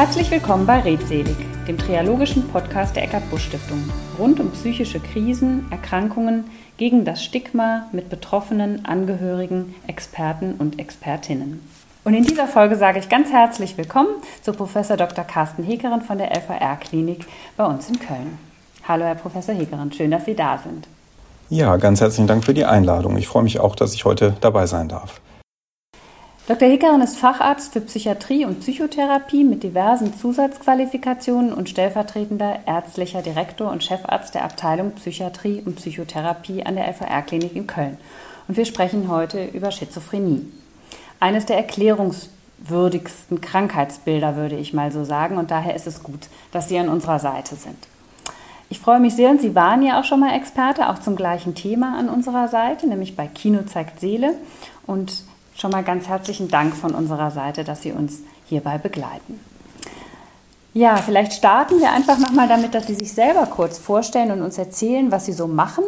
Herzlich 0.00 0.30
willkommen 0.30 0.64
bei 0.64 0.80
Redselig, 0.80 1.36
dem 1.68 1.76
triologischen 1.76 2.48
Podcast 2.48 2.96
der 2.96 3.02
Eckart 3.02 3.28
Busch 3.28 3.44
Stiftung, 3.44 3.84
rund 4.18 4.40
um 4.40 4.50
psychische 4.52 4.98
Krisen, 4.98 5.70
Erkrankungen, 5.70 6.44
gegen 6.78 7.04
das 7.04 7.22
Stigma 7.22 7.84
mit 7.92 8.08
Betroffenen, 8.08 8.86
Angehörigen, 8.86 9.74
Experten 9.86 10.54
und 10.54 10.78
Expertinnen. 10.78 11.60
Und 12.04 12.14
in 12.14 12.24
dieser 12.24 12.46
Folge 12.46 12.76
sage 12.76 12.98
ich 12.98 13.10
ganz 13.10 13.30
herzlich 13.30 13.76
willkommen 13.76 14.08
zu 14.40 14.54
Professor 14.54 14.96
Dr. 14.96 15.22
Carsten 15.22 15.64
Hekeren 15.64 16.00
von 16.00 16.16
der 16.16 16.30
LVR-Klinik 16.34 17.26
bei 17.58 17.66
uns 17.66 17.90
in 17.90 17.98
Köln. 17.98 18.38
Hallo, 18.88 19.04
Herr 19.04 19.16
Professor 19.16 19.54
Hekeren, 19.54 19.92
schön, 19.92 20.10
dass 20.10 20.24
Sie 20.24 20.34
da 20.34 20.56
sind. 20.56 20.88
Ja, 21.50 21.76
ganz 21.76 22.00
herzlichen 22.00 22.26
Dank 22.26 22.46
für 22.46 22.54
die 22.54 22.64
Einladung. 22.64 23.18
Ich 23.18 23.28
freue 23.28 23.42
mich 23.42 23.60
auch, 23.60 23.76
dass 23.76 23.92
ich 23.92 24.06
heute 24.06 24.34
dabei 24.40 24.64
sein 24.64 24.88
darf. 24.88 25.20
Dr. 26.50 26.68
Hekeren 26.68 27.00
ist 27.00 27.16
Facharzt 27.16 27.72
für 27.72 27.80
Psychiatrie 27.80 28.44
und 28.44 28.58
Psychotherapie 28.58 29.44
mit 29.44 29.62
diversen 29.62 30.18
Zusatzqualifikationen 30.18 31.52
und 31.52 31.68
stellvertretender 31.68 32.66
ärztlicher 32.66 33.22
Direktor 33.22 33.70
und 33.70 33.84
Chefarzt 33.84 34.34
der 34.34 34.42
Abteilung 34.42 34.90
Psychiatrie 34.96 35.62
und 35.64 35.76
Psychotherapie 35.76 36.66
an 36.66 36.74
der 36.74 36.88
LVR-Klinik 36.88 37.54
in 37.54 37.68
Köln. 37.68 37.98
Und 38.48 38.56
wir 38.56 38.64
sprechen 38.64 39.08
heute 39.08 39.44
über 39.44 39.70
Schizophrenie. 39.70 40.44
Eines 41.20 41.46
der 41.46 41.56
erklärungswürdigsten 41.56 43.40
Krankheitsbilder, 43.40 44.34
würde 44.34 44.56
ich 44.56 44.72
mal 44.72 44.90
so 44.90 45.04
sagen. 45.04 45.38
Und 45.38 45.52
daher 45.52 45.76
ist 45.76 45.86
es 45.86 46.02
gut, 46.02 46.26
dass 46.50 46.68
Sie 46.68 46.80
an 46.80 46.88
unserer 46.88 47.20
Seite 47.20 47.54
sind. 47.54 47.78
Ich 48.68 48.80
freue 48.80 48.98
mich 48.98 49.14
sehr 49.14 49.30
und 49.30 49.40
Sie 49.40 49.54
waren 49.54 49.84
ja 49.84 50.00
auch 50.00 50.04
schon 50.04 50.18
mal 50.18 50.34
Experte, 50.34 50.88
auch 50.88 50.98
zum 50.98 51.14
gleichen 51.14 51.54
Thema 51.54 51.96
an 51.96 52.08
unserer 52.08 52.48
Seite, 52.48 52.88
nämlich 52.88 53.14
bei 53.14 53.28
Kino 53.28 53.62
zeigt 53.62 54.00
Seele. 54.00 54.34
Und 54.84 55.29
schon 55.60 55.70
mal 55.70 55.84
ganz 55.84 56.08
herzlichen 56.08 56.48
Dank 56.48 56.74
von 56.74 56.94
unserer 56.94 57.30
Seite, 57.30 57.64
dass 57.64 57.82
Sie 57.82 57.92
uns 57.92 58.20
hierbei 58.46 58.78
begleiten. 58.78 59.38
Ja, 60.72 60.96
vielleicht 60.96 61.32
starten 61.34 61.80
wir 61.80 61.90
einfach 61.90 62.18
nochmal 62.18 62.48
damit, 62.48 62.74
dass 62.74 62.86
Sie 62.86 62.94
sich 62.94 63.12
selber 63.12 63.46
kurz 63.46 63.76
vorstellen 63.76 64.30
und 64.30 64.40
uns 64.40 64.56
erzählen, 64.56 65.12
was 65.12 65.26
Sie 65.26 65.32
so 65.32 65.46
machen. 65.46 65.84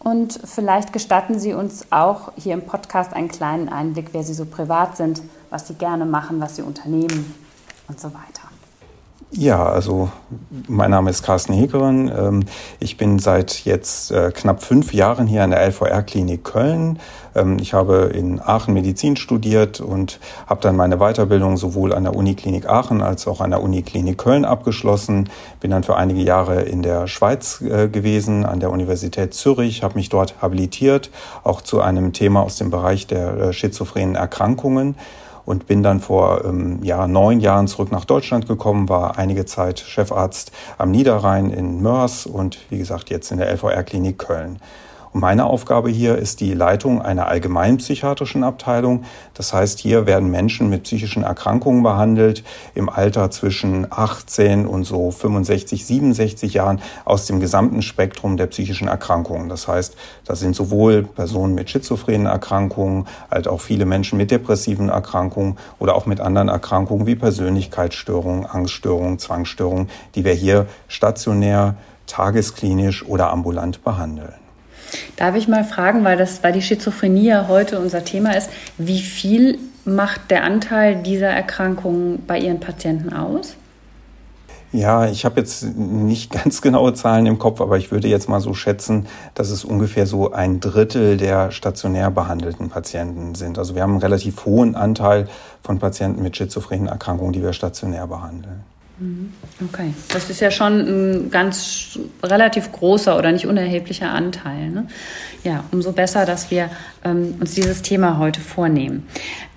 Und 0.00 0.38
vielleicht 0.44 0.92
gestatten 0.92 1.38
Sie 1.38 1.54
uns 1.54 1.90
auch 1.90 2.32
hier 2.36 2.54
im 2.54 2.62
Podcast 2.62 3.14
einen 3.14 3.28
kleinen 3.28 3.68
Einblick, 3.68 4.08
wer 4.12 4.22
Sie 4.22 4.34
so 4.34 4.44
privat 4.44 4.96
sind, 4.96 5.22
was 5.48 5.66
Sie 5.66 5.74
gerne 5.74 6.04
machen, 6.04 6.40
was 6.40 6.56
Sie 6.56 6.62
unternehmen 6.62 7.34
und 7.88 7.98
so 7.98 8.08
weiter. 8.08 8.45
Ja, 9.32 9.66
also 9.66 10.08
mein 10.68 10.92
Name 10.92 11.10
ist 11.10 11.24
Carsten 11.24 11.52
Hegeren. 11.52 12.08
Ähm, 12.16 12.44
ich 12.78 12.96
bin 12.96 13.18
seit 13.18 13.64
jetzt 13.64 14.12
äh, 14.12 14.30
knapp 14.32 14.62
fünf 14.62 14.94
Jahren 14.94 15.26
hier 15.26 15.42
an 15.42 15.50
der 15.50 15.66
LVR-Klinik 15.66 16.44
Köln. 16.44 17.00
Ähm, 17.34 17.58
ich 17.60 17.74
habe 17.74 18.12
in 18.14 18.40
Aachen 18.40 18.72
Medizin 18.72 19.16
studiert 19.16 19.80
und 19.80 20.20
habe 20.46 20.60
dann 20.60 20.76
meine 20.76 20.98
Weiterbildung 20.98 21.56
sowohl 21.56 21.92
an 21.92 22.04
der 22.04 22.14
Uniklinik 22.14 22.68
Aachen 22.68 23.02
als 23.02 23.26
auch 23.26 23.40
an 23.40 23.50
der 23.50 23.64
Uniklinik 23.64 24.16
Köln 24.16 24.44
abgeschlossen. 24.44 25.28
Bin 25.58 25.72
dann 25.72 25.82
für 25.82 25.96
einige 25.96 26.20
Jahre 26.20 26.62
in 26.62 26.82
der 26.82 27.08
Schweiz 27.08 27.60
äh, 27.62 27.88
gewesen, 27.88 28.46
an 28.46 28.60
der 28.60 28.70
Universität 28.70 29.34
Zürich, 29.34 29.82
habe 29.82 29.96
mich 29.96 30.08
dort 30.08 30.40
habilitiert, 30.40 31.10
auch 31.42 31.62
zu 31.62 31.80
einem 31.80 32.12
Thema 32.12 32.42
aus 32.42 32.58
dem 32.58 32.70
Bereich 32.70 33.08
der 33.08 33.36
äh, 33.36 33.52
schizophrenen 33.52 34.14
Erkrankungen 34.14 34.94
und 35.46 35.66
bin 35.66 35.82
dann 35.82 36.00
vor 36.00 36.44
ähm, 36.44 36.80
ja, 36.82 37.08
neun 37.08 37.40
Jahren 37.40 37.68
zurück 37.68 37.90
nach 37.90 38.04
Deutschland 38.04 38.46
gekommen, 38.46 38.90
war 38.90 39.16
einige 39.16 39.46
Zeit 39.46 39.80
Chefarzt 39.80 40.52
am 40.76 40.90
Niederrhein 40.90 41.50
in 41.50 41.80
Mörs 41.80 42.26
und 42.26 42.58
wie 42.68 42.76
gesagt 42.76 43.08
jetzt 43.08 43.30
in 43.32 43.38
der 43.38 43.50
LVR-Klinik 43.50 44.18
Köln. 44.18 44.58
Meine 45.18 45.46
Aufgabe 45.46 45.88
hier 45.88 46.18
ist 46.18 46.40
die 46.40 46.52
Leitung 46.52 47.00
einer 47.00 47.26
allgemeinpsychiatrischen 47.28 48.44
Abteilung. 48.44 49.04
Das 49.32 49.54
heißt, 49.54 49.78
hier 49.78 50.04
werden 50.04 50.30
Menschen 50.30 50.68
mit 50.68 50.82
psychischen 50.82 51.22
Erkrankungen 51.22 51.82
behandelt 51.82 52.44
im 52.74 52.90
Alter 52.90 53.30
zwischen 53.30 53.86
18 53.90 54.66
und 54.66 54.84
so 54.84 55.10
65, 55.10 55.86
67 55.86 56.52
Jahren 56.52 56.82
aus 57.06 57.24
dem 57.24 57.40
gesamten 57.40 57.80
Spektrum 57.80 58.36
der 58.36 58.48
psychischen 58.48 58.88
Erkrankungen. 58.88 59.48
Das 59.48 59.66
heißt, 59.68 59.96
das 60.26 60.40
sind 60.40 60.54
sowohl 60.54 61.04
Personen 61.04 61.54
mit 61.54 61.70
schizophrenen 61.70 62.26
Erkrankungen, 62.26 63.06
als 63.30 63.46
auch 63.46 63.62
viele 63.62 63.86
Menschen 63.86 64.18
mit 64.18 64.30
depressiven 64.30 64.90
Erkrankungen 64.90 65.56
oder 65.78 65.94
auch 65.94 66.04
mit 66.04 66.20
anderen 66.20 66.48
Erkrankungen 66.48 67.06
wie 67.06 67.16
Persönlichkeitsstörungen, 67.16 68.44
Angststörungen, 68.44 69.18
Zwangsstörungen, 69.18 69.88
die 70.14 70.26
wir 70.26 70.34
hier 70.34 70.66
stationär, 70.88 71.76
tagesklinisch 72.06 73.02
oder 73.06 73.30
ambulant 73.30 73.82
behandeln. 73.82 74.45
Darf 75.16 75.34
ich 75.34 75.48
mal 75.48 75.64
fragen, 75.64 76.04
weil, 76.04 76.16
das, 76.16 76.42
weil 76.42 76.52
die 76.52 76.62
Schizophrenie 76.62 77.28
ja 77.28 77.48
heute 77.48 77.78
unser 77.78 78.04
Thema 78.04 78.36
ist, 78.36 78.50
wie 78.78 79.00
viel 79.00 79.58
macht 79.84 80.30
der 80.30 80.44
Anteil 80.44 80.96
dieser 81.02 81.28
Erkrankungen 81.28 82.24
bei 82.26 82.38
Ihren 82.38 82.60
Patienten 82.60 83.12
aus? 83.12 83.56
Ja, 84.72 85.06
ich 85.06 85.24
habe 85.24 85.40
jetzt 85.40 85.62
nicht 85.76 86.32
ganz 86.44 86.60
genaue 86.60 86.92
Zahlen 86.92 87.26
im 87.26 87.38
Kopf, 87.38 87.60
aber 87.60 87.78
ich 87.78 87.90
würde 87.90 88.08
jetzt 88.08 88.28
mal 88.28 88.40
so 88.40 88.52
schätzen, 88.52 89.06
dass 89.34 89.50
es 89.50 89.64
ungefähr 89.64 90.06
so 90.06 90.32
ein 90.32 90.60
Drittel 90.60 91.16
der 91.16 91.50
stationär 91.50 92.10
behandelten 92.10 92.68
Patienten 92.68 93.34
sind. 93.34 93.58
Also 93.58 93.74
wir 93.74 93.82
haben 93.82 93.92
einen 93.92 94.00
relativ 94.00 94.44
hohen 94.44 94.74
Anteil 94.74 95.28
von 95.62 95.78
Patienten 95.78 96.22
mit 96.22 96.36
schizophrenen 96.36 96.88
Erkrankungen, 96.88 97.32
die 97.32 97.42
wir 97.42 97.52
stationär 97.52 98.06
behandeln. 98.06 98.64
Okay, 98.98 99.92
das 100.08 100.30
ist 100.30 100.40
ja 100.40 100.50
schon 100.50 101.26
ein 101.26 101.30
ganz 101.30 101.98
relativ 102.22 102.72
großer 102.72 103.18
oder 103.18 103.30
nicht 103.30 103.46
unerheblicher 103.46 104.10
Anteil. 104.10 104.70
Ne? 104.70 104.86
Ja, 105.44 105.64
umso 105.70 105.92
besser, 105.92 106.24
dass 106.24 106.50
wir 106.50 106.70
ähm, 107.04 107.34
uns 107.38 107.54
dieses 107.54 107.82
Thema 107.82 108.18
heute 108.18 108.40
vornehmen. 108.40 109.06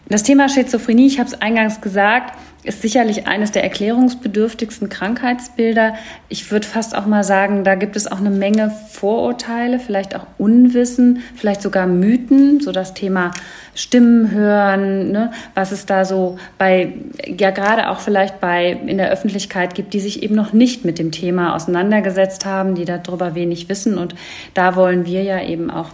Das 0.10 0.24
Thema 0.24 0.50
Schizophrenie, 0.50 1.08
ich 1.08 1.20
habe 1.20 1.30
es 1.30 1.42
eingangs 1.42 1.80
gesagt, 1.80 2.38
ist 2.70 2.84
sicherlich 2.84 3.26
eines 3.26 3.52
der 3.52 3.64
erklärungsbedürftigsten 3.64 4.90
Krankheitsbilder. 4.90 5.96
Ich 6.30 6.52
würde 6.52 6.68
fast 6.68 6.96
auch 6.96 7.08
mal 7.08 7.24
sagen, 7.24 7.64
da 7.64 7.74
gibt 7.74 7.96
es 7.96 8.06
auch 8.10 8.20
eine 8.20 8.30
Menge 8.30 8.72
Vorurteile, 8.92 9.80
vielleicht 9.80 10.16
auch 10.16 10.28
Unwissen, 10.38 11.24
vielleicht 11.36 11.64
sogar 11.64 11.88
Mythen, 11.88 12.62
so 12.62 12.72
das 12.72 12.94
Thema 12.94 13.32
Stimmen 13.74 14.30
hören, 14.30 15.12
ne, 15.12 15.32
was 15.56 15.72
es 15.72 15.88
da 15.88 16.06
so 16.06 16.38
bei, 16.60 16.94
ja 17.26 17.50
gerade 17.50 17.90
auch 17.90 18.02
vielleicht 18.02 18.40
bei 18.40 18.72
in 18.72 19.00
der 19.00 19.10
Öffentlichkeit 19.10 19.74
gibt, 19.74 19.94
die 19.96 20.00
sich 20.00 20.22
eben 20.22 20.36
noch 20.36 20.54
nicht 20.54 20.86
mit 20.86 21.00
dem 21.00 21.12
Thema 21.12 21.56
auseinandergesetzt 21.56 22.46
haben, 22.46 22.76
die 22.76 22.86
darüber 22.86 23.34
wenig 23.34 23.68
wissen. 23.68 23.98
Und 23.98 24.14
da 24.54 24.76
wollen 24.76 25.08
wir 25.08 25.24
ja 25.24 25.42
eben 25.42 25.72
auch 25.72 25.90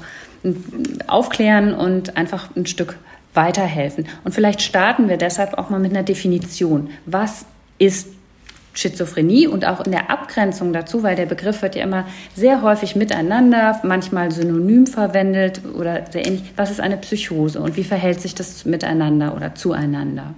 aufklären 1.07 1.73
und 1.73 2.17
einfach 2.17 2.49
ein 2.55 2.65
Stück 2.65 2.97
weiterhelfen. 3.35 4.07
Und 4.23 4.33
vielleicht 4.33 4.61
starten 4.61 5.09
wir 5.09 5.17
deshalb 5.17 5.57
auch 5.57 5.69
mal 5.69 5.79
mit 5.79 5.91
einer 5.91 6.03
Definition. 6.03 6.89
Was 7.05 7.45
ist 7.77 8.09
Schizophrenie 8.75 9.47
und 9.47 9.65
auch 9.65 9.85
in 9.85 9.91
der 9.91 10.11
Abgrenzung 10.11 10.73
dazu, 10.73 11.01
weil 11.01 11.15
der 11.15 11.25
Begriff 11.25 11.61
wird 11.61 11.75
ja 11.75 11.83
immer 11.83 12.05
sehr 12.35 12.61
häufig 12.61 12.95
miteinander, 12.95 13.79
manchmal 13.83 14.31
synonym 14.31 14.85
verwendet 14.85 15.61
oder 15.77 16.05
sehr 16.11 16.27
ähnlich. 16.27 16.43
Was 16.57 16.71
ist 16.71 16.81
eine 16.81 16.97
Psychose 16.97 17.59
und 17.59 17.77
wie 17.77 17.85
verhält 17.85 18.21
sich 18.21 18.35
das 18.35 18.65
miteinander 18.65 19.33
oder 19.35 19.55
zueinander? 19.55 20.35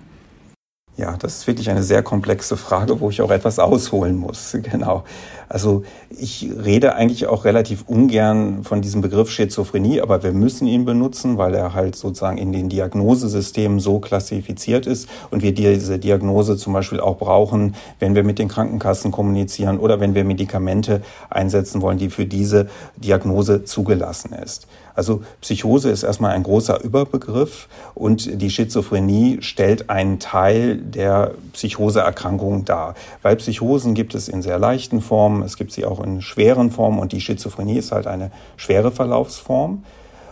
Ja, 0.97 1.15
das 1.15 1.37
ist 1.37 1.47
wirklich 1.47 1.69
eine 1.69 1.83
sehr 1.83 2.01
komplexe 2.01 2.57
Frage, 2.57 2.99
wo 2.99 3.11
ich 3.11 3.21
auch 3.21 3.29
etwas 3.29 3.59
ausholen 3.59 4.17
muss. 4.17 4.57
Genau. 4.67 5.03
Also 5.49 5.83
ich 6.09 6.49
rede 6.61 6.95
eigentlich 6.95 7.27
auch 7.27 7.45
relativ 7.45 7.85
ungern 7.87 8.63
von 8.63 8.81
diesem 8.81 8.99
Begriff 9.01 9.29
Schizophrenie, 9.29 10.01
aber 10.01 10.21
wir 10.23 10.33
müssen 10.33 10.67
ihn 10.67 10.83
benutzen, 10.83 11.37
weil 11.37 11.55
er 11.55 11.73
halt 11.73 11.95
sozusagen 11.95 12.37
in 12.37 12.51
den 12.51 12.67
Diagnosesystemen 12.67 13.79
so 13.79 13.99
klassifiziert 13.99 14.87
ist 14.87 15.07
und 15.31 15.43
wir 15.43 15.53
diese 15.53 15.99
Diagnose 15.99 16.57
zum 16.57 16.73
Beispiel 16.73 16.99
auch 16.99 17.17
brauchen, 17.17 17.75
wenn 17.99 18.13
wir 18.13 18.25
mit 18.25 18.39
den 18.39 18.49
Krankenkassen 18.49 19.11
kommunizieren 19.11 19.79
oder 19.79 20.01
wenn 20.01 20.15
wir 20.15 20.25
Medikamente 20.25 21.01
einsetzen 21.29 21.81
wollen, 21.81 21.97
die 21.97 22.09
für 22.09 22.25
diese 22.25 22.67
Diagnose 22.97 23.63
zugelassen 23.63 24.33
ist. 24.33 24.67
Also 24.97 25.21
Psychose 25.41 25.91
ist 25.91 26.01
erstmal 26.01 26.31
ein 26.31 26.41
großer 26.41 26.83
Überbegriff 26.83 27.67
und 27.93 28.41
die 28.41 28.49
Schizophrenie 28.49 29.37
stellt 29.41 29.91
einen 29.91 30.17
Teil 30.17 30.77
der 30.77 31.35
Psychoseerkrankung 31.53 32.65
dar. 32.65 32.95
Weil 33.21 33.35
Psychosen 33.35 33.93
gibt 33.93 34.15
es 34.15 34.27
in 34.27 34.41
sehr 34.41 34.57
leichten 34.57 35.01
Formen, 35.01 35.43
es 35.43 35.55
gibt 35.55 35.71
sie 35.71 35.85
auch 35.85 36.03
in 36.03 36.23
schweren 36.23 36.71
Formen 36.71 36.97
und 36.97 37.11
die 37.11 37.21
Schizophrenie 37.21 37.77
ist 37.77 37.91
halt 37.91 38.07
eine 38.07 38.31
schwere 38.55 38.89
Verlaufsform. 38.89 39.83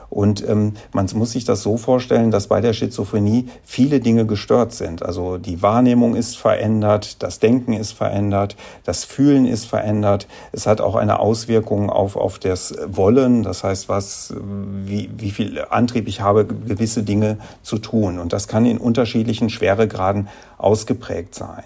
Und 0.09 0.47
ähm, 0.47 0.73
man 0.93 1.07
muss 1.13 1.31
sich 1.31 1.45
das 1.45 1.61
so 1.61 1.77
vorstellen, 1.77 2.31
dass 2.31 2.47
bei 2.47 2.61
der 2.61 2.73
Schizophrenie 2.73 3.47
viele 3.63 3.99
Dinge 3.99 4.25
gestört 4.25 4.73
sind. 4.73 5.03
Also 5.03 5.37
die 5.37 5.61
Wahrnehmung 5.61 6.15
ist 6.15 6.37
verändert, 6.37 7.21
das 7.23 7.39
Denken 7.39 7.73
ist 7.73 7.91
verändert, 7.91 8.55
das 8.83 9.03
Fühlen 9.03 9.45
ist 9.45 9.65
verändert. 9.65 10.27
Es 10.51 10.67
hat 10.67 10.81
auch 10.81 10.95
eine 10.95 11.19
Auswirkung 11.19 11.89
auf, 11.89 12.15
auf 12.15 12.39
das 12.39 12.75
Wollen, 12.87 13.43
das 13.43 13.63
heißt, 13.63 13.89
was, 13.89 14.33
wie, 14.85 15.09
wie 15.17 15.31
viel 15.31 15.63
Antrieb 15.69 16.07
ich 16.07 16.21
habe, 16.21 16.45
gewisse 16.45 17.03
Dinge 17.03 17.37
zu 17.61 17.77
tun. 17.77 18.19
Und 18.19 18.33
das 18.33 18.47
kann 18.47 18.65
in 18.65 18.77
unterschiedlichen 18.77 19.49
Schweregraden 19.49 20.27
ausgeprägt 20.57 21.35
sein 21.35 21.63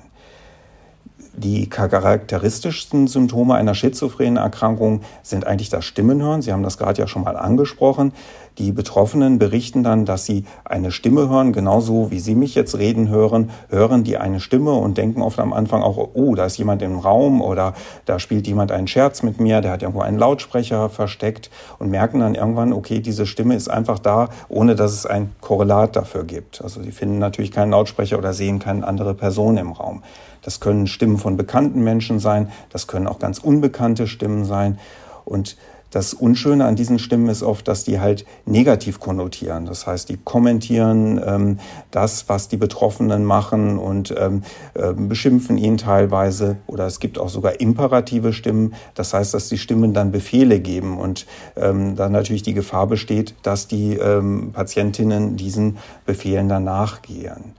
Die 1.41 1.69
charakteristischsten 1.69 3.07
Symptome 3.07 3.55
einer 3.55 3.73
schizophrenen 3.73 4.35
Erkrankung 4.35 4.99
sind 5.23 5.47
eigentlich 5.47 5.69
das 5.69 5.85
Stimmenhören. 5.85 6.41
Sie 6.41 6.51
haben 6.51 6.63
das 6.63 6.77
gerade 6.77 6.99
ja 6.99 7.07
schon 7.07 7.23
mal 7.23 7.37
angesprochen. 7.37 8.11
Die 8.57 8.73
Betroffenen 8.73 9.39
berichten 9.39 9.81
dann, 9.81 10.03
dass 10.03 10.25
sie 10.25 10.43
eine 10.65 10.91
Stimme 10.91 11.29
hören, 11.29 11.53
genauso 11.53 12.11
wie 12.11 12.19
Sie 12.19 12.35
mich 12.35 12.55
jetzt 12.55 12.77
reden 12.77 13.07
hören, 13.07 13.51
hören 13.69 14.03
die 14.03 14.17
eine 14.17 14.41
Stimme 14.41 14.73
und 14.73 14.97
denken 14.97 15.21
oft 15.21 15.39
am 15.39 15.53
Anfang 15.53 15.81
auch, 15.81 16.09
oh, 16.13 16.35
da 16.35 16.43
ist 16.43 16.57
jemand 16.57 16.81
im 16.81 16.99
Raum 16.99 17.41
oder 17.41 17.73
da 18.03 18.19
spielt 18.19 18.45
jemand 18.45 18.73
einen 18.73 18.87
Scherz 18.87 19.23
mit 19.23 19.39
mir, 19.39 19.61
der 19.61 19.71
hat 19.71 19.81
irgendwo 19.81 20.01
einen 20.01 20.19
Lautsprecher 20.19 20.89
versteckt 20.89 21.49
und 21.77 21.89
merken 21.89 22.19
dann 22.19 22.35
irgendwann, 22.35 22.73
okay, 22.73 22.99
diese 22.99 23.25
Stimme 23.25 23.55
ist 23.55 23.69
einfach 23.69 23.99
da, 23.99 24.27
ohne 24.49 24.75
dass 24.75 24.91
es 24.91 25.05
ein 25.05 25.33
Korrelat 25.39 25.95
dafür 25.95 26.25
gibt. 26.25 26.61
Also 26.61 26.83
sie 26.83 26.91
finden 26.91 27.17
natürlich 27.17 27.51
keinen 27.51 27.71
Lautsprecher 27.71 28.17
oder 28.17 28.33
sehen 28.33 28.59
keine 28.59 28.85
andere 28.85 29.13
Person 29.13 29.55
im 29.55 29.71
Raum. 29.71 30.03
Das 30.41 30.59
können 30.59 30.87
Stimmen 30.87 31.17
von 31.17 31.37
bekannten 31.37 31.83
Menschen 31.83 32.19
sein, 32.19 32.51
das 32.69 32.87
können 32.87 33.07
auch 33.07 33.19
ganz 33.19 33.39
unbekannte 33.39 34.07
Stimmen 34.07 34.45
sein 34.45 34.79
und 35.25 35.57
das 35.91 36.13
Unschöne 36.13 36.65
an 36.65 36.75
diesen 36.75 36.99
Stimmen 36.99 37.29
ist 37.29 37.41
oft, 37.41 37.67
dass 37.67 37.83
die 37.83 37.99
halt 37.99 38.23
negativ 38.45 38.99
konnotieren. 38.99 39.65
Das 39.65 39.87
heißt, 39.87 40.09
die 40.09 40.17
kommentieren 40.17 41.19
ähm, 41.25 41.59
das, 41.89 42.29
was 42.29 42.47
die 42.47 42.57
Betroffenen 42.57 43.25
machen 43.25 43.79
und 43.79 44.13
ähm, 44.15 44.43
äh, 44.75 44.93
beschimpfen 44.93 45.57
ihn 45.57 45.77
teilweise. 45.77 46.57
Oder 46.67 46.85
es 46.85 46.99
gibt 46.99 47.17
auch 47.17 47.29
sogar 47.29 47.59
imperative 47.59 48.33
Stimmen. 48.33 48.75
Das 48.93 49.13
heißt, 49.15 49.33
dass 49.33 49.49
die 49.49 49.57
Stimmen 49.57 49.93
dann 49.93 50.11
Befehle 50.11 50.59
geben 50.59 50.99
und 50.99 51.25
ähm, 51.55 51.95
dann 51.95 52.11
natürlich 52.11 52.43
die 52.43 52.53
Gefahr 52.53 52.85
besteht, 52.85 53.33
dass 53.41 53.67
die 53.67 53.95
ähm, 53.95 54.51
Patientinnen 54.53 55.37
diesen 55.37 55.77
Befehlen 56.05 56.49
dann 56.49 56.65
nachgehen. 56.65 57.55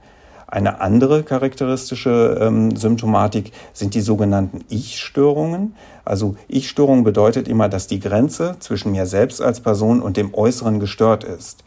Eine 0.51 0.81
andere 0.81 1.23
charakteristische 1.23 2.37
ähm, 2.41 2.75
Symptomatik 2.75 3.53
sind 3.71 3.95
die 3.95 4.01
sogenannten 4.01 4.65
Ich-Störungen. 4.67 5.75
Also 6.03 6.35
Ich-Störung 6.49 7.05
bedeutet 7.05 7.47
immer, 7.47 7.69
dass 7.69 7.87
die 7.87 8.01
Grenze 8.01 8.57
zwischen 8.59 8.91
mir 8.91 9.05
selbst 9.05 9.41
als 9.41 9.61
Person 9.61 10.01
und 10.01 10.17
dem 10.17 10.33
Äußeren 10.33 10.81
gestört 10.81 11.23
ist. 11.23 11.63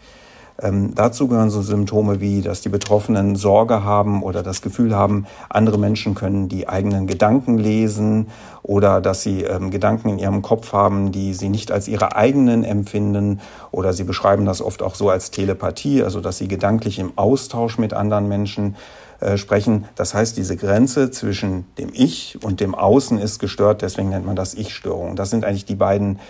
Ähm, 0.63 0.95
dazu 0.95 1.27
gehören 1.27 1.51
so 1.51 1.63
Symptome 1.63 2.21
wie, 2.21 2.41
dass 2.41 2.61
die 2.61 2.69
Betroffenen 2.69 3.35
Sorge 3.35 3.83
haben 3.83 4.23
oder 4.23 4.45
das 4.45 4.63
Gefühl 4.63 4.95
haben, 4.95 5.27
andere 5.49 5.79
Menschen 5.79 6.15
können 6.15 6.49
die 6.49 6.69
eigenen 6.69 7.09
Gedanken 7.09 7.59
lesen 7.59 8.29
oder 8.63 9.01
dass 9.01 9.23
sie 9.23 9.43
ähm, 9.43 9.71
Gedanken 9.73 10.11
in 10.11 10.19
ihrem 10.21 10.43
Kopf 10.43 10.73
haben, 10.73 11.11
die 11.11 11.35
sie 11.35 11.49
nicht 11.49 11.73
als 11.73 11.89
ihre 11.89 12.15
eigenen 12.15 12.63
empfinden 12.63 13.41
oder 13.73 13.93
sie 13.93 14.05
beschreiben 14.05 14.45
das 14.45 14.63
oft 14.63 14.83
auch 14.83 14.95
so 14.95 15.11
als 15.11 15.33
Telepathie, 15.33 16.05
also 16.05 16.21
dass 16.21 16.39
sie 16.39 16.47
gedanklich 16.47 17.01
im 17.01 17.13
Austausch 17.17 17.79
mit 17.79 17.93
anderen 17.93 18.29
Menschen 18.29 18.77
äh, 19.21 19.37
sprechen. 19.37 19.87
Das 19.97 20.15
heißt, 20.15 20.37
diese 20.37 20.57
Grenze 20.57 21.11
zwischen 21.11 21.67
dem 21.79 21.91
Ich 21.93 22.39
und 22.45 22.61
dem 22.61 22.77
Außen 22.77 23.19
ist 23.19 23.41
gestört, 23.41 23.83
deswegen 23.83 24.11
nennt 24.11 24.27
man 24.27 24.37
das 24.37 24.55
Ich-Störung. 24.55 25.17
Das 25.17 25.31
sind 25.31 25.45
eigentlich 25.45 25.65
die 25.65 25.75
beiden 25.75 26.21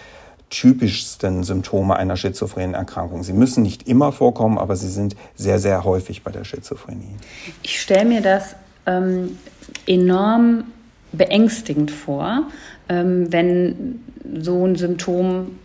typischsten 0.50 1.42
Symptome 1.42 1.96
einer 1.96 2.16
schizophrenen 2.16 2.74
Erkrankung. 2.74 3.22
Sie 3.22 3.32
müssen 3.32 3.62
nicht 3.62 3.88
immer 3.88 4.12
vorkommen, 4.12 4.58
aber 4.58 4.76
sie 4.76 4.88
sind 4.88 5.16
sehr, 5.34 5.58
sehr 5.58 5.84
häufig 5.84 6.22
bei 6.22 6.30
der 6.30 6.44
Schizophrenie. 6.44 7.16
Ich 7.62 7.80
stelle 7.80 8.04
mir 8.04 8.20
das 8.20 8.54
ähm, 8.86 9.38
enorm 9.86 10.64
beängstigend 11.12 11.90
vor, 11.90 12.48
ähm, 12.88 13.32
wenn 13.32 14.00
so 14.40 14.66
ein 14.66 14.76
Symptom 14.76 15.58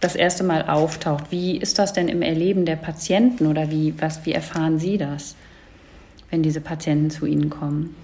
das 0.00 0.16
erste 0.16 0.42
Mal 0.42 0.68
auftaucht. 0.68 1.24
Wie 1.30 1.56
ist 1.56 1.78
das 1.78 1.92
denn 1.92 2.08
im 2.08 2.22
Erleben 2.22 2.64
der 2.64 2.76
Patienten 2.76 3.46
oder 3.46 3.70
wie, 3.70 3.94
was, 4.00 4.26
wie 4.26 4.32
erfahren 4.32 4.78
Sie 4.78 4.98
das, 4.98 5.36
wenn 6.30 6.42
diese 6.42 6.60
Patienten 6.60 7.10
zu 7.10 7.26
Ihnen 7.26 7.50
kommen? 7.50 7.94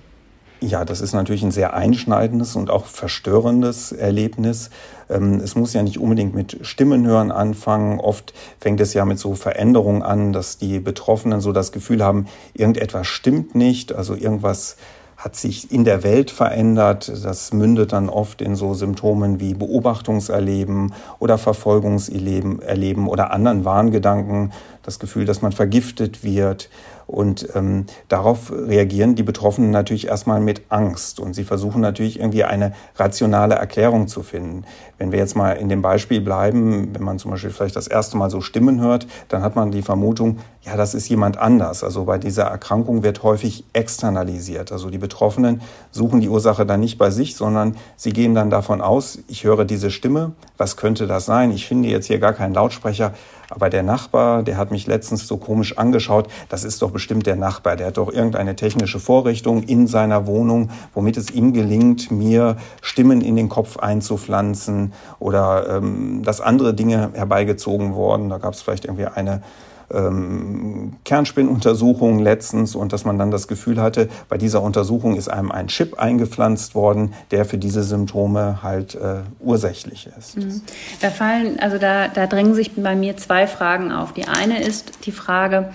Ja, 0.61 0.85
das 0.85 1.01
ist 1.01 1.13
natürlich 1.13 1.45
ein 1.45 1.53
sehr 1.53 1.75
einschneidendes 1.75 2.57
und 2.57 2.69
auch 2.69 2.87
verstörendes 2.87 3.93
Erlebnis. 3.93 4.71
Ähm, 5.09 5.35
es 5.35 5.55
muss 5.55 5.73
ja 5.73 5.85
nicht 5.85 5.99
unbedingt 5.99 6.35
mit 6.35 6.59
Stimmenhören 6.63 7.31
anfangen. 7.31 8.01
Oft 8.01 8.35
fängt 8.59 8.81
es 8.81 8.93
ja 8.93 9.05
mit 9.05 9.21
so 9.21 9.35
Veränderungen 9.35 10.03
an, 10.03 10.33
dass 10.33 10.59
die 10.59 10.81
Betroffenen 10.81 11.41
so 11.41 11.53
das 11.53 11.71
Gefühl 11.71 12.03
haben, 12.03 12.27
irgendetwas 12.55 13.07
stimmt 13.07 13.55
nicht, 13.55 13.93
also 13.93 14.17
irgendwas 14.17 14.77
hat 15.17 15.35
sich 15.35 15.73
in 15.73 15.85
der 15.85 16.05
Welt 16.05 16.31
verändert. 16.31 17.11
Das 17.25 17.53
mündet 17.53 17.93
dann 17.93 18.09
oft 18.09 18.41
in 18.41 18.55
so 18.55 18.75
Symptomen 18.75 19.41
wie 19.41 19.55
Beobachtungserleben 19.55 20.95
oder 21.19 21.39
Verfolgungserleben 21.39 22.63
erleben 22.63 23.09
oder 23.09 23.33
anderen 23.33 23.65
Warngedanken, 23.65 24.53
das 24.85 25.01
Gefühl, 25.01 25.25
dass 25.25 25.43
man 25.43 25.51
vergiftet 25.51 26.23
wird. 26.23 26.71
Und 27.09 27.49
ähm, 27.55 27.87
darauf 28.09 28.53
reagieren 28.53 29.15
die 29.15 29.23
Betroffenen 29.23 29.71
natürlich 29.71 30.09
erstmal 30.09 30.41
mit 30.41 30.63
Angst. 30.69 31.21
Und 31.21 31.33
sie 31.33 31.45
versuchen 31.45 31.81
natürlich 31.81 32.21
irgendwie 32.21 32.45
eine 32.45 32.75
rationale 32.97 33.55
Erklärung 33.55 34.09
zu 34.09 34.23
finden. 34.23 34.65
Wenn 34.99 35.11
wir 35.11 35.19
jetzt 35.19 35.35
mal 35.35 35.53
in 35.53 35.71
dem 35.71 35.81
Beispiel 35.81 36.21
bleiben, 36.21 36.95
wenn 36.95 37.03
man 37.03 37.19
zum 37.19 37.31
Beispiel 37.31 37.49
vielleicht 37.49 37.77
das 37.77 37.87
erste 37.87 38.19
Mal 38.19 38.29
so 38.29 38.43
Stimmen 38.43 38.79
hört, 38.81 39.07
dann 39.29 39.43
hat 39.43 39.57
man 39.57 39.71
die 39.71 39.81
Vermutung, 39.81 40.41
ja, 40.63 40.77
das 40.77 40.93
ist 40.93 41.09
jemand 41.09 41.39
anders. 41.39 41.83
Also 41.83 42.05
bei 42.05 42.19
dieser 42.19 42.45
Erkrankung 42.45 43.03
wird 43.03 43.23
häufig 43.23 43.65
externalisiert. 43.73 44.71
Also 44.71 44.91
die 44.91 44.99
Betroffenen 44.99 45.63
suchen 45.91 46.21
die 46.21 46.29
Ursache 46.29 46.67
dann 46.67 46.81
nicht 46.81 46.99
bei 46.99 47.11
sich, 47.11 47.37
sondern 47.37 47.77
sie 47.97 48.13
gehen 48.13 48.35
dann 48.35 48.51
davon 48.51 48.83
aus, 48.83 49.19
ich 49.29 49.45
höre 49.45 49.65
diese 49.65 49.91
Stimme, 49.91 50.33
was 50.59 50.77
könnte 50.77 51.07
das 51.07 51.25
sein? 51.25 51.53
Ich 51.53 51.67
finde 51.67 51.89
jetzt 51.89 52.07
hier 52.07 52.19
gar 52.19 52.35
keinen 52.35 52.53
Lautsprecher, 52.53 53.15
aber 53.51 53.71
der 53.71 53.83
Nachbar, 53.83 54.43
der 54.43 54.57
hat 54.57 54.71
mich 54.71 54.87
letztens 54.87 55.27
so 55.27 55.37
komisch 55.37 55.79
angeschaut, 55.79 56.29
das 56.49 56.65
ist 56.65 56.83
doch 56.83 56.91
bestimmt 56.91 57.27
der 57.27 57.37
Nachbar, 57.37 57.77
der 57.77 57.89
hat 57.89 57.97
doch 57.97 58.13
irgendeine 58.13 58.57
technische 58.57 59.01
Vorrichtung 59.01 59.63
in 59.63 59.87
seiner 59.87 60.27
Wohnung, 60.27 60.71
womit 60.95 61.17
es 61.17 61.31
ihm 61.31 61.53
gelingt, 61.53 62.11
mir 62.11 62.57
Stimmen 62.83 63.21
in 63.21 63.37
den 63.37 63.49
Kopf 63.49 63.79
einzupflanzen 63.79 64.93
oder 65.19 65.79
ähm, 65.79 66.23
dass 66.25 66.41
andere 66.41 66.75
Dinge 66.75 67.11
herbeigezogen 67.15 67.95
worden. 67.95 68.29
Da 68.29 68.39
gab 68.39 68.55
es 68.55 68.63
vielleicht 68.63 68.85
irgendwie 68.85 69.07
eine 69.07 69.43
ähm, 69.91 70.95
Kernspinnuntersuchung 71.05 72.19
letztens 72.19 72.75
und 72.75 72.93
dass 72.93 73.05
man 73.05 73.19
dann 73.19 73.31
das 73.31 73.49
Gefühl 73.49 73.81
hatte, 73.81 74.09
bei 74.29 74.37
dieser 74.37 74.63
Untersuchung 74.63 75.17
ist 75.17 75.29
einem 75.29 75.51
ein 75.51 75.69
Chip 75.69 75.99
eingepflanzt 75.99 76.75
worden, 76.75 77.15
der 77.31 77.45
für 77.45 77.59
diese 77.59 77.83
Symptome 77.83 78.63
halt 78.63 78.95
äh, 78.95 79.23
ursächlich 79.41 80.09
ist. 80.19 80.37
Mhm. 80.37 80.63
Da 81.01 81.11
fallen, 81.11 81.59
also 81.61 81.79
da, 81.79 82.09
da 82.09 82.27
drängen 82.27 82.55
sich 82.55 82.75
bei 82.75 82.95
mir 82.95 83.17
zwei 83.17 83.47
Fragen 83.47 83.93
auf. 83.93 84.13
Die 84.13 84.27
eine 84.27 84.63
ist 84.63 85.07
die 85.07 85.13
Frage, 85.13 85.71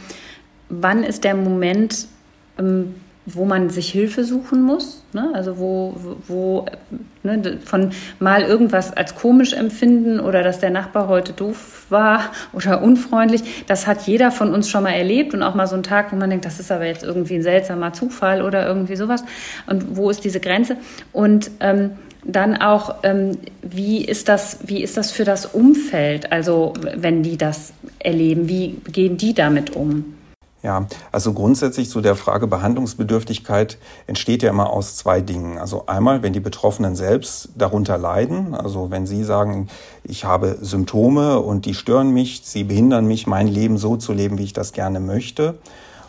wann 0.69 1.03
ist 1.03 1.23
der 1.23 1.35
Moment, 1.35 2.07
ähm, 2.59 2.95
wo 3.25 3.45
man 3.45 3.69
sich 3.69 3.89
Hilfe 3.89 4.25
suchen 4.25 4.63
muss, 4.63 5.03
ne? 5.13 5.31
also 5.33 5.57
wo, 5.57 5.95
wo 6.27 6.65
ne, 7.23 7.59
von 7.63 7.91
mal 8.19 8.41
irgendwas 8.41 8.91
als 8.91 9.15
komisch 9.15 9.53
empfinden 9.53 10.19
oder 10.19 10.43
dass 10.43 10.59
der 10.59 10.71
Nachbar 10.71 11.07
heute 11.07 11.31
doof 11.31 11.85
war 11.89 12.31
oder 12.53 12.81
unfreundlich, 12.81 13.63
das 13.67 13.87
hat 13.87 14.07
jeder 14.07 14.31
von 14.31 14.53
uns 14.53 14.69
schon 14.69 14.83
mal 14.83 14.91
erlebt 14.91 15.33
und 15.33 15.41
auch 15.41 15.55
mal 15.55 15.67
so 15.67 15.75
ein 15.75 15.83
Tag, 15.83 16.11
wo 16.11 16.15
man 16.17 16.29
denkt, 16.29 16.45
das 16.45 16.59
ist 16.59 16.71
aber 16.71 16.85
jetzt 16.85 17.03
irgendwie 17.03 17.35
ein 17.35 17.43
seltsamer 17.43 17.93
Zufall 17.93 18.41
oder 18.41 18.67
irgendwie 18.67 18.95
sowas 18.95 19.23
und 19.67 19.95
wo 19.95 20.09
ist 20.09 20.23
diese 20.25 20.39
Grenze 20.39 20.77
und 21.13 21.49
ähm, 21.61 21.91
dann 22.25 22.57
auch, 22.57 22.95
ähm, 23.03 23.37
wie 23.61 24.03
ist 24.03 24.29
das, 24.29 24.59
wie 24.63 24.81
ist 24.81 24.97
das 24.97 25.11
für 25.11 25.25
das 25.25 25.45
Umfeld, 25.45 26.31
also 26.31 26.73
wenn 26.95 27.21
die 27.21 27.37
das 27.37 27.73
erleben, 27.99 28.47
wie 28.47 28.77
gehen 28.91 29.17
die 29.17 29.33
damit 29.33 29.75
um? 29.75 30.15
Ja, 30.63 30.87
also 31.11 31.33
grundsätzlich 31.33 31.89
zu 31.89 31.99
der 31.99 32.15
Frage 32.15 32.47
Behandlungsbedürftigkeit 32.47 33.77
entsteht 34.07 34.43
ja 34.43 34.49
immer 34.49 34.69
aus 34.69 34.95
zwei 34.95 35.19
Dingen. 35.19 35.57
Also 35.57 35.87
einmal, 35.87 36.23
wenn 36.23 36.31
die 36.31 36.39
Betroffenen 36.39 36.95
selbst 36.95 37.49
darunter 37.57 37.97
leiden, 37.97 38.55
also 38.55 38.89
wenn 38.89 39.05
sie 39.05 39.25
sagen, 39.25 39.67
ich 40.05 40.23
habe 40.23 40.57
Symptome 40.61 41.39
und 41.41 41.65
die 41.65 41.73
stören 41.73 42.11
mich, 42.11 42.43
sie 42.45 42.63
behindern 42.63 43.05
mich, 43.05 43.27
mein 43.27 43.49
Leben 43.49 43.77
so 43.77 43.97
zu 43.97 44.13
leben, 44.13 44.37
wie 44.37 44.45
ich 44.45 44.53
das 44.53 44.71
gerne 44.71 45.01
möchte, 45.01 45.57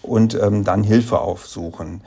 und 0.02 0.38
ähm, 0.40 0.62
dann 0.62 0.84
Hilfe 0.84 1.18
aufsuchen. 1.18 2.02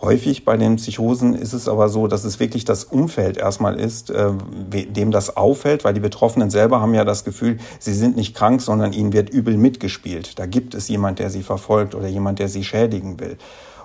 Häufig 0.00 0.44
bei 0.44 0.58
den 0.58 0.76
Psychosen 0.76 1.34
ist 1.34 1.54
es 1.54 1.68
aber 1.68 1.88
so, 1.88 2.06
dass 2.06 2.24
es 2.24 2.38
wirklich 2.38 2.66
das 2.66 2.84
Umfeld 2.84 3.38
erstmal 3.38 3.80
ist, 3.80 4.10
äh, 4.10 4.30
dem 4.70 5.10
das 5.10 5.38
auffällt, 5.38 5.84
weil 5.84 5.94
die 5.94 6.00
Betroffenen 6.00 6.50
selber 6.50 6.82
haben 6.82 6.92
ja 6.92 7.04
das 7.04 7.24
Gefühl, 7.24 7.56
sie 7.78 7.94
sind 7.94 8.14
nicht 8.14 8.36
krank, 8.36 8.60
sondern 8.60 8.92
ihnen 8.92 9.14
wird 9.14 9.30
übel 9.30 9.56
mitgespielt. 9.56 10.38
Da 10.38 10.44
gibt 10.44 10.74
es 10.74 10.88
jemand, 10.88 11.18
der 11.18 11.30
sie 11.30 11.42
verfolgt 11.42 11.94
oder 11.94 12.08
jemand, 12.08 12.40
der 12.40 12.48
sie 12.48 12.62
schädigen 12.62 13.18
will. 13.20 13.38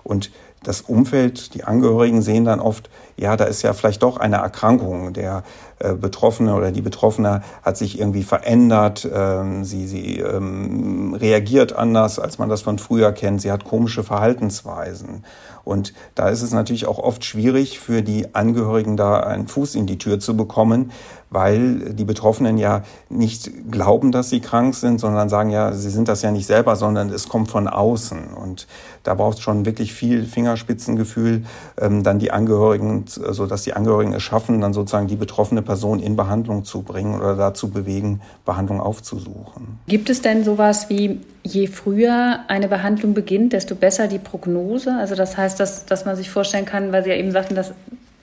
Und 0.04 0.32
das 0.64 0.82
Umfeld, 0.82 1.56
die 1.56 1.64
Angehörigen 1.64 2.22
sehen 2.22 2.46
dann 2.46 2.60
oft, 2.60 2.90
ja, 3.18 3.36
da 3.36 3.46
ist 3.46 3.64
ja 3.64 3.74
vielleicht 3.74 4.04
doch 4.04 4.18
eine 4.18 4.38
Erkrankung. 4.38 5.14
Der 5.14 5.44
äh, 5.80 5.94
Betroffene 5.96 6.54
oder 6.54 6.72
die 6.72 6.82
Betroffene 6.82 7.42
hat 7.64 7.78
sich 7.78 8.00
irgendwie 8.00 8.22
verändert, 8.22 9.10
ähm, 9.12 9.64
sie, 9.64 9.88
sie 9.88 10.20
ähm, 10.20 11.16
reagiert 11.16 11.74
anders, 11.74 12.20
als 12.20 12.38
man 12.38 12.50
das 12.50 12.62
von 12.62 12.78
früher 12.78 13.12
kennt, 13.12 13.42
sie 13.42 13.52
hat 13.52 13.64
komische 13.64 14.04
Verhaltensweisen. 14.04 15.24
Und 15.64 15.94
da 16.16 16.30
ist 16.30 16.42
es 16.42 16.52
natürlich 16.52 16.88
auch 16.88 17.00
oft 17.00 17.24
schwierig 17.24 17.80
für 17.80 18.02
die 18.02 18.34
Angehörigen 18.34 18.98
da 18.98 19.20
einen 19.20 19.48
Fuß 19.48 19.76
in 19.76 19.86
die 19.86 19.98
Tür 19.98 20.20
zu 20.20 20.36
bekommen, 20.36 20.92
weil 21.30 21.94
die 21.94 22.04
Betroffenen 22.04 22.58
ja 22.58 22.84
nicht 23.10 23.52
glauben, 23.72 24.12
dass 24.12 24.30
sie 24.30 24.42
krank 24.42 24.76
sind, 24.76 25.00
sondern 25.00 25.30
sagen 25.30 25.50
ja, 25.50 25.72
sie 25.72 25.90
sind 25.90 26.08
das 26.08 26.22
ja 26.22 26.32
nicht 26.32 26.46
selber, 26.46 26.76
sondern 26.76 27.10
es 27.10 27.30
kommt 27.30 27.50
von 27.50 27.68
außen. 27.68 28.34
Und 28.34 28.68
da 29.04 29.14
braucht 29.14 29.38
es 29.38 29.44
schon 29.44 29.66
wirklich 29.66 29.94
viel 29.94 30.26
Fingerspitzengefühl, 30.26 31.44
ähm, 31.80 32.04
dann 32.04 32.20
die 32.20 32.32
Angehörigen, 32.32 33.06
so 33.08 33.24
also 33.26 33.46
dass 33.46 33.64
die 33.64 33.74
Angehörigen 33.74 34.14
es 34.14 34.24
schaffen, 34.24 34.62
dann 34.62 34.74
sozusagen 34.74 35.08
die 35.08 35.16
betroffene 35.16 35.62
Person 35.62 36.00
in 36.00 36.16
Behandlung 36.16 36.64
zu 36.64 36.82
bringen 36.82 37.16
oder 37.16 37.36
dazu 37.36 37.70
bewegen, 37.70 38.22
Behandlung 38.46 38.82
aufzusuchen. 38.82 39.80
Gibt 39.88 40.10
es 40.10 40.22
denn 40.22 40.44
sowas 40.44 40.90
wie, 40.90 41.22
je 41.44 41.68
früher 41.68 42.42
eine 42.48 42.68
Behandlung 42.68 43.14
beginnt, 43.14 43.54
desto 43.54 43.76
besser 43.76 44.08
die 44.08 44.20
Prognose? 44.20 44.96
Also 44.96 45.16
das 45.16 45.38
heißt, 45.38 45.60
dass, 45.60 45.86
dass 45.86 46.06
man 46.06 46.16
sich 46.16 46.30
vorstellen 46.30 46.66
kann, 46.66 46.92
weil 46.92 47.04
Sie 47.04 47.10
ja 47.10 47.16
eben 47.16 47.32
sagten, 47.32 47.56
dass 47.56 47.74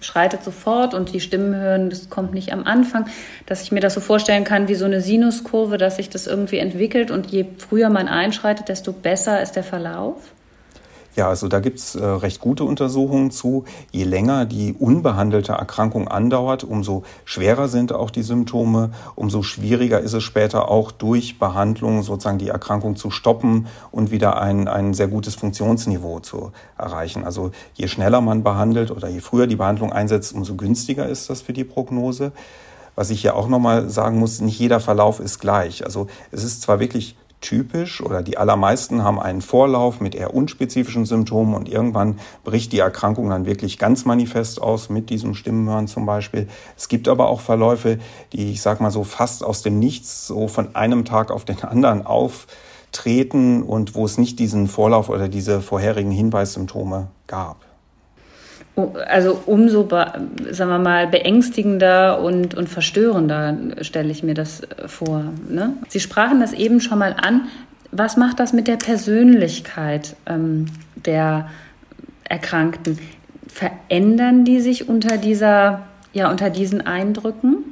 schreitet 0.00 0.44
sofort 0.44 0.94
und 0.94 1.12
die 1.12 1.20
Stimmen 1.20 1.54
hören, 1.54 1.90
das 1.90 2.08
kommt 2.08 2.32
nicht 2.32 2.52
am 2.52 2.64
Anfang, 2.64 3.06
dass 3.46 3.62
ich 3.62 3.72
mir 3.72 3.80
das 3.80 3.94
so 3.94 4.00
vorstellen 4.00 4.44
kann 4.44 4.68
wie 4.68 4.74
so 4.74 4.84
eine 4.84 5.00
Sinuskurve, 5.00 5.78
dass 5.78 5.96
sich 5.96 6.08
das 6.08 6.26
irgendwie 6.26 6.58
entwickelt 6.58 7.10
und 7.10 7.26
je 7.26 7.46
früher 7.58 7.90
man 7.90 8.08
einschreitet, 8.08 8.68
desto 8.68 8.92
besser 8.92 9.42
ist 9.42 9.56
der 9.56 9.64
Verlauf? 9.64 10.16
Ja, 11.18 11.28
also 11.28 11.48
da 11.48 11.58
gibt's 11.58 11.96
äh, 11.96 12.04
recht 12.04 12.40
gute 12.40 12.62
Untersuchungen 12.62 13.32
zu. 13.32 13.64
Je 13.90 14.04
länger 14.04 14.44
die 14.44 14.72
unbehandelte 14.72 15.50
Erkrankung 15.50 16.06
andauert, 16.06 16.62
umso 16.62 17.02
schwerer 17.24 17.66
sind 17.66 17.92
auch 17.92 18.12
die 18.12 18.22
Symptome, 18.22 18.92
umso 19.16 19.42
schwieriger 19.42 19.98
ist 19.98 20.12
es 20.12 20.22
später 20.22 20.70
auch 20.70 20.92
durch 20.92 21.40
Behandlung 21.40 22.04
sozusagen 22.04 22.38
die 22.38 22.50
Erkrankung 22.50 22.94
zu 22.94 23.10
stoppen 23.10 23.66
und 23.90 24.12
wieder 24.12 24.40
ein, 24.40 24.68
ein 24.68 24.94
sehr 24.94 25.08
gutes 25.08 25.34
Funktionsniveau 25.34 26.20
zu 26.20 26.52
erreichen. 26.78 27.24
Also 27.24 27.50
je 27.74 27.88
schneller 27.88 28.20
man 28.20 28.44
behandelt 28.44 28.92
oder 28.92 29.08
je 29.08 29.18
früher 29.18 29.48
die 29.48 29.56
Behandlung 29.56 29.92
einsetzt, 29.92 30.32
umso 30.32 30.54
günstiger 30.54 31.08
ist 31.08 31.28
das 31.30 31.40
für 31.40 31.52
die 31.52 31.64
Prognose. 31.64 32.30
Was 32.94 33.10
ich 33.10 33.22
hier 33.22 33.34
auch 33.34 33.48
nochmal 33.48 33.90
sagen 33.90 34.20
muss, 34.20 34.40
nicht 34.40 34.60
jeder 34.60 34.78
Verlauf 34.78 35.18
ist 35.18 35.40
gleich. 35.40 35.84
Also 35.84 36.06
es 36.30 36.44
ist 36.44 36.62
zwar 36.62 36.78
wirklich 36.78 37.16
typisch 37.40 38.00
oder 38.02 38.22
die 38.22 38.38
allermeisten 38.38 39.04
haben 39.04 39.20
einen 39.20 39.42
Vorlauf 39.42 40.00
mit 40.00 40.14
eher 40.14 40.34
unspezifischen 40.34 41.04
Symptomen 41.04 41.54
und 41.54 41.68
irgendwann 41.68 42.18
bricht 42.44 42.72
die 42.72 42.80
Erkrankung 42.80 43.30
dann 43.30 43.46
wirklich 43.46 43.78
ganz 43.78 44.04
manifest 44.04 44.60
aus 44.60 44.90
mit 44.90 45.10
diesem 45.10 45.34
Stimmenhören 45.34 45.86
zum 45.86 46.06
Beispiel. 46.06 46.48
Es 46.76 46.88
gibt 46.88 47.08
aber 47.08 47.28
auch 47.28 47.40
Verläufe, 47.40 47.98
die 48.32 48.50
ich 48.50 48.62
sag 48.62 48.80
mal 48.80 48.90
so 48.90 49.04
fast 49.04 49.44
aus 49.44 49.62
dem 49.62 49.78
Nichts 49.78 50.26
so 50.26 50.48
von 50.48 50.74
einem 50.74 51.04
Tag 51.04 51.30
auf 51.30 51.44
den 51.44 51.62
anderen 51.62 52.04
auftreten 52.04 53.62
und 53.62 53.94
wo 53.94 54.04
es 54.04 54.18
nicht 54.18 54.38
diesen 54.38 54.66
Vorlauf 54.66 55.08
oder 55.08 55.28
diese 55.28 55.60
vorherigen 55.60 56.10
Hinweissymptome 56.10 57.08
gab 57.26 57.67
also 59.08 59.40
umso, 59.46 59.88
sagen 59.88 60.70
wir 60.70 60.78
mal, 60.78 61.06
beängstigender 61.06 62.20
und, 62.20 62.54
und 62.54 62.68
verstörender 62.68 63.56
stelle 63.80 64.10
ich 64.10 64.22
mir 64.22 64.34
das 64.34 64.62
vor. 64.86 65.24
Ne? 65.48 65.74
Sie 65.88 66.00
sprachen 66.00 66.40
das 66.40 66.52
eben 66.52 66.80
schon 66.80 66.98
mal 66.98 67.16
an. 67.20 67.48
Was 67.90 68.16
macht 68.16 68.38
das 68.38 68.52
mit 68.52 68.68
der 68.68 68.76
Persönlichkeit 68.76 70.16
ähm, 70.26 70.66
der 70.94 71.48
Erkrankten? 72.24 72.98
Verändern 73.48 74.44
die 74.44 74.60
sich 74.60 74.88
unter 74.88 75.16
dieser, 75.16 75.82
ja, 76.12 76.30
unter 76.30 76.50
diesen 76.50 76.86
Eindrücken? 76.86 77.64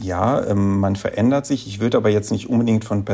Ja, 0.00 0.44
ähm, 0.46 0.80
man 0.80 0.96
verändert 0.96 1.46
sich. 1.46 1.66
Ich 1.68 1.80
würde 1.80 1.96
aber 1.98 2.08
jetzt 2.08 2.32
nicht 2.32 2.48
unbedingt 2.48 2.84
von 2.84 3.04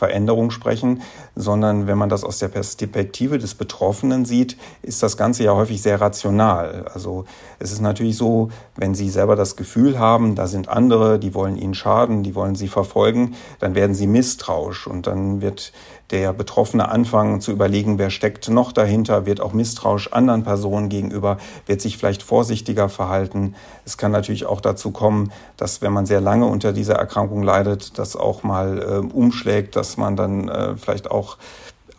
Persönlichkeitsveränderung 0.00 0.50
sprechen, 0.50 1.02
sondern 1.36 1.86
wenn 1.86 1.98
man 1.98 2.08
das 2.08 2.24
aus 2.24 2.38
der 2.38 2.48
Perspektive 2.48 3.38
des 3.38 3.54
Betroffenen 3.54 4.24
sieht, 4.24 4.56
ist 4.82 5.02
das 5.02 5.16
Ganze 5.16 5.44
ja 5.44 5.54
häufig 5.54 5.82
sehr 5.82 6.00
rational. 6.00 6.86
Also 6.92 7.24
es 7.58 7.72
ist 7.72 7.80
natürlich 7.80 8.16
so, 8.16 8.50
wenn 8.76 8.94
Sie 8.94 9.10
selber 9.10 9.36
das 9.36 9.56
Gefühl 9.56 9.98
haben, 9.98 10.34
da 10.34 10.46
sind 10.46 10.68
andere, 10.68 11.18
die 11.18 11.34
wollen 11.34 11.56
Ihnen 11.56 11.74
schaden, 11.74 12.22
die 12.22 12.34
wollen 12.34 12.54
Sie 12.54 12.68
verfolgen, 12.68 13.34
dann 13.58 13.74
werden 13.74 13.94
Sie 13.94 14.06
misstrauisch 14.06 14.86
und 14.86 15.06
dann 15.06 15.40
wird 15.40 15.72
der 16.10 16.32
Betroffene 16.32 16.88
anfangen 16.88 17.40
zu 17.40 17.52
überlegen, 17.52 17.98
wer 17.98 18.10
steckt 18.10 18.48
noch 18.48 18.72
dahinter, 18.72 19.26
wird 19.26 19.40
auch 19.40 19.52
misstrauisch 19.52 20.12
anderen 20.12 20.42
Personen 20.42 20.88
gegenüber, 20.88 21.38
wird 21.66 21.80
sich 21.80 21.96
vielleicht 21.96 22.22
vorsichtiger 22.22 22.88
verhalten. 22.88 23.54
Es 23.84 23.96
kann 23.96 24.10
natürlich 24.10 24.46
auch 24.46 24.60
dazu 24.60 24.90
kommen, 24.90 25.30
dass 25.56 25.82
wenn 25.82 25.92
man 25.92 26.06
sehr 26.06 26.20
lange 26.20 26.46
unter 26.46 26.72
dieser 26.72 26.94
Erkrankung 26.94 27.42
leidet, 27.42 27.98
das 27.98 28.16
auch 28.16 28.42
mal 28.42 28.82
äh, 28.82 29.14
umschlägt, 29.14 29.76
dass 29.76 29.89
man 29.96 30.16
dann 30.16 30.48
äh, 30.48 30.76
vielleicht 30.76 31.10
auch 31.10 31.38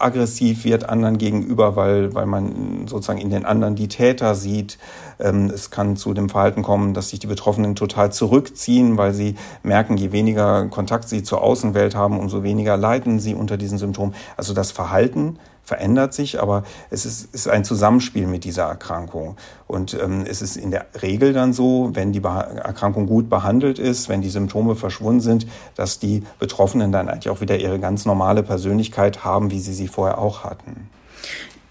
aggressiv 0.01 0.65
wird 0.65 0.89
anderen 0.89 1.17
gegenüber, 1.17 1.75
weil, 1.75 2.13
weil 2.13 2.25
man 2.25 2.87
sozusagen 2.87 3.19
in 3.19 3.29
den 3.29 3.45
anderen 3.45 3.75
die 3.75 3.87
Täter 3.87 4.35
sieht. 4.35 4.77
Ähm, 5.19 5.51
es 5.53 5.69
kann 5.69 5.95
zu 5.95 6.13
dem 6.13 6.29
Verhalten 6.29 6.63
kommen, 6.63 6.93
dass 6.93 7.09
sich 7.09 7.19
die 7.19 7.27
Betroffenen 7.27 7.75
total 7.75 8.11
zurückziehen, 8.11 8.97
weil 8.97 9.13
sie 9.13 9.35
merken, 9.63 9.97
je 9.97 10.11
weniger 10.11 10.65
Kontakt 10.67 11.07
sie 11.07 11.23
zur 11.23 11.41
Außenwelt 11.41 11.95
haben, 11.95 12.19
umso 12.19 12.43
weniger 12.43 12.77
leiden 12.77 13.19
sie 13.19 13.35
unter 13.35 13.57
diesen 13.57 13.77
Symptomen. 13.77 14.15
Also 14.37 14.53
das 14.53 14.71
Verhalten 14.71 15.37
verändert 15.63 16.13
sich, 16.13 16.41
aber 16.41 16.63
es 16.89 17.05
ist, 17.05 17.33
ist 17.33 17.47
ein 17.47 17.63
Zusammenspiel 17.63 18.27
mit 18.27 18.43
dieser 18.43 18.63
Erkrankung. 18.63 19.37
Und 19.67 19.93
ähm, 19.93 20.25
es 20.27 20.41
ist 20.41 20.57
in 20.57 20.71
der 20.71 20.85
Regel 21.01 21.33
dann 21.33 21.53
so, 21.53 21.91
wenn 21.93 22.11
die 22.11 22.21
Erkrankung 22.21 23.07
gut 23.07 23.29
behandelt 23.29 23.79
ist, 23.79 24.09
wenn 24.09 24.21
die 24.21 24.29
Symptome 24.29 24.75
verschwunden 24.75 25.21
sind, 25.21 25.47
dass 25.75 25.99
die 25.99 26.23
Betroffenen 26.39 26.91
dann 26.91 27.07
eigentlich 27.07 27.29
auch 27.29 27.41
wieder 27.41 27.57
ihre 27.57 27.79
ganz 27.79 28.05
normale 28.05 28.43
Persönlichkeit 28.43 29.23
haben, 29.23 29.51
wie 29.51 29.59
sie 29.59 29.73
sie 29.73 29.87
vorher 29.87 30.17
auch 30.17 30.43
hatten. 30.43 30.89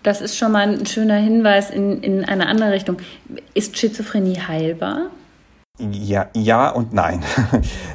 Das 0.02 0.23
ist 0.23 0.38
schon 0.38 0.52
mal 0.52 0.66
ein 0.66 0.87
schöner 0.87 1.16
Hinweis 1.16 1.68
in, 1.68 2.02
in 2.02 2.25
eine 2.25 2.47
andere 2.47 2.73
Richtung. 2.73 2.97
Ist 3.52 3.76
Schizophrenie 3.76 4.40
heilbar? 4.40 5.11
Ja, 5.80 6.28
ja 6.34 6.68
und 6.68 6.92
nein. 6.92 7.22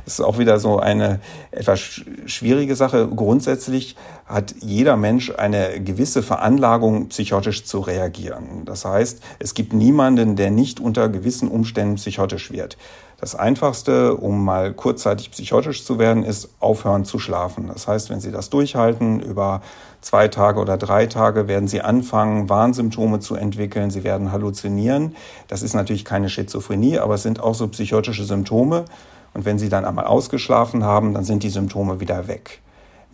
Das 0.06 0.14
ist 0.16 0.22
auch 0.22 0.40
wieder 0.40 0.60
so 0.60 0.80
eine 0.80 1.20
etwas 1.52 1.80
schwierige 2.26 2.76
Sache. 2.76 3.08
Grundsätzlich 3.08 3.96
hat 4.26 4.56
jeder 4.62 4.98
Mensch 4.98 5.32
eine 5.38 5.80
gewisse 5.82 6.24
Veranlagung, 6.24 7.10
psychotisch 7.10 7.66
zu 7.66 7.80
reagieren. 7.80 8.66
Das 8.66 8.86
heißt, 8.86 9.22
es 9.40 9.54
gibt 9.54 9.74
niemanden, 9.74 10.36
der 10.36 10.50
nicht 10.50 10.80
unter 10.80 11.10
gewissen 11.10 11.48
Umständen 11.48 11.96
psychotisch 11.96 12.52
wird. 12.52 12.78
Das 13.18 13.36
Einfachste, 13.36 14.16
um 14.16 14.44
mal 14.44 14.74
kurzzeitig 14.74 15.32
psychotisch 15.32 15.86
zu 15.86 16.00
werden, 16.00 16.24
ist 16.24 16.50
aufhören 16.60 17.06
zu 17.06 17.18
schlafen. 17.18 17.68
Das 17.68 17.88
heißt, 17.88 18.10
wenn 18.10 18.20
Sie 18.20 18.32
das 18.32 18.50
durchhalten, 18.50 19.22
über 19.22 19.62
zwei 20.06 20.28
Tage 20.28 20.60
oder 20.60 20.78
drei 20.78 21.08
Tage 21.08 21.48
werden 21.48 21.68
Sie 21.68 21.82
anfangen, 21.82 22.48
Warnsymptome 22.48 23.20
zu 23.20 23.34
entwickeln. 23.36 23.90
Sie 23.90 24.04
werden 24.04 24.32
halluzinieren. 24.32 25.16
Das 25.48 25.64
ist 25.64 25.74
natürlich 25.74 26.06
keine 26.06 26.30
Schizophrenie, 26.30 27.00
aber 27.00 27.16
es 27.16 27.24
sind 27.24 27.40
auch 27.40 27.56
so 27.56 27.68
psychotische 27.68 28.24
Symptome. 28.24 28.86
Und 29.34 29.46
wenn 29.46 29.58
Sie 29.58 29.68
dann 29.68 29.84
einmal 29.84 30.06
ausgeschlafen 30.06 30.84
haben, 30.84 31.16
dann 31.16 31.24
sind 31.24 31.42
die 31.42 31.50
Symptome 31.50 32.00
wieder 32.00 32.28
weg. 32.28 32.62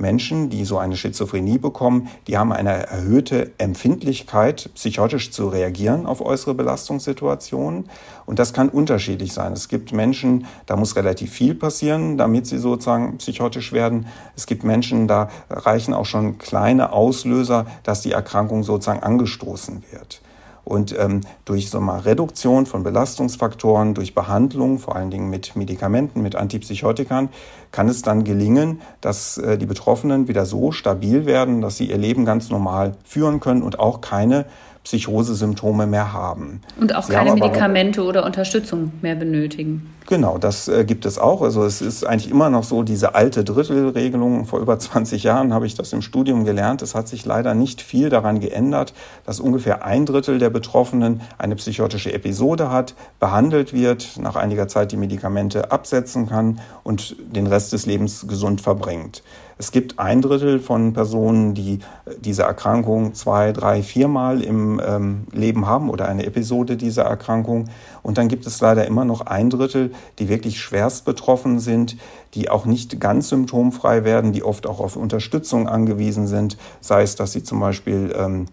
Menschen, 0.01 0.49
die 0.49 0.65
so 0.65 0.77
eine 0.77 0.97
Schizophrenie 0.97 1.59
bekommen, 1.59 2.09
die 2.27 2.37
haben 2.37 2.51
eine 2.51 2.87
erhöhte 2.87 3.51
Empfindlichkeit, 3.57 4.71
psychotisch 4.73 5.31
zu 5.31 5.47
reagieren 5.47 6.05
auf 6.05 6.19
äußere 6.19 6.55
Belastungssituationen. 6.55 7.89
Und 8.25 8.39
das 8.39 8.53
kann 8.53 8.69
unterschiedlich 8.69 9.31
sein. 9.31 9.53
Es 9.53 9.69
gibt 9.69 9.93
Menschen, 9.93 10.45
da 10.65 10.75
muss 10.75 10.95
relativ 10.95 11.31
viel 11.31 11.55
passieren, 11.55 12.17
damit 12.17 12.47
sie 12.47 12.57
sozusagen 12.57 13.17
psychotisch 13.17 13.71
werden. 13.71 14.07
Es 14.35 14.47
gibt 14.47 14.63
Menschen, 14.63 15.07
da 15.07 15.29
reichen 15.49 15.93
auch 15.93 16.05
schon 16.05 16.37
kleine 16.37 16.91
Auslöser, 16.91 17.65
dass 17.83 18.01
die 18.01 18.11
Erkrankung 18.11 18.63
sozusagen 18.63 19.03
angestoßen 19.03 19.83
wird. 19.91 20.20
Und 20.63 20.95
ähm, 20.97 21.21
durch 21.45 21.69
so 21.69 21.81
mal 21.81 21.99
Reduktion 21.99 22.65
von 22.65 22.83
Belastungsfaktoren, 22.83 23.93
durch 23.93 24.13
Behandlung, 24.13 24.79
vor 24.79 24.95
allen 24.95 25.09
Dingen 25.09 25.29
mit 25.29 25.55
Medikamenten, 25.55 26.21
mit 26.21 26.35
Antipsychotikern, 26.35 27.29
kann 27.71 27.89
es 27.89 28.01
dann 28.01 28.23
gelingen, 28.23 28.81
dass 29.01 29.37
äh, 29.37 29.57
die 29.57 29.65
Betroffenen 29.65 30.27
wieder 30.27 30.45
so 30.45 30.71
stabil 30.71 31.25
werden, 31.25 31.61
dass 31.61 31.77
sie 31.77 31.89
ihr 31.89 31.97
Leben 31.97 32.25
ganz 32.25 32.49
normal 32.49 32.95
führen 33.03 33.39
können 33.39 33.63
und 33.63 33.79
auch 33.79 34.01
keine 34.01 34.45
Psychosesymptome 34.83 35.85
mehr 35.85 36.11
haben. 36.11 36.61
Und 36.79 36.95
auch 36.95 37.03
Sie 37.03 37.13
keine 37.13 37.33
Medikamente 37.33 38.03
oder 38.03 38.25
Unterstützung 38.25 38.91
mehr 39.01 39.15
benötigen. 39.15 39.93
Genau, 40.07 40.39
das 40.39 40.67
äh, 40.67 40.83
gibt 40.83 41.05
es 41.05 41.19
auch. 41.19 41.41
Also 41.43 41.63
es 41.63 41.81
ist 41.81 42.03
eigentlich 42.03 42.29
immer 42.31 42.49
noch 42.49 42.63
so 42.63 42.81
diese 42.81 43.13
alte 43.13 43.43
Drittelregelung. 43.43 44.45
Vor 44.45 44.59
über 44.59 44.79
20 44.79 45.23
Jahren 45.23 45.53
habe 45.53 45.67
ich 45.67 45.75
das 45.75 45.93
im 45.93 46.01
Studium 46.01 46.43
gelernt. 46.43 46.81
Es 46.81 46.95
hat 46.95 47.07
sich 47.07 47.25
leider 47.25 47.53
nicht 47.53 47.81
viel 47.81 48.09
daran 48.09 48.39
geändert, 48.39 48.93
dass 49.25 49.39
ungefähr 49.39 49.85
ein 49.85 50.05
Drittel 50.05 50.39
der 50.39 50.49
Betroffenen 50.49 51.21
eine 51.37 51.55
psychotische 51.55 52.11
Episode 52.11 52.71
hat, 52.71 52.95
behandelt 53.19 53.73
wird, 53.73 54.17
nach 54.19 54.35
einiger 54.35 54.67
Zeit 54.67 54.91
die 54.91 54.97
Medikamente 54.97 55.71
absetzen 55.71 56.27
kann 56.27 56.59
und 56.83 57.15
den 57.19 57.45
Rest 57.45 57.71
des 57.71 57.85
Lebens 57.85 58.25
gesund 58.27 58.61
verbringt. 58.61 59.23
Es 59.61 59.71
gibt 59.71 59.99
ein 59.99 60.23
Drittel 60.23 60.59
von 60.59 60.93
Personen, 60.93 61.53
die 61.53 61.73
äh, 62.05 62.15
diese 62.19 62.41
Erkrankung 62.41 63.13
zwei, 63.13 63.51
drei, 63.51 63.83
viermal 63.83 64.41
im 64.41 64.81
ähm, 64.83 65.27
Leben 65.31 65.67
haben 65.67 65.91
oder 65.91 66.07
eine 66.07 66.25
Episode 66.25 66.77
dieser 66.77 67.03
Erkrankung. 67.03 67.69
Und 68.01 68.17
dann 68.17 68.27
gibt 68.27 68.47
es 68.47 68.59
leider 68.59 68.87
immer 68.87 69.05
noch 69.05 69.21
ein 69.21 69.51
Drittel, 69.51 69.91
die 70.17 70.29
wirklich 70.29 70.59
schwerst 70.59 71.05
betroffen 71.05 71.59
sind, 71.59 71.95
die 72.33 72.49
auch 72.49 72.65
nicht 72.65 72.99
ganz 72.99 73.29
symptomfrei 73.29 74.03
werden, 74.03 74.31
die 74.31 74.41
oft 74.41 74.65
auch 74.65 74.79
auf 74.79 74.95
Unterstützung 74.95 75.67
angewiesen 75.69 76.25
sind, 76.25 76.57
sei 76.79 77.03
es, 77.03 77.15
dass 77.15 77.33
sie 77.33 77.43
zum 77.43 77.59
Beispiel 77.59 78.11
ähm, 78.17 78.47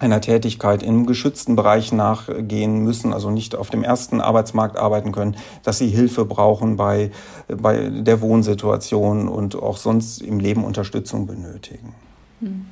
einer 0.00 0.20
Tätigkeit 0.20 0.82
im 0.82 1.06
geschützten 1.06 1.56
Bereich 1.56 1.92
nachgehen 1.92 2.80
müssen, 2.80 3.12
also 3.12 3.30
nicht 3.30 3.54
auf 3.54 3.70
dem 3.70 3.84
ersten 3.84 4.20
Arbeitsmarkt 4.20 4.76
arbeiten 4.76 5.12
können, 5.12 5.36
dass 5.62 5.78
sie 5.78 5.88
Hilfe 5.88 6.24
brauchen 6.24 6.76
bei, 6.76 7.10
bei 7.48 7.90
der 7.90 8.20
Wohnsituation 8.20 9.28
und 9.28 9.56
auch 9.56 9.76
sonst 9.76 10.20
im 10.20 10.40
Leben 10.40 10.64
Unterstützung 10.64 11.26
benötigen. 11.26 11.94
Hm. 12.40 12.66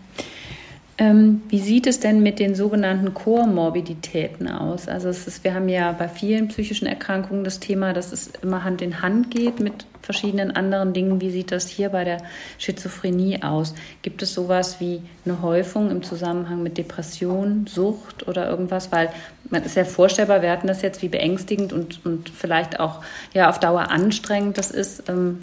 Ähm, 1.02 1.42
wie 1.48 1.58
sieht 1.58 1.88
es 1.88 1.98
denn 1.98 2.22
mit 2.22 2.38
den 2.38 2.54
sogenannten 2.54 3.12
Komorbiditäten 3.12 4.46
aus? 4.46 4.86
Also 4.86 5.08
ist, 5.08 5.42
wir 5.42 5.52
haben 5.52 5.68
ja 5.68 5.90
bei 5.90 6.06
vielen 6.06 6.46
psychischen 6.46 6.86
Erkrankungen 6.86 7.42
das 7.42 7.58
Thema, 7.58 7.92
dass 7.92 8.12
es 8.12 8.30
immer 8.40 8.62
Hand 8.62 8.82
in 8.82 9.02
Hand 9.02 9.32
geht 9.32 9.58
mit 9.58 9.84
verschiedenen 10.00 10.52
anderen 10.52 10.92
Dingen. 10.92 11.20
Wie 11.20 11.32
sieht 11.32 11.50
das 11.50 11.66
hier 11.66 11.88
bei 11.88 12.04
der 12.04 12.18
Schizophrenie 12.58 13.42
aus? 13.42 13.74
Gibt 14.02 14.22
es 14.22 14.32
sowas 14.32 14.78
wie 14.78 15.02
eine 15.24 15.42
Häufung 15.42 15.90
im 15.90 16.04
Zusammenhang 16.04 16.62
mit 16.62 16.78
Depression, 16.78 17.66
Sucht 17.66 18.28
oder 18.28 18.48
irgendwas? 18.48 18.92
Weil 18.92 19.08
man 19.50 19.64
ist 19.64 19.74
ja 19.74 19.84
vorstellbar, 19.84 20.40
wir 20.40 20.52
hatten 20.52 20.68
das 20.68 20.82
jetzt, 20.82 21.02
wie 21.02 21.08
beängstigend 21.08 21.72
und, 21.72 22.06
und 22.06 22.28
vielleicht 22.28 22.78
auch 22.78 23.02
ja 23.34 23.50
auf 23.50 23.58
Dauer 23.58 23.90
anstrengend 23.90 24.56
das 24.56 24.70
ist. 24.70 25.08
Ähm, 25.08 25.40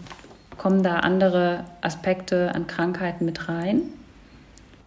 kommen 0.57 0.83
da 0.83 0.99
andere 0.99 1.65
Aspekte 1.81 2.55
an 2.55 2.65
Krankheiten 2.67 3.25
mit 3.25 3.49
rein? 3.49 3.81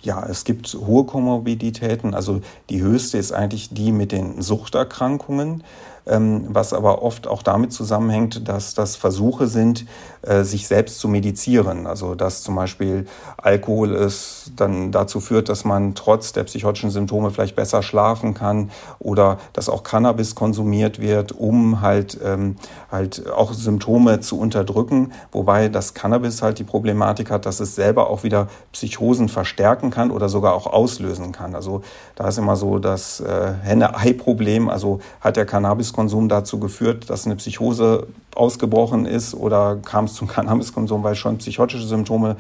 Ja, 0.03 0.27
es 0.29 0.45
gibt 0.45 0.75
hohe 0.75 1.05
Komorbiditäten. 1.05 2.13
Also 2.15 2.41
die 2.71 2.83
höchste 2.83 3.19
ist 3.19 3.33
eigentlich 3.33 3.71
die 3.73 3.93
mit 3.93 4.13
den 4.13 4.43
Suchterkrankungen. 4.43 5.63
Ähm, 6.05 6.47
was 6.49 6.73
aber 6.73 7.03
oft 7.03 7.29
auch 7.29 7.45
damit 7.45 7.73
zusammenhängt, 7.73 8.49
dass 8.49 8.75
das 8.75 8.97
Versuche 8.97 9.47
sind, 9.47 9.87
äh, 10.23 10.45
sich 10.45 10.67
selbst 10.67 10.99
zu 10.99 11.09
medizieren. 11.09 11.87
Also 11.87 12.15
dass 12.15 12.43
zum 12.43 12.55
Beispiel 12.57 13.07
Alkohol 13.37 13.95
es 13.95 14.51
dann 14.57 14.93
dazu 14.93 15.21
führt, 15.21 15.49
dass 15.49 15.65
man 15.65 15.95
trotz 15.95 16.33
der 16.33 16.45
psychotischen 16.45 16.91
Symptome 16.91 17.31
vielleicht 17.31 17.57
besser 17.57 17.83
schlafen 17.83 18.35
kann 18.35 18.71
oder 18.99 19.39
dass 19.53 19.69
auch 19.69 19.83
Cannabis 19.83 20.35
konsumiert 20.35 21.01
wird, 21.01 21.33
um 21.33 21.81
halt, 21.81 22.19
ähm, 22.25 22.57
halt 22.91 23.31
auch 23.31 23.53
Symptome 23.53 24.21
zu 24.21 24.39
unterdrücken. 24.39 25.13
Wobei 25.31 25.69
das 25.69 25.95
Cannabis 25.95 26.43
halt 26.43 26.59
die 26.59 26.65
Problematik 26.65 27.31
hat, 27.31 27.47
dass 27.47 27.61
es 27.61 27.75
selber 27.75 28.09
auch 28.09 28.23
wieder 28.23 28.49
Psychosen 28.73 29.29
verstärken 29.29 29.91
kann 29.91 30.11
oder 30.11 30.29
sogar 30.29 30.55
auch 30.55 30.67
auslösen 30.67 31.33
kann. 31.33 31.55
Also 31.55 31.83
da 32.15 32.29
ist 32.29 32.39
immer 32.39 32.57
so 32.57 32.79
das 32.79 33.21
äh, 33.21 33.53
Henne-Ei-Problem. 33.63 34.69
Also 34.69 35.01
hat 35.21 35.37
der 35.37 35.47
Cannabis 35.47 35.83
Cannabiskonsum 35.83 36.29
dazu 36.29 36.59
geführt, 36.59 37.11
dass 37.11 37.27
eine 37.27 37.37
Psychose 37.37 38.07
ausgebrochen 38.37 39.07
ist 39.07 39.35
oder 39.35 39.77
kam 39.77 40.07
es 40.07 40.15
zum 40.15 40.29
Cannabiskonsum, 40.29 41.03
weil 41.03 41.15
schon 41.15 41.39
psychotische 41.39 41.87
Symptome 41.87 42.37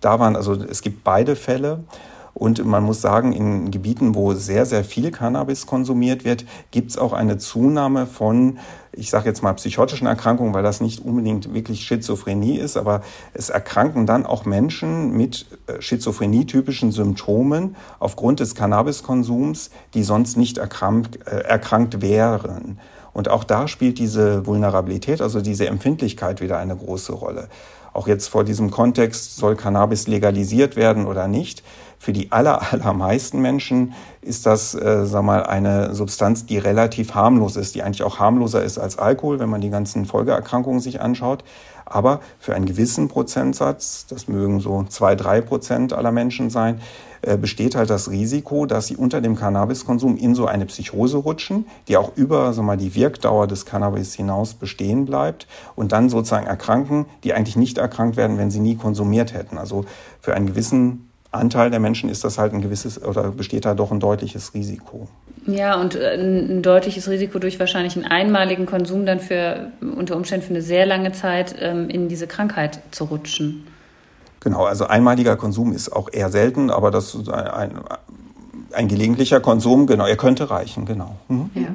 da 0.00 0.18
waren. 0.18 0.36
Also 0.36 0.54
es 0.54 0.82
gibt 0.82 1.04
beide 1.04 1.36
Fälle. 1.36 1.84
Und 2.38 2.62
man 2.66 2.82
muss 2.84 3.00
sagen, 3.00 3.32
in 3.32 3.70
Gebieten, 3.70 4.14
wo 4.14 4.34
sehr, 4.34 4.66
sehr 4.66 4.84
viel 4.84 5.10
Cannabis 5.10 5.64
konsumiert 5.64 6.26
wird, 6.26 6.44
gibt 6.70 6.90
es 6.90 6.98
auch 6.98 7.14
eine 7.14 7.38
Zunahme 7.38 8.04
von, 8.04 8.58
ich 8.92 9.08
sage 9.08 9.26
jetzt 9.30 9.42
mal, 9.42 9.54
psychotischen 9.54 10.06
Erkrankungen, 10.06 10.52
weil 10.52 10.62
das 10.62 10.82
nicht 10.82 11.02
unbedingt 11.02 11.54
wirklich 11.54 11.86
Schizophrenie 11.86 12.58
ist, 12.58 12.76
aber 12.76 13.00
es 13.32 13.48
erkranken 13.48 14.04
dann 14.04 14.26
auch 14.26 14.44
Menschen 14.44 15.16
mit 15.16 15.46
äh, 15.66 15.80
schizophrenie-typischen 15.80 16.92
Symptomen 16.92 17.74
aufgrund 18.00 18.40
des 18.40 18.54
Cannabiskonsums, 18.54 19.70
die 19.94 20.02
sonst 20.02 20.36
nicht 20.36 20.58
erkrankt, 20.58 21.26
äh, 21.26 21.38
erkrankt 21.38 22.02
wären. 22.02 22.78
Und 23.16 23.30
auch 23.30 23.44
da 23.44 23.66
spielt 23.66 23.98
diese 23.98 24.44
Vulnerabilität, 24.44 25.22
also 25.22 25.40
diese 25.40 25.66
Empfindlichkeit 25.68 26.42
wieder 26.42 26.58
eine 26.58 26.76
große 26.76 27.14
Rolle. 27.14 27.48
Auch 27.94 28.08
jetzt 28.08 28.28
vor 28.28 28.44
diesem 28.44 28.70
Kontext, 28.70 29.36
soll 29.36 29.56
Cannabis 29.56 30.06
legalisiert 30.06 30.76
werden 30.76 31.06
oder 31.06 31.26
nicht? 31.26 31.62
Für 31.98 32.12
die 32.12 32.30
aller, 32.30 32.60
allermeisten 32.74 33.40
Menschen 33.40 33.94
ist 34.20 34.44
das, 34.44 34.74
äh, 34.74 35.06
sag 35.06 35.22
mal, 35.22 35.44
eine 35.44 35.94
Substanz, 35.94 36.44
die 36.44 36.58
relativ 36.58 37.14
harmlos 37.14 37.56
ist, 37.56 37.74
die 37.74 37.82
eigentlich 37.82 38.02
auch 38.02 38.18
harmloser 38.18 38.62
ist 38.62 38.76
als 38.76 38.98
Alkohol, 38.98 39.38
wenn 39.38 39.48
man 39.48 39.62
die 39.62 39.70
ganzen 39.70 40.04
Folgeerkrankungen 40.04 40.80
sich 40.80 41.00
anschaut. 41.00 41.42
Aber 41.86 42.20
für 42.38 42.54
einen 42.54 42.66
gewissen 42.66 43.08
Prozentsatz, 43.08 44.04
das 44.10 44.28
mögen 44.28 44.60
so 44.60 44.84
zwei, 44.90 45.14
drei 45.14 45.40
Prozent 45.40 45.94
aller 45.94 46.12
Menschen 46.12 46.50
sein, 46.50 46.82
besteht 47.38 47.74
halt 47.74 47.90
das 47.90 48.10
Risiko, 48.10 48.66
dass 48.66 48.86
sie 48.86 48.96
unter 48.96 49.20
dem 49.20 49.36
Cannabiskonsum 49.36 50.16
in 50.16 50.34
so 50.34 50.46
eine 50.46 50.66
Psychose 50.66 51.18
rutschen, 51.18 51.66
die 51.88 51.96
auch 51.96 52.16
über 52.16 52.52
so 52.52 52.62
mal 52.62 52.76
die 52.76 52.94
Wirkdauer 52.94 53.46
des 53.46 53.66
Cannabis 53.66 54.14
hinaus 54.14 54.54
bestehen 54.54 55.06
bleibt 55.06 55.46
und 55.74 55.92
dann 55.92 56.08
sozusagen 56.08 56.46
erkranken, 56.46 57.06
die 57.24 57.34
eigentlich 57.34 57.56
nicht 57.56 57.78
erkrankt 57.78 58.16
werden, 58.16 58.38
wenn 58.38 58.50
sie 58.50 58.60
nie 58.60 58.76
konsumiert 58.76 59.34
hätten. 59.34 59.58
Also 59.58 59.84
für 60.20 60.34
einen 60.34 60.46
gewissen 60.46 61.06
Anteil 61.32 61.70
der 61.70 61.80
Menschen 61.80 62.08
ist 62.08 62.24
das 62.24 62.38
halt 62.38 62.52
ein 62.52 62.62
gewisses 62.62 63.02
oder 63.02 63.30
besteht 63.30 63.64
da 63.64 63.74
doch 63.74 63.92
ein 63.92 64.00
deutliches 64.00 64.54
Risiko. 64.54 65.08
Ja, 65.46 65.80
und 65.80 65.94
äh, 65.94 66.14
ein 66.14 66.62
deutliches 66.62 67.08
Risiko 67.08 67.38
durch 67.38 67.60
wahrscheinlich 67.60 67.96
einen 67.96 68.06
einmaligen 68.06 68.66
Konsum 68.66 69.06
dann 69.06 69.20
für 69.20 69.70
unter 69.80 70.16
Umständen 70.16 70.46
für 70.46 70.50
eine 70.54 70.62
sehr 70.62 70.86
lange 70.86 71.12
Zeit 71.12 71.54
ähm, 71.60 71.88
in 71.88 72.08
diese 72.08 72.26
Krankheit 72.26 72.80
zu 72.90 73.04
rutschen. 73.04 73.66
Genau, 74.46 74.62
also 74.62 74.86
einmaliger 74.86 75.34
Konsum 75.34 75.72
ist 75.72 75.88
auch 75.92 76.08
eher 76.12 76.30
selten, 76.30 76.70
aber 76.70 76.92
das 76.92 77.16
ist 77.16 77.28
ein, 77.28 77.80
ein 78.72 78.86
gelegentlicher 78.86 79.40
Konsum, 79.40 79.88
genau, 79.88 80.06
er 80.06 80.16
könnte 80.16 80.50
reichen, 80.50 80.86
genau. 80.86 81.16
Mhm. 81.26 81.50
Ja. 81.56 81.68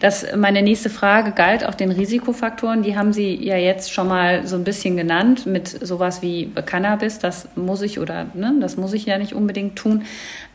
Das, 0.00 0.26
meine 0.36 0.60
nächste 0.60 0.90
Frage 0.90 1.32
galt 1.32 1.64
auch 1.64 1.74
den 1.74 1.90
Risikofaktoren. 1.90 2.82
Die 2.82 2.98
haben 2.98 3.14
Sie 3.14 3.42
ja 3.42 3.56
jetzt 3.56 3.94
schon 3.94 4.08
mal 4.08 4.46
so 4.46 4.56
ein 4.56 4.64
bisschen 4.64 4.98
genannt 4.98 5.46
mit 5.46 5.68
sowas 5.68 6.20
wie 6.20 6.52
Cannabis. 6.66 7.18
Das 7.18 7.48
muss 7.56 7.80
ich 7.80 7.98
oder 7.98 8.26
ne, 8.34 8.56
das 8.60 8.76
muss 8.76 8.92
ich 8.92 9.06
ja 9.06 9.16
nicht 9.16 9.34
unbedingt 9.34 9.76
tun 9.76 10.02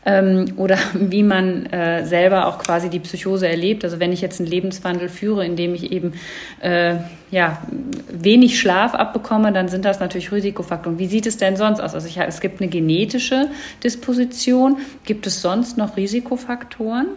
ähm, 0.04 0.54
oder 0.56 0.78
wie 0.94 1.22
man 1.22 1.66
äh, 1.66 2.04
selber 2.04 2.46
auch 2.46 2.58
quasi 2.58 2.88
die 2.88 3.00
Psychose 3.00 3.48
erlebt. 3.48 3.84
Also 3.84 4.00
wenn 4.00 4.12
ich 4.12 4.20
jetzt 4.20 4.40
einen 4.40 4.48
Lebenswandel 4.48 5.08
führe, 5.08 5.44
in 5.44 5.56
dem 5.56 5.74
ich 5.74 5.92
eben 5.92 6.12
äh, 6.60 6.96
ja, 7.30 7.62
wenig 8.10 8.58
Schlaf 8.58 8.94
abbekomme, 8.94 9.52
dann 9.52 9.68
sind 9.68 9.84
das 9.84 10.00
natürlich 10.00 10.32
Risikofaktoren. 10.32 10.98
Wie 10.98 11.06
sieht 11.06 11.26
es 11.26 11.36
denn 11.36 11.56
sonst 11.56 11.80
aus? 11.80 11.94
Also 11.94 12.08
ich, 12.08 12.18
es 12.18 12.40
gibt 12.40 12.60
eine 12.60 12.70
genetische 12.70 13.48
Disposition. 13.84 14.78
Gibt 15.04 15.26
es 15.26 15.42
sonst 15.42 15.76
noch 15.76 15.96
Risikofaktoren? 15.96 17.08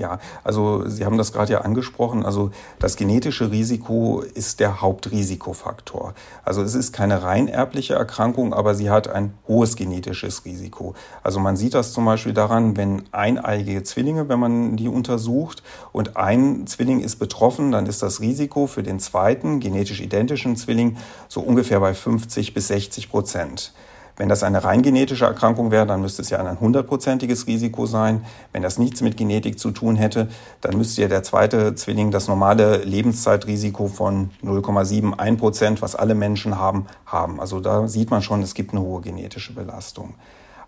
Ja, 0.00 0.18
also 0.44 0.88
Sie 0.88 1.04
haben 1.04 1.18
das 1.18 1.30
gerade 1.30 1.52
ja 1.52 1.60
angesprochen. 1.60 2.24
Also 2.24 2.52
das 2.78 2.96
genetische 2.96 3.50
Risiko 3.50 4.22
ist 4.22 4.58
der 4.58 4.80
Hauptrisikofaktor. 4.80 6.14
Also 6.42 6.62
es 6.62 6.74
ist 6.74 6.94
keine 6.94 7.22
rein 7.22 7.48
erbliche 7.48 7.96
Erkrankung, 7.96 8.54
aber 8.54 8.74
sie 8.74 8.88
hat 8.88 9.08
ein 9.08 9.34
hohes 9.46 9.76
genetisches 9.76 10.46
Risiko. 10.46 10.94
Also 11.22 11.38
man 11.38 11.58
sieht 11.58 11.74
das 11.74 11.92
zum 11.92 12.06
Beispiel 12.06 12.32
daran, 12.32 12.78
wenn 12.78 13.02
eineigige 13.12 13.82
Zwillinge, 13.82 14.30
wenn 14.30 14.40
man 14.40 14.78
die 14.78 14.88
untersucht 14.88 15.62
und 15.92 16.16
ein 16.16 16.66
Zwilling 16.66 17.00
ist 17.00 17.16
betroffen, 17.16 17.70
dann 17.70 17.84
ist 17.84 18.02
das 18.02 18.22
Risiko 18.22 18.66
für 18.66 18.82
den 18.82 19.00
zweiten 19.00 19.60
genetisch 19.60 20.00
identischen 20.00 20.56
Zwilling 20.56 20.96
so 21.28 21.42
ungefähr 21.42 21.80
bei 21.80 21.92
50 21.92 22.54
bis 22.54 22.68
60 22.68 23.10
Prozent. 23.10 23.74
Wenn 24.16 24.28
das 24.28 24.42
eine 24.42 24.62
rein 24.64 24.82
genetische 24.82 25.24
Erkrankung 25.24 25.70
wäre, 25.70 25.86
dann 25.86 26.00
müsste 26.00 26.22
es 26.22 26.30
ja 26.30 26.38
ein 26.38 26.60
hundertprozentiges 26.60 27.46
Risiko 27.46 27.86
sein. 27.86 28.24
Wenn 28.52 28.62
das 28.62 28.78
nichts 28.78 29.00
mit 29.00 29.16
Genetik 29.16 29.58
zu 29.58 29.70
tun 29.70 29.96
hätte, 29.96 30.28
dann 30.60 30.76
müsste 30.76 31.02
ja 31.02 31.08
der 31.08 31.22
zweite 31.22 31.74
Zwilling 31.74 32.10
das 32.10 32.28
normale 32.28 32.78
Lebenszeitrisiko 32.84 33.88
von 33.88 34.30
0,71 34.44 35.36
Prozent, 35.36 35.82
was 35.82 35.94
alle 35.96 36.14
Menschen 36.14 36.58
haben, 36.58 36.86
haben. 37.06 37.40
Also 37.40 37.60
da 37.60 37.88
sieht 37.88 38.10
man 38.10 38.22
schon, 38.22 38.42
es 38.42 38.54
gibt 38.54 38.72
eine 38.72 38.82
hohe 38.82 39.00
genetische 39.00 39.54
Belastung. 39.54 40.14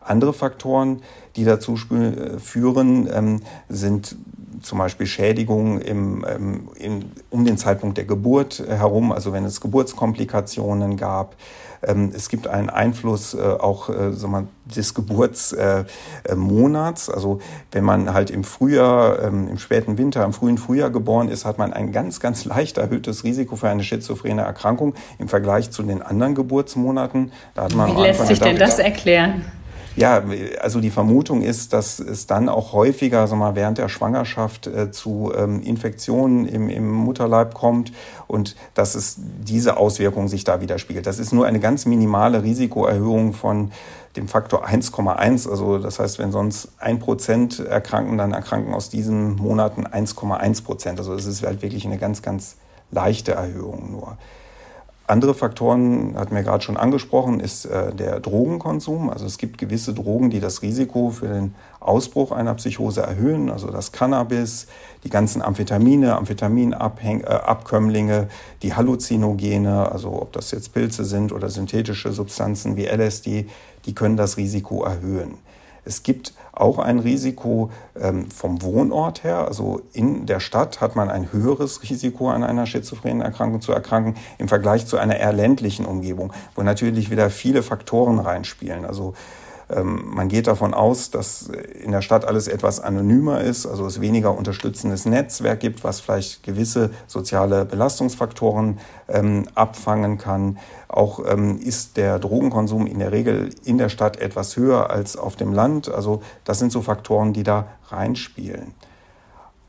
Andere 0.05 0.33
Faktoren, 0.33 1.03
die 1.37 1.45
dazu 1.45 1.75
äh, 1.75 2.39
führen, 2.39 3.09
ähm, 3.13 3.41
sind 3.69 4.17
zum 4.61 4.79
Beispiel 4.79 5.07
Schädigungen 5.07 5.81
im, 5.81 6.25
ähm, 6.29 7.05
um 7.31 7.45
den 7.45 7.59
Zeitpunkt 7.59 7.99
der 7.99 8.05
Geburt 8.05 8.63
herum, 8.67 9.13
also 9.13 9.33
wenn 9.33 9.45
es 9.45 9.61
Geburtskomplikationen 9.61 10.97
gab, 10.97 11.37
es 11.83 12.29
gibt 12.29 12.47
einen 12.47 12.71
Einfluss 12.71 13.35
äh, 13.35 13.41
auch 13.41 13.89
äh, 13.89 14.13
sagen 14.13 14.33
wir, 14.33 14.47
des 14.65 14.95
Geburtsmonats. 14.95 17.09
Äh, 17.09 17.13
also 17.13 17.41
wenn 17.73 17.83
man 17.85 18.15
halt 18.15 18.31
im 18.31 18.45
Frühjahr, 18.45 19.21
ähm, 19.23 19.49
im 19.49 19.59
späten 19.59 19.99
Winter, 19.99 20.25
im 20.25 20.33
frühen 20.33 20.59
Frühjahr 20.59 20.91
geboren 20.91 21.29
ist, 21.29 21.45
hat 21.45 21.59
man 21.59 21.73
ein 21.73 21.91
ganz, 21.91 22.21
ganz 22.21 22.45
leicht 22.45 22.79
erhöhtes 22.79 23.25
Risiko 23.25 23.57
für 23.57 23.69
eine 23.69 23.83
schizophrene 23.83 24.43
Erkrankung 24.43 24.95
im 25.19 25.27
Vergleich 25.29 25.73
zu 25.73 25.83
den 25.83 26.03
anderen 26.03 26.37
Geburtsmonaten. 26.37 27.33
Wie 27.55 28.01
lässt 28.01 28.29
sich 28.29 28.39
denn 28.39 28.57
das 28.57 28.79
erklären? 28.79 29.45
Ja, 29.95 30.23
also 30.61 30.81
die 30.81 30.91
Vermutung 30.91 31.43
ist, 31.43 31.75
dass 31.75 31.99
es 31.99 32.27
dann 32.27 32.49
auch 32.49 32.73
häufiger 32.73 33.27
sag 33.27 33.39
mal, 33.39 33.55
während 33.55 33.77
der 33.77 33.91
Schwangerschaft 33.91 34.67
äh, 34.67 34.91
zu 34.91 35.33
ähm, 35.37 35.63
Infektionen 35.63 36.47
im, 36.47 36.71
im 36.71 36.91
Mutterleib 36.91 37.53
kommt 37.53 37.93
und 38.27 38.57
dass 38.75 38.95
es 38.95 39.17
diese 39.19 39.77
Auswirkung 39.77 40.29
sich 40.29 40.45
da 40.45 40.63
widerspiegelt. 40.63 41.07
Das 41.07 41.19
ist 41.19 41.33
nur 41.33 41.45
eine 41.45 41.61
ganz 41.61 41.85
minimale 41.85 42.43
Risikoerhöhung 42.43 43.35
von 43.35 43.71
dem 44.17 44.29
Faktor 44.29 44.67
1,1. 44.67 45.51
Also 45.51 45.79
das 45.79 45.99
heißt, 45.99 46.19
wenn 46.19 46.33
sonst 46.33 46.69
ein 46.79 46.99
Prozent 46.99 47.61
erkranken, 47.61 48.17
dann 48.17 48.33
erkranken 48.33 48.73
aus 48.73 48.89
diesen 48.89 49.37
Monaten 49.37 49.87
1,1 49.87 50.65
Prozent. 50.65 50.99
Also 51.01 51.15
es 51.15 51.27
ist 51.27 51.45
halt 51.45 51.61
wirklich 51.61 51.85
eine 51.85 51.99
ganz, 51.99 52.23
ganz 52.23 52.57
leichte 52.91 53.33
Erhöhung 53.33 53.91
nur. 53.93 54.17
Andere 55.13 55.35
Faktoren, 55.35 56.15
hatten 56.17 56.35
wir 56.35 56.43
gerade 56.43 56.65
schon 56.65 56.79
angesprochen, 56.79 57.39
ist 57.39 57.67
äh, 57.67 57.95
der 57.95 58.19
Drogenkonsum. 58.19 59.11
Also 59.11 59.27
es 59.27 59.37
gibt 59.37 59.59
gewisse 59.59 59.93
Drogen, 59.93 60.31
die 60.31 60.41
das 60.41 60.63
Risiko 60.63 61.11
für 61.11 61.29
den 61.29 61.55
Ausbruch 61.81 62.33
einer 62.33 62.55
Psychose 62.55 63.03
erhöhen. 63.03 63.51
Also 63.51 63.71
das 63.71 63.93
Cannabis, 63.93 64.69
die 65.05 65.11
ganzen 65.11 65.43
Amphetamine, 65.43 66.17
Amphetamинabkömmlinge, 66.17 68.17
äh, 68.17 68.27
die 68.63 68.73
Halluzinogene, 68.73 69.93
also 69.93 70.23
ob 70.23 70.33
das 70.33 70.51
jetzt 70.51 70.73
Pilze 70.73 71.05
sind 71.05 71.33
oder 71.33 71.51
synthetische 71.51 72.11
Substanzen 72.11 72.79
wie 72.79 72.87
LSD, 72.87 73.49
die 73.85 73.95
können 73.95 74.17
das 74.17 74.39
Risiko 74.39 74.83
erhöhen. 74.83 75.35
Es 75.85 76.03
gibt 76.03 76.33
auch 76.53 76.79
ein 76.79 76.99
Risiko 76.99 77.71
ähm, 77.99 78.31
vom 78.31 78.63
Wohnort 78.63 79.25
her. 79.25 79.47
Also 79.49 79.81
in 79.93 80.27
der 80.27 80.41
Stadt 80.41 80.81
hat 80.81 80.97
man 80.97 81.11
ein 81.11 81.33
höheres 81.33 81.83
Risiko, 81.83 82.29
an 82.29 82.45
einer 82.45 82.67
schizophrenen 82.67 83.23
Erkrankung 83.23 83.61
zu 83.61 83.73
erkranken, 83.73 84.17
im 84.39 84.49
Vergleich 84.49 84.87
zu 84.87 84.99
einer 84.99 85.17
eher 85.17 85.33
ländlichen 85.33 85.87
Umgebung, 85.87 86.33
wo 86.55 86.63
natürlich 86.63 87.11
wieder 87.11 87.31
viele 87.31 87.63
Faktoren 87.63 88.19
reinspielen. 88.19 88.85
Also 88.85 89.15
ähm, 89.75 90.03
man 90.15 90.29
geht 90.29 90.47
davon 90.47 90.75
aus, 90.75 91.11
dass 91.11 91.49
in 91.83 91.93
der 91.93 92.03
Stadt 92.03 92.25
alles 92.25 92.49
etwas 92.49 92.81
anonymer 92.81 93.41
ist, 93.41 93.67
also 93.67 93.87
es 93.87 94.01
weniger 94.01 94.37
unterstützendes 94.37 95.07
Netzwerk 95.07 95.61
gibt, 95.61 95.85
was 95.85 96.01
vielleicht 96.01 96.43
gewisse 96.43 96.91
soziale 97.07 97.65
Belastungsfaktoren 97.65 98.79
ähm, 99.09 99.47
abfangen 99.55 100.19
kann. 100.19 100.59
Auch 100.89 101.21
ähm, 101.27 101.59
ist 101.59 101.97
der 101.97 102.19
Drogenkonsum 102.19 102.87
in 102.87 102.99
der 102.99 103.13
Regel 103.13 103.51
in 103.65 103.79
der 103.79 103.89
Stadt 103.89 104.19
etwas 104.19 104.57
höher 104.57 104.91
als 104.91 105.17
auf 105.17 105.37
dem 105.37 105.53
Land. 105.53 105.89
Also 105.89 106.23
das 106.45 106.59
sind 106.59 106.73
so 106.73 106.83
Faktoren, 106.83 107.33
die 107.33 107.43
da 107.43 107.67
reinspielen. 107.89 108.75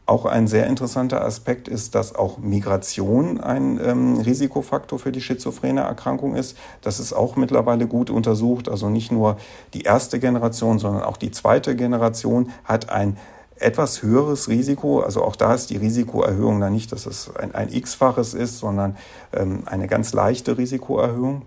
Auch 0.06 0.26
ein 0.26 0.48
sehr 0.48 0.68
interessanter 0.68 1.24
Aspekt 1.24 1.70
ist, 1.70 1.96
dass 1.96 2.14
auch 2.14 2.38
Migration 2.38 3.40
ein 3.40 3.80
ähm, 3.82 4.18
Risikofaktor 4.18 5.00
für 5.00 5.14
die 5.14 5.22
schizophrene 5.22 5.82
Erkrankung 5.82 6.36
ist. 6.36 6.58
Das 6.82 7.00
ist 7.00 7.14
auch 7.14 7.38
mittlerweile 7.38 7.88
gut 7.88 8.10
untersucht. 8.10 8.68
Also 8.68 8.90
nicht 8.90 9.14
nur 9.14 9.38
die 9.74 9.84
erste 9.84 10.20
Generation, 10.20 10.78
sondern 10.78 11.04
auch 11.04 11.16
die 11.16 11.32
zweite 11.32 11.78
Generation 11.78 12.52
hat 12.66 12.90
ein 12.90 13.18
etwas 13.56 14.04
höheres 14.04 14.50
Risiko. 14.50 15.00
Also 15.00 15.24
auch 15.24 15.38
da 15.38 15.54
ist 15.54 15.70
die 15.70 15.78
Risikoerhöhung 15.78 16.60
dann 16.60 16.74
nicht, 16.74 16.92
dass 16.92 17.06
es 17.06 17.34
ein, 17.36 17.56
ein 17.56 17.72
x-faches 17.72 18.34
ist, 18.34 18.60
sondern 18.60 18.98
ähm, 19.32 19.64
eine 19.68 19.88
ganz 19.88 20.12
leichte 20.12 20.58
Risikoerhöhung. 20.58 21.44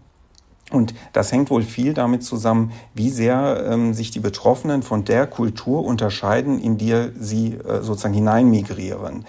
Und 0.72 0.94
das 1.12 1.30
hängt 1.30 1.50
wohl 1.50 1.62
viel 1.62 1.94
damit 1.94 2.24
zusammen, 2.24 2.72
wie 2.92 3.10
sehr 3.10 3.66
ähm, 3.70 3.94
sich 3.94 4.10
die 4.10 4.20
Betroffenen 4.20 4.82
von 4.82 5.04
der 5.04 5.26
Kultur 5.26 5.84
unterscheiden, 5.84 6.58
in 6.58 6.76
die 6.76 7.10
sie 7.18 7.54
äh, 7.54 7.82
sozusagen 7.82 8.14
hineinmigrieren. 8.14 9.24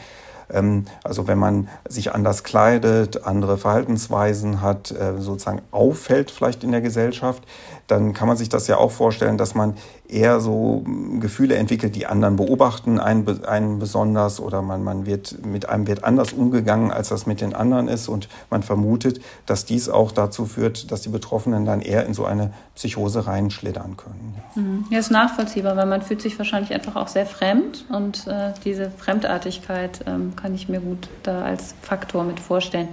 Ähm, 0.50 0.86
also 1.04 1.28
wenn 1.28 1.38
man 1.38 1.68
sich 1.88 2.14
anders 2.14 2.44
kleidet, 2.44 3.26
andere 3.26 3.58
Verhaltensweisen 3.58 4.62
hat, 4.62 4.92
äh, 4.92 5.20
sozusagen 5.20 5.62
auffällt 5.72 6.32
vielleicht 6.32 6.64
in 6.64 6.72
der 6.72 6.82
Gesellschaft, 6.82 7.44
dann 7.88 8.14
kann 8.14 8.28
man 8.28 8.38
sich 8.38 8.50
das 8.50 8.68
ja 8.68 8.78
auch 8.78 8.92
vorstellen, 8.92 9.38
dass 9.38 9.56
man 9.56 9.76
eher 10.10 10.40
so 10.40 10.84
Gefühle 11.20 11.56
entwickelt, 11.56 11.96
die 11.96 12.06
anderen 12.06 12.36
beobachten, 12.36 13.00
einen, 13.00 13.44
einen 13.46 13.80
besonders 13.80 14.40
oder 14.40 14.62
man, 14.62 14.84
man 14.84 15.06
wird 15.06 15.46
mit 15.46 15.68
einem 15.68 15.88
wird 15.88 16.04
anders 16.04 16.34
umgegangen, 16.34 16.92
als 16.92 17.10
das 17.10 17.26
mit 17.26 17.42
den 17.42 17.54
anderen 17.54 17.88
ist 17.88 18.08
und 18.08 18.30
man 18.50 18.64
vermutet, 18.64 19.22
dass 19.46 19.66
dies 19.66 19.90
auch 19.90 20.12
dazu 20.12 20.46
führt, 20.46 20.92
dass 20.92 21.02
die 21.02 21.10
Betroffenen 21.10 21.66
dann 21.66 21.82
eher 21.82 22.06
in 22.06 22.14
so 22.14 22.26
eine 22.26 22.54
Psychose 22.76 23.28
reinschlittern 23.28 23.98
können. 23.98 24.36
Mhm. 24.56 24.86
Ja, 24.90 25.00
ist 25.00 25.12
nachvollziehbar, 25.12 25.76
weil 25.76 25.88
man 25.88 26.02
fühlt 26.02 26.22
sich 26.22 26.38
wahrscheinlich 26.38 26.74
einfach 26.74 26.96
auch 26.96 27.08
sehr 27.08 27.26
fremd 27.26 27.86
und 27.90 28.28
äh, 28.28 28.54
diese 28.64 28.92
Fremdartigkeit 28.92 30.02
ähm, 30.06 30.36
kann 30.36 30.54
ich 30.54 30.70
mir 30.70 30.80
gut 30.80 31.10
da 31.24 31.42
als 31.44 31.74
Faktor 31.82 32.24
mit 32.24 32.40
vorstellen. 32.40 32.88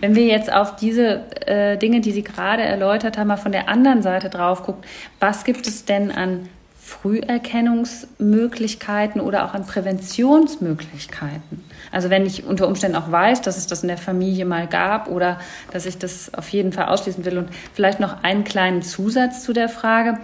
Wenn 0.00 0.14
wir 0.14 0.26
jetzt 0.26 0.52
auf 0.52 0.76
diese 0.76 1.22
äh, 1.46 1.76
Dinge, 1.76 2.00
die 2.00 2.12
Sie 2.12 2.22
gerade 2.22 2.62
erläutert 2.62 3.18
haben, 3.18 3.28
mal 3.28 3.36
von 3.36 3.52
der 3.52 3.68
anderen 3.68 4.02
Seite 4.02 4.30
drauf 4.34 4.64
guckt, 4.64 4.84
was 5.20 5.44
gibt 5.44 5.66
es 5.66 5.84
denn 5.84 6.10
an 6.10 6.48
Früherkennungsmöglichkeiten 6.84 9.20
oder 9.22 9.46
auch 9.46 9.54
an 9.54 9.66
Präventionsmöglichkeiten. 9.66 11.64
Also 11.90 12.10
wenn 12.10 12.26
ich 12.26 12.44
unter 12.44 12.68
Umständen 12.68 12.98
auch 12.98 13.10
weiß, 13.10 13.40
dass 13.40 13.56
es 13.56 13.66
das 13.66 13.80
in 13.82 13.88
der 13.88 13.96
Familie 13.96 14.44
mal 14.44 14.66
gab 14.66 15.08
oder 15.08 15.40
dass 15.72 15.86
ich 15.86 15.96
das 15.96 16.34
auf 16.34 16.50
jeden 16.50 16.72
Fall 16.72 16.88
ausschließen 16.88 17.24
will. 17.24 17.38
Und 17.38 17.48
vielleicht 17.72 18.00
noch 18.00 18.22
einen 18.22 18.44
kleinen 18.44 18.82
Zusatz 18.82 19.42
zu 19.42 19.54
der 19.54 19.70
Frage. 19.70 20.18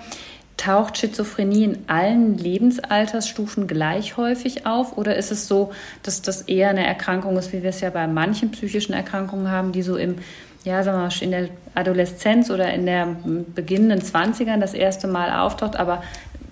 Taucht 0.58 0.98
Schizophrenie 0.98 1.64
in 1.64 1.78
allen 1.86 2.36
Lebensaltersstufen 2.36 3.66
gleich 3.66 4.18
häufig 4.18 4.66
auf 4.66 4.98
oder 4.98 5.16
ist 5.16 5.32
es 5.32 5.48
so, 5.48 5.72
dass 6.02 6.20
das 6.20 6.42
eher 6.42 6.68
eine 6.68 6.86
Erkrankung 6.86 7.38
ist, 7.38 7.54
wie 7.54 7.62
wir 7.62 7.70
es 7.70 7.80
ja 7.80 7.88
bei 7.88 8.06
manchen 8.06 8.50
psychischen 8.50 8.92
Erkrankungen 8.92 9.50
haben, 9.50 9.72
die 9.72 9.80
so 9.80 9.96
im 9.96 10.16
ja, 10.64 10.82
sagen 10.82 10.98
wir 10.98 11.06
mal, 11.06 11.22
in 11.22 11.30
der 11.30 11.48
Adoleszenz 11.74 12.50
oder 12.50 12.72
in 12.72 12.86
der 12.86 13.16
beginnenden 13.54 14.00
20ern 14.00 14.60
das 14.60 14.74
erste 14.74 15.08
Mal 15.08 15.40
auftaucht, 15.40 15.76
aber 15.76 16.02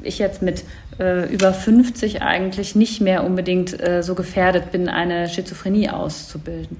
ich 0.02 0.18
jetzt 0.18 0.42
mit 0.42 0.64
äh, 0.98 1.32
über 1.32 1.52
50 1.52 2.22
eigentlich 2.22 2.74
nicht 2.74 3.00
mehr 3.00 3.24
unbedingt 3.24 3.80
äh, 3.80 4.02
so 4.02 4.14
gefährdet 4.14 4.72
bin, 4.72 4.88
eine 4.88 5.28
Schizophrenie 5.28 5.90
auszubilden. 5.90 6.78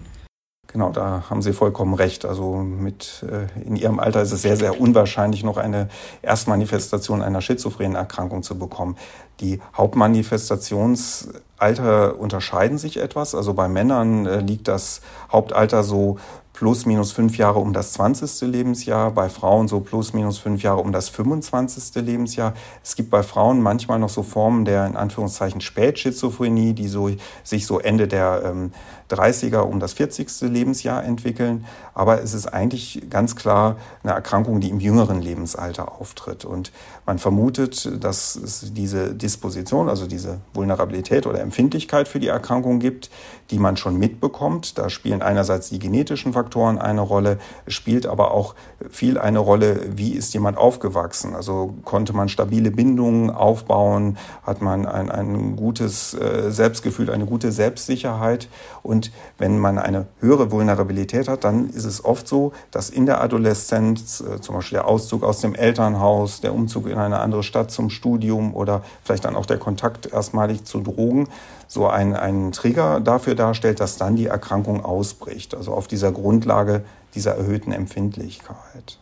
Genau, 0.71 0.91
da 0.91 1.25
haben 1.31 1.41
Sie 1.41 1.55
vollkommen 1.55 1.95
recht. 1.95 2.27
Also 2.27 2.57
mit 2.57 3.25
äh, 3.27 3.47
in 3.67 3.75
Ihrem 3.75 3.99
Alter 3.99 4.21
ist 4.21 4.33
es 4.33 4.43
sehr, 4.43 4.59
sehr 4.59 4.79
unwahrscheinlich, 4.79 5.43
noch 5.43 5.57
eine 5.57 5.89
Erstmanifestation 6.21 7.23
einer 7.23 7.41
schizophrenen 7.41 7.95
Erkrankung 7.95 8.43
zu 8.43 8.59
bekommen. 8.59 8.99
Die 9.41 9.63
Hauptmanifestationsalter 9.75 12.21
unterscheiden 12.21 12.77
sich 12.77 12.99
etwas. 12.99 13.35
Also 13.35 13.55
bei 13.55 13.67
Männern 13.67 14.27
äh, 14.27 14.41
liegt 14.41 14.69
das 14.69 15.01
Hauptalter 15.33 15.85
so 15.85 16.19
plus 16.59 16.87
minus 16.87 17.13
fünf 17.13 17.39
Jahre 17.39 17.61
um 17.61 17.73
das 17.73 17.93
20. 17.93 18.49
Lebensjahr, 18.49 19.13
bei 19.13 19.29
Frauen 19.29 19.69
so 19.69 19.79
plus 19.79 20.13
minus 20.13 20.39
fünf 20.39 20.61
Jahre 20.65 20.81
um 20.81 20.91
das 20.91 21.09
25. 21.09 22.03
Lebensjahr. 22.03 22.53
Es 22.83 22.97
gibt 22.97 23.11
bei 23.11 23.23
Frauen 23.23 23.63
manchmal 23.63 24.01
noch 24.01 24.09
so 24.09 24.25
Formen 24.25 24.65
der 24.65 24.85
in 24.85 24.97
Anführungszeichen 24.97 25.61
Spätschizophrenie, 25.61 26.73
die 26.73 26.89
so, 26.89 27.11
sich 27.45 27.65
so 27.65 27.79
Ende 27.79 28.09
der 28.09 28.43
ähm, 28.45 28.73
30er 29.11 29.59
um 29.59 29.81
das 29.81 29.93
40. 29.95 30.29
Lebensjahr 30.43 31.05
entwickeln. 31.05 31.65
Aber 31.95 32.23
es 32.23 32.35
ist 32.35 32.47
eigentlich 32.47 33.03
ganz 33.11 33.37
klar 33.37 33.77
eine 34.03 34.13
Erkrankung, 34.13 34.61
die 34.61 34.71
im 34.71 34.81
jüngeren 34.81 35.21
Lebensalter 35.21 35.93
auftritt. 36.01 36.45
Und 36.45 36.73
man 37.07 37.19
vermutet, 37.19 38.05
dass 38.05 38.37
es 38.37 38.73
diese 38.75 39.15
Disposition, 39.15 39.89
also 39.89 40.07
diese 40.07 40.41
Vulnerabilität 40.55 41.27
oder 41.27 41.41
Empfindlichkeit 41.41 42.07
für 42.07 42.21
die 42.21 42.29
Erkrankung 42.29 42.81
gibt, 42.81 43.11
die 43.51 43.59
man 43.59 43.77
schon 43.77 43.97
mitbekommt. 43.97 44.79
Da 44.79 44.91
spielen 44.91 45.23
einerseits 45.23 45.71
die 45.71 45.79
genetischen 45.79 46.35
Faktoren 46.35 46.79
eine 46.79 47.01
Rolle, 47.01 47.39
spielt 47.67 48.07
aber 48.07 48.33
auch 48.33 48.55
viel 48.91 49.19
eine 49.19 49.39
Rolle, 49.39 49.81
wie 49.97 50.13
ist 50.13 50.35
jemand 50.35 50.59
aufgewachsen. 50.59 51.35
Also 51.35 51.75
konnte 51.85 52.13
man 52.13 52.29
stabile 52.29 52.71
Bindungen 52.71 53.31
aufbauen, 53.31 54.19
hat 54.43 54.61
man 54.61 54.87
ein, 54.87 55.11
ein 55.11 55.57
gutes 55.57 56.15
äh, 56.15 56.51
Selbstgefühl, 56.51 57.11
eine 57.11 57.27
gute 57.27 57.53
Selbstsicherheit 57.53 58.49
und 58.83 58.98
und 58.99 59.13
wenn 59.39 59.59
man 59.59 59.79
eine 59.79 60.07
höhere 60.19 60.51
Vulnerabilität 60.51 61.29
hat, 61.29 61.45
dann 61.45 61.71
ist 61.71 61.85
es 61.85 62.05
oft 62.05 62.27
so, 62.27 62.53
dass 62.73 62.91
in 62.91 63.07
der 63.07 63.21
Adoleszenz, 63.21 64.21
äh, 64.21 64.41
zum 64.41 64.57
Beispiel 64.57 64.79
der 64.79 64.89
Auszug 64.89 65.23
aus 65.23 65.41
dem 65.41 65.55
Elternhaus, 65.55 66.41
der 66.41 66.53
Umzug 66.53 66.89
in 66.89 66.99
eine 66.99 67.21
andere 67.21 67.45
Stadt 67.45 67.71
zum 67.71 67.91
Studium 67.91 68.57
oder 68.57 68.83
vielleicht 69.05 69.25
dann 69.25 69.37
auch 69.37 69.47
der 69.47 69.59
Kontakt 69.59 70.07
erstmalig 70.13 70.65
zu 70.65 70.81
Drogen, 70.81 71.29
so 71.69 71.87
ein, 71.87 72.17
ein 72.17 72.51
Trigger 72.51 72.99
dafür 72.99 73.37
darstellt, 73.37 73.79
dass 73.79 73.99
dann 73.99 74.17
die 74.17 74.27
Erkrankung 74.27 74.85
ausbricht. 74.85 75.55
Also 75.55 75.73
auf 75.75 75.87
dieser 75.87 76.11
Grundlage 76.11 76.83
dieser 77.15 77.37
erhöhten 77.37 77.71
Empfindlichkeit. 77.71 78.99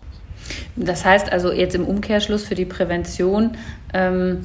Das 0.77 1.07
heißt 1.07 1.33
also 1.33 1.53
jetzt 1.53 1.75
im 1.75 1.87
Umkehrschluss 1.87 2.45
für 2.45 2.55
die 2.55 2.67
Prävention, 2.67 3.57
ähm, 3.95 4.43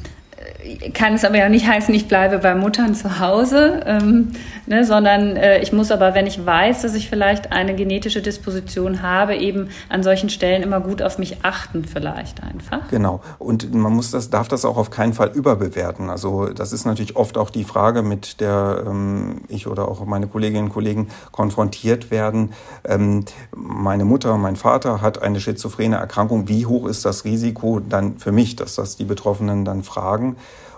kann 0.94 1.14
es 1.14 1.26
aber 1.26 1.38
ja 1.38 1.50
nicht 1.50 1.68
heißen, 1.68 1.94
ich 1.94 2.08
bleibe 2.08 2.40
bei 2.40 2.56
Muttern 2.56 2.96
zu 2.96 3.20
Hause, 3.20 3.82
ähm, 3.86 4.32
ne, 4.68 4.86
sondern 4.86 5.36
äh, 5.36 5.62
ich 5.62 5.74
muss 5.74 5.92
aber, 5.92 6.14
wenn 6.14 6.28
ich 6.28 6.46
weiß, 6.46 6.82
dass 6.84 6.94
ich 6.94 7.10
vielleicht 7.10 7.52
eine 7.52 7.76
genetische 7.76 8.22
Disposition 8.22 9.02
habe, 9.02 9.36
eben 9.36 9.70
an 9.90 10.04
solchen 10.04 10.30
Stellen 10.30 10.64
immer 10.64 10.80
gut 10.80 11.02
auf 11.02 11.18
mich 11.18 11.44
achten, 11.44 11.86
vielleicht 11.86 12.44
einfach. 12.44 12.88
Genau. 12.90 13.22
Und 13.40 13.74
man 13.74 13.94
muss 13.94 14.12
das, 14.12 14.30
darf 14.30 14.48
das 14.48 14.66
auch 14.66 14.78
auf 14.78 14.90
keinen 14.90 15.14
Fall 15.14 15.32
überbewerten. 15.34 16.10
Also 16.10 16.48
das 16.48 16.74
ist 16.74 16.86
natürlich 16.86 17.16
oft 17.16 17.38
auch 17.38 17.50
die 17.50 17.64
Frage, 17.64 18.02
mit 18.02 18.40
der 18.40 18.84
ähm, 18.88 19.42
ich 19.48 19.68
oder 19.68 19.88
auch 19.88 20.06
meine 20.06 20.28
Kolleginnen 20.28 20.66
und 20.66 20.74
Kollegen 20.74 21.08
konfrontiert 21.32 22.12
werden. 22.12 22.54
Ähm, 22.84 23.26
meine 23.56 24.06
Mutter, 24.06 24.38
mein 24.38 24.56
Vater 24.56 25.02
hat 25.02 25.22
eine 25.22 25.40
schizophrene 25.40 25.98
Erkrankung. 25.98 26.48
Wie 26.48 26.66
hoch 26.66 26.88
ist 26.88 27.06
das 27.06 27.26
Risiko 27.26 27.80
dann 27.80 28.18
für 28.18 28.32
mich, 28.32 28.56
dass 28.56 28.76
das 28.76 28.96
die 28.96 29.06
Betroffenen 29.06 29.66
dann 29.66 29.84
fragen? 29.84 30.31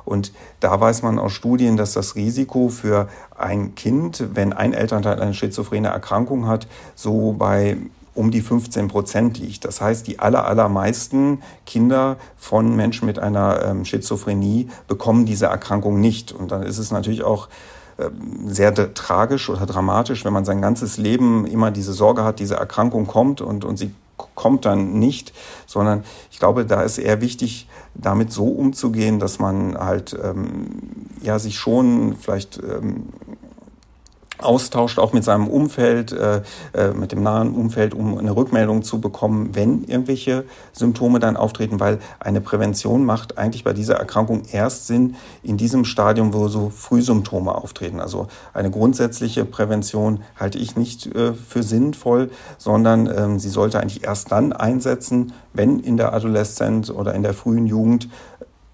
Und 0.06 0.34
da 0.60 0.80
weiß 0.80 1.02
man 1.02 1.18
aus 1.18 1.32
Studien, 1.32 1.78
dass 1.78 1.94
das 1.94 2.16
Risiko 2.16 2.70
für 2.70 3.08
ein 3.38 3.76
Kind, 3.76 4.24
wenn 4.34 4.54
ein 4.54 4.74
Elternteil 4.74 5.20
eine 5.22 5.34
schizophrene 5.34 5.88
Erkrankung 5.88 6.48
hat, 6.48 6.68
so 6.96 7.34
bei 7.34 7.78
um 8.16 8.30
die 8.30 8.42
15 8.42 8.90
Prozent 8.90 9.40
liegt. 9.40 9.66
Das 9.66 9.82
heißt, 9.82 10.06
die 10.08 10.20
aller, 10.20 10.46
allermeisten 10.46 11.42
Kinder 11.66 12.18
von 12.38 12.76
Menschen 12.76 13.06
mit 13.08 13.18
einer 13.18 13.64
ähm, 13.64 13.86
Schizophrenie 13.86 14.70
bekommen 14.88 15.26
diese 15.26 15.48
Erkrankung 15.48 16.00
nicht. 16.00 16.32
Und 16.32 16.52
dann 16.52 16.64
ist 16.64 16.78
es 16.78 16.92
natürlich 16.92 17.24
auch 17.24 17.50
ähm, 17.98 18.48
sehr 18.48 18.94
tragisch 18.94 19.50
oder 19.50 19.66
dramatisch, 19.66 20.26
wenn 20.26 20.34
man 20.34 20.46
sein 20.46 20.62
ganzes 20.62 20.98
Leben 20.98 21.46
immer 21.48 21.72
diese 21.72 21.94
Sorge 21.94 22.24
hat, 22.24 22.40
diese 22.40 22.56
Erkrankung 22.56 23.08
kommt 23.08 23.42
und, 23.42 23.66
und 23.66 23.78
sie 23.78 23.94
kommt 24.18 24.66
dann 24.66 25.00
nicht, 25.00 25.34
sondern 25.66 26.04
ich 26.32 26.40
glaube, 26.40 26.66
da 26.66 26.82
ist 26.84 26.98
eher 26.98 27.22
wichtig, 27.22 27.68
damit 27.96 28.32
so 28.32 28.46
umzugehen, 28.46 29.20
dass 29.20 29.40
man 29.40 29.78
halt 29.78 30.18
ähm, 30.22 30.68
ja 31.22 31.40
sich 31.40 31.58
schon 31.58 32.16
vielleicht 32.16 32.58
ähm, 32.58 33.08
austauscht, 34.44 35.00
auch 35.00 35.14
mit 35.14 35.24
seinem 35.24 35.48
Umfeld, 35.48 36.12
äh, 36.12 36.42
äh, 36.74 36.94
mit 36.94 37.12
dem 37.12 37.24
nahen 37.24 37.54
Umfeld, 37.54 37.94
um 37.94 38.18
eine 38.18 38.36
Rückmeldung 38.36 38.84
zu 38.84 39.00
bekommen, 39.02 39.50
wenn 39.54 39.84
irgendwelche 39.84 40.46
Symptome 40.72 41.20
dann 41.20 41.38
auftreten, 41.38 41.80
weil 41.80 42.00
eine 42.20 42.42
Prävention 42.42 43.06
macht 43.06 43.38
eigentlich 43.38 43.64
bei 43.64 43.74
dieser 43.74 43.96
Erkrankung 43.96 44.44
erst 44.52 44.88
Sinn 44.88 45.16
in 45.42 45.58
diesem 45.58 45.86
Stadium, 45.86 46.34
wo 46.34 46.48
so 46.48 46.70
Frühsymptome 46.70 47.54
auftreten. 47.54 48.00
Also 48.00 48.28
eine 48.54 48.72
grundsätzliche 48.72 49.46
Prävention 49.46 50.22
halte 50.40 50.58
ich 50.58 50.76
nicht 50.76 51.08
äh, 51.08 51.34
für 51.34 51.64
sinnvoll, 51.64 52.32
sondern 52.58 53.08
ähm, 53.08 53.40
sie 53.40 53.50
sollte 53.50 53.80
eigentlich 53.80 54.04
erst 54.04 54.32
dann 54.32 54.54
einsetzen, 54.54 55.34
wenn 55.54 55.80
in 55.80 55.98
der 55.98 56.14
Adoleszenz 56.14 56.90
oder 56.90 57.14
in 57.14 57.24
der 57.24 57.34
frühen 57.34 57.68
Jugend 57.68 58.10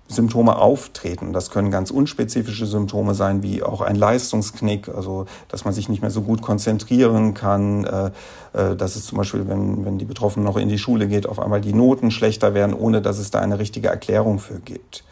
Symptome 0.10 0.58
auftreten. 0.58 1.34
Das 1.34 1.52
können 1.52 1.70
ganz 1.70 1.92
unspezifische 1.92 2.66
Symptome 2.66 3.14
sein, 3.14 3.44
wie 3.44 3.62
auch 3.62 3.82
ein 3.82 3.96
Leistungsknick, 3.96 4.90
also 4.90 5.28
dass 5.48 5.66
man 5.66 5.74
sich 5.74 5.88
nicht 5.88 6.02
mehr 6.02 6.10
so 6.10 6.24
gut 6.24 6.42
konzentrieren 6.42 7.36
kann, 7.36 7.86
äh, 7.86 8.12
äh, 8.54 8.76
dass 8.76 8.96
es 8.96 9.06
zum 9.06 9.20
Beispiel, 9.20 9.48
wenn, 9.48 9.86
wenn 9.86 10.00
die 10.00 10.06
Betroffene 10.06 10.44
noch 10.44 10.58
in 10.58 10.68
die 10.68 10.80
Schule 10.80 11.08
geht, 11.08 11.30
auf 11.30 11.40
einmal 11.40 11.62
die 11.62 11.74
Noten 11.74 12.10
schlechter 12.10 12.56
werden, 12.56 12.74
ohne 12.74 13.02
dass 13.02 13.20
es 13.20 13.30
da 13.30 13.40
eine 13.40 13.60
richtige 13.60 13.90
Erklärung 13.90 14.40
für 14.40 14.60
gibt. 14.60 15.04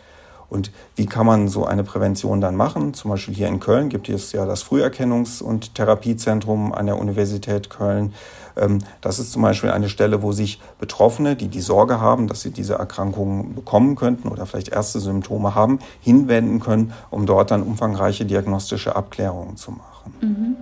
Und 0.50 0.72
wie 0.96 1.06
kann 1.06 1.26
man 1.26 1.48
so 1.48 1.66
eine 1.66 1.84
Prävention 1.84 2.42
dann 2.42 2.56
machen? 2.56 2.94
Zum 2.94 3.12
Beispiel 3.12 3.36
hier 3.36 3.48
in 3.48 3.60
Köln 3.60 3.90
gibt 3.90 4.10
es 4.10 4.32
ja 4.32 4.46
das 4.46 4.64
Früherkennungs- 4.64 5.44
und 5.44 5.76
Therapiezentrum 5.76 6.74
an 6.74 6.86
der 6.86 6.98
Universität 6.98 7.70
Köln. 7.70 8.14
Ähm, 8.58 8.80
das 9.02 9.20
ist 9.20 9.32
zum 9.32 9.42
Beispiel 9.42 9.72
eine 9.72 9.90
Stelle, 9.90 10.22
wo 10.22 10.32
sich 10.32 10.60
Betroffene, 10.80 11.36
die 11.36 11.48
die 11.48 11.62
Sorge 11.62 12.00
haben, 12.00 12.28
dass 12.28 12.42
sie 12.42 12.52
diese 12.52 12.76
Erkrankung 12.76 13.56
bekommen 13.56 13.96
könnten 13.96 14.28
oder 14.30 14.46
vielleicht 14.46 14.70
erste 14.70 15.00
Symptome 15.00 15.56
haben, 15.56 15.80
hinwenden 16.02 16.60
können, 16.60 16.94
um 17.10 17.26
dort 17.26 17.52
dann 17.52 17.64
umfangreiche 17.64 18.26
diagnostische 18.26 18.96
Abklärungen 18.96 19.58
zu 19.58 19.72
machen. 19.72 19.97
Mhm. 20.22 20.56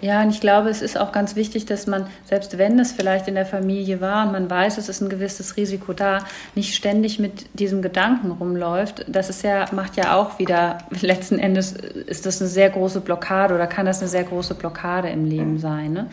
Ja, 0.00 0.22
und 0.22 0.30
ich 0.30 0.40
glaube, 0.40 0.68
es 0.68 0.82
ist 0.82 0.98
auch 0.98 1.12
ganz 1.12 1.36
wichtig, 1.36 1.66
dass 1.66 1.86
man, 1.86 2.06
selbst 2.24 2.58
wenn 2.58 2.78
es 2.78 2.92
vielleicht 2.92 3.28
in 3.28 3.34
der 3.34 3.46
Familie 3.46 4.00
war 4.00 4.26
und 4.26 4.32
man 4.32 4.48
weiß, 4.48 4.78
es 4.78 4.88
ist 4.88 5.00
ein 5.00 5.08
gewisses 5.08 5.56
Risiko 5.56 5.92
da, 5.92 6.20
nicht 6.54 6.74
ständig 6.74 7.18
mit 7.18 7.46
diesem 7.58 7.82
Gedanken 7.82 8.30
rumläuft. 8.30 9.04
Das 9.08 9.30
ist 9.30 9.42
ja, 9.42 9.66
macht 9.72 9.96
ja 9.96 10.16
auch 10.16 10.38
wieder, 10.38 10.78
letzten 11.00 11.38
Endes 11.38 11.72
ist 11.72 12.26
das 12.26 12.40
eine 12.40 12.48
sehr 12.48 12.70
große 12.70 13.00
Blockade 13.00 13.54
oder 13.54 13.66
kann 13.66 13.86
das 13.86 14.00
eine 14.00 14.08
sehr 14.08 14.24
große 14.24 14.54
Blockade 14.54 15.08
im 15.08 15.24
Leben 15.24 15.58
sein. 15.58 15.92
Ne? 15.92 16.06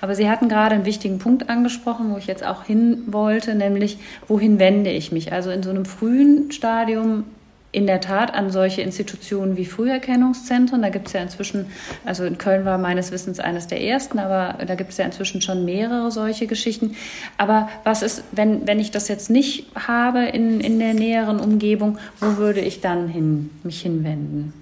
Aber 0.00 0.14
Sie 0.14 0.28
hatten 0.28 0.48
gerade 0.48 0.74
einen 0.74 0.84
wichtigen 0.84 1.18
Punkt 1.18 1.48
angesprochen, 1.48 2.12
wo 2.12 2.18
ich 2.18 2.26
jetzt 2.26 2.44
auch 2.44 2.64
hin 2.64 3.02
wollte, 3.06 3.54
nämlich, 3.54 3.98
wohin 4.28 4.58
wende 4.58 4.90
ich 4.90 5.12
mich? 5.12 5.32
Also 5.32 5.50
in 5.50 5.62
so 5.62 5.70
einem 5.70 5.84
frühen 5.84 6.52
Stadium 6.52 7.24
in 7.72 7.86
der 7.86 8.02
Tat 8.02 8.34
an 8.34 8.50
solche 8.50 8.82
Institutionen 8.82 9.56
wie 9.56 9.64
Früherkennungszentren. 9.64 10.82
Da 10.82 10.90
gibt 10.90 11.06
es 11.06 11.14
ja 11.14 11.20
inzwischen, 11.22 11.66
also 12.04 12.24
in 12.24 12.36
Köln 12.36 12.66
war 12.66 12.76
meines 12.76 13.10
Wissens 13.10 13.40
eines 13.40 13.66
der 13.66 13.82
ersten, 13.82 14.18
aber 14.18 14.64
da 14.64 14.74
gibt 14.74 14.90
es 14.90 14.98
ja 14.98 15.06
inzwischen 15.06 15.40
schon 15.40 15.64
mehrere 15.64 16.10
solche 16.10 16.46
Geschichten. 16.46 16.94
Aber 17.38 17.70
was 17.82 18.02
ist, 18.02 18.24
wenn, 18.30 18.66
wenn 18.66 18.78
ich 18.78 18.90
das 18.90 19.08
jetzt 19.08 19.30
nicht 19.30 19.74
habe 19.74 20.26
in, 20.26 20.60
in 20.60 20.78
der 20.78 20.92
näheren 20.92 21.40
Umgebung, 21.40 21.98
wo 22.20 22.36
würde 22.36 22.60
ich 22.60 22.82
dann 22.82 23.08
hin, 23.08 23.50
mich 23.62 23.80
hinwenden? 23.80 24.52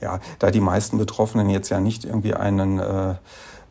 Ja, 0.00 0.20
da 0.38 0.52
die 0.52 0.60
meisten 0.60 0.98
Betroffenen 0.98 1.50
jetzt 1.50 1.70
ja 1.70 1.80
nicht 1.80 2.04
irgendwie 2.04 2.34
einen 2.34 2.78
äh, 2.78 3.14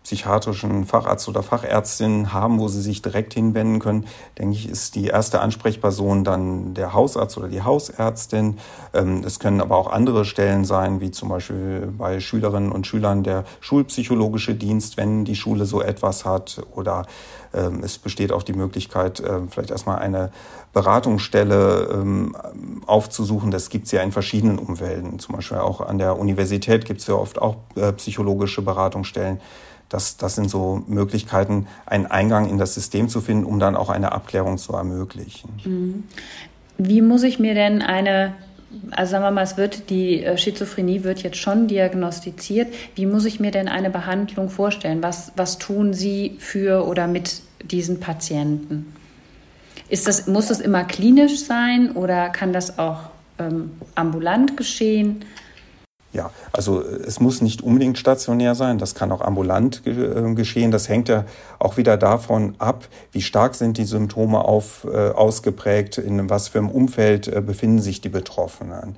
psychiatrischen 0.06 0.86
Facharzt 0.86 1.28
oder 1.28 1.42
Fachärztin 1.42 2.32
haben, 2.32 2.60
wo 2.60 2.68
sie 2.68 2.82
sich 2.82 3.02
direkt 3.02 3.34
hinwenden 3.34 3.80
können, 3.80 4.06
denke 4.38 4.56
ich, 4.56 4.70
ist 4.70 4.94
die 4.94 5.08
erste 5.08 5.42
Ansprechperson 5.42 6.24
dann 6.24 6.76
der 6.76 6.94
Hausarzt 6.94 7.40
oder 7.40 7.48
die 7.48 7.64
Hausärztin. 7.64 8.60
Ähm, 8.94 9.24
es 9.26 9.40
können 9.40 9.62
aber 9.62 9.76
auch 9.76 9.92
andere 9.92 10.24
Stellen 10.24 10.64
sein, 10.64 11.02
wie 11.02 11.10
zum 11.10 11.30
Beispiel 11.30 11.92
bei 11.98 12.20
Schülerinnen 12.20 12.72
und 12.72 12.86
Schülern 12.86 13.24
der 13.24 13.46
schulpsychologische 13.62 14.54
Dienst, 14.54 14.96
wenn 14.96 15.26
die 15.26 15.36
Schule 15.36 15.66
so 15.66 15.82
etwas 15.82 16.24
hat. 16.24 16.62
Oder 16.76 17.08
ähm, 17.52 17.82
es 17.84 17.98
besteht 17.98 18.32
auch 18.32 18.44
die 18.44 18.54
Möglichkeit, 18.54 19.24
ähm, 19.28 19.50
vielleicht 19.50 19.72
erstmal 19.72 19.98
eine 20.00 20.32
Beratungsstelle 20.72 22.04
aufzusuchen. 22.86 23.50
Das 23.50 23.70
gibt 23.70 23.86
es 23.86 23.94
ja 23.94 24.02
in 24.02 24.12
verschiedenen 24.12 24.60
Umwelten. 24.60 25.20
Zum 25.20 25.36
Beispiel 25.36 25.60
auch 25.60 25.80
an 25.80 26.00
der 26.00 26.20
Universität 26.20 26.84
gibt 26.84 27.00
es 27.00 27.08
ja 27.08 27.16
oft 27.16 27.42
auch 27.42 27.56
äh, 27.78 27.94
psychologische 27.94 28.62
Beratungsstellen. 28.62 29.40
Das, 29.90 30.18
das 30.18 30.36
sind 30.36 30.50
so 30.50 30.84
Möglichkeiten, 30.88 31.68
einen 31.86 32.08
Eingang 32.08 32.50
in 32.50 32.58
das 32.58 32.74
System 32.74 33.08
zu 33.08 33.22
finden, 33.22 33.46
um 33.46 33.60
dann 33.60 33.76
auch 33.76 33.90
eine 33.90 34.12
Abklärung 34.12 34.58
zu 34.58 34.74
ermöglichen. 34.74 35.50
Mhm. 35.64 36.04
Wie 36.78 37.02
muss 37.02 37.24
ich 37.24 37.40
mir 37.40 37.54
denn 37.54 37.82
eine 37.82 38.34
also 38.92 39.12
sagen 39.12 39.24
wir 39.24 39.32
mal, 39.32 39.44
es 39.44 39.58
wird 39.58 39.90
die 39.90 40.24
äh, 40.24 40.38
Schizophrenie 40.38 41.04
wird 41.04 41.24
jetzt 41.24 41.38
schon 41.38 41.68
diagnostiziert. 41.68 42.74
Wie 42.96 43.06
muss 43.06 43.26
ich 43.26 43.40
mir 43.40 43.52
denn 43.52 43.68
eine 43.68 43.90
Behandlung 43.90 44.50
vorstellen? 44.50 45.02
Was, 45.02 45.32
was 45.36 45.58
tun 45.58 45.94
Sie 45.94 46.36
für 46.40 46.86
oder 46.86 47.08
mit 47.08 47.42
diesen 47.64 48.00
Patienten? 48.00 48.94
Ist 49.88 50.08
das, 50.08 50.28
muss 50.28 50.48
das 50.48 50.60
immer 50.60 50.84
klinisch 50.84 51.40
sein 51.40 51.92
oder 51.92 52.30
kann 52.30 52.54
das 52.54 52.80
auch 52.80 53.10
ähm, 53.38 53.72
ambulant 53.94 54.58
geschehen? 54.58 55.24
Ja, 56.16 56.32
also 56.54 56.82
äh, 56.82 57.02
es 57.06 57.20
muss 57.20 57.42
nicht 57.42 57.62
unbedingt 57.62 57.98
stationär 57.98 58.56
sein, 58.56 58.78
das 58.78 58.96
kann 58.96 59.12
auch 59.12 59.22
ambulant 59.22 59.86
äh, 59.86 60.34
geschehen. 60.34 60.72
Das 60.72 60.88
hängt 60.88 61.10
ja 61.10 61.26
auch 61.60 61.76
wieder 61.76 61.98
davon 61.98 62.56
ab, 62.58 62.88
wie 63.12 63.22
stark 63.22 63.54
sind 63.54 63.78
die 63.78 63.84
Symptome 63.84 64.40
auf, 64.40 64.88
äh, 64.90 65.10
ausgeprägt, 65.10 65.98
in 65.98 66.30
was 66.30 66.48
für 66.48 66.60
einem 66.60 66.70
Umfeld 66.70 67.28
äh, 67.28 67.42
befinden 67.42 67.80
sich 67.80 68.00
die 68.00 68.10
Betroffenen. 68.10 68.98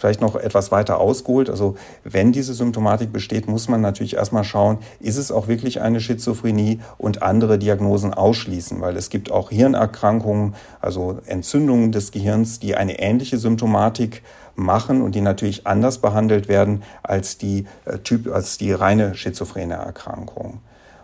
Vielleicht 0.00 0.22
noch 0.22 0.34
etwas 0.34 0.72
weiter 0.72 0.98
ausgeholt. 0.98 1.50
Also 1.50 1.76
wenn 2.04 2.32
diese 2.32 2.54
Symptomatik 2.54 3.12
besteht, 3.12 3.48
muss 3.48 3.68
man 3.68 3.82
natürlich 3.82 4.16
erstmal 4.16 4.44
schauen, 4.44 4.78
ist 4.98 5.18
es 5.18 5.30
auch 5.30 5.46
wirklich 5.46 5.82
eine 5.82 6.00
Schizophrenie 6.00 6.80
und 6.96 7.22
andere 7.22 7.58
Diagnosen 7.58 8.14
ausschließen, 8.14 8.80
weil 8.80 8.96
es 8.96 9.10
gibt 9.10 9.30
auch 9.30 9.50
Hirnerkrankungen, 9.50 10.54
also 10.80 11.18
Entzündungen 11.26 11.92
des 11.92 12.12
Gehirns, 12.12 12.60
die 12.60 12.76
eine 12.76 12.98
ähnliche 12.98 13.36
Symptomatik 13.36 14.22
machen 14.54 15.02
und 15.02 15.14
die 15.14 15.20
natürlich 15.20 15.66
anders 15.66 15.98
behandelt 15.98 16.48
werden 16.48 16.82
als 17.02 17.36
die, 17.36 17.66
äh, 17.84 17.98
typ, 17.98 18.32
als 18.32 18.56
die 18.56 18.72
reine 18.72 19.14
schizophrene 19.14 19.74
Erkrankung. 19.74 20.60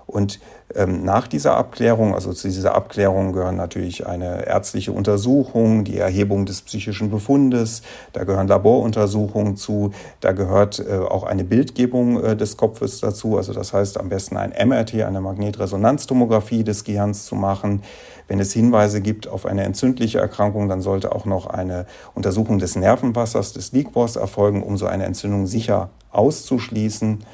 Und 0.06 0.38
ähm, 0.74 1.04
nach 1.04 1.26
dieser 1.26 1.56
Abklärung, 1.56 2.14
also 2.14 2.32
zu 2.32 2.46
dieser 2.46 2.76
Abklärung 2.76 3.32
gehören 3.32 3.56
natürlich 3.56 4.06
eine 4.06 4.46
ärztliche 4.46 4.92
Untersuchung, 4.92 5.82
die 5.82 5.98
Erhebung 5.98 6.46
des 6.46 6.62
psychischen 6.62 7.10
Befundes, 7.10 7.82
da 8.12 8.22
gehören 8.22 8.46
Laboruntersuchungen 8.46 9.56
zu, 9.56 9.90
da 10.20 10.30
gehört 10.30 10.78
äh, 10.78 10.98
auch 10.98 11.24
eine 11.24 11.42
Bildgebung 11.42 12.22
äh, 12.22 12.36
des 12.36 12.56
Kopfes 12.56 13.00
dazu, 13.00 13.36
also 13.36 13.52
das 13.52 13.72
heißt 13.72 13.98
am 13.98 14.08
besten 14.08 14.36
ein 14.36 14.52
MRT, 14.68 15.02
eine 15.02 15.20
Magnetresonanztomographie 15.20 16.62
des 16.62 16.84
Gehirns 16.84 17.26
zu 17.26 17.34
machen. 17.34 17.82
Wenn 18.28 18.38
es 18.38 18.52
Hinweise 18.52 19.00
gibt 19.00 19.28
auf 19.28 19.44
eine 19.44 19.64
entzündliche 19.64 20.18
Erkrankung, 20.18 20.68
dann 20.68 20.82
sollte 20.82 21.12
auch 21.12 21.26
noch 21.26 21.46
eine 21.46 21.86
Untersuchung 22.14 22.58
des 22.58 22.76
Nervenwassers, 22.76 23.52
des 23.52 23.72
Liquors 23.72 24.16
erfolgen, 24.16 24.62
um 24.62 24.76
so 24.76 24.86
eine 24.86 25.04
Entzündung 25.04 25.46
sicher 25.46 25.90
auszuschließen. 26.10 27.24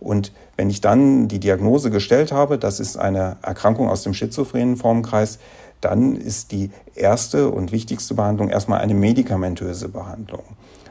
Und 0.00 0.32
wenn 0.58 0.70
ich 0.70 0.80
dann 0.80 1.28
die 1.28 1.38
Diagnose 1.38 1.88
gestellt 1.88 2.32
habe, 2.32 2.58
das 2.58 2.80
ist 2.80 2.98
eine 2.98 3.36
Erkrankung 3.42 3.88
aus 3.88 4.02
dem 4.02 4.12
schizophrenen 4.12 4.76
Formkreis, 4.76 5.38
dann 5.80 6.16
ist 6.16 6.50
die 6.50 6.72
erste 6.96 7.48
und 7.48 7.70
wichtigste 7.70 8.14
Behandlung 8.14 8.50
erstmal 8.50 8.80
eine 8.80 8.94
medikamentöse 8.94 9.88
Behandlung. 9.88 10.42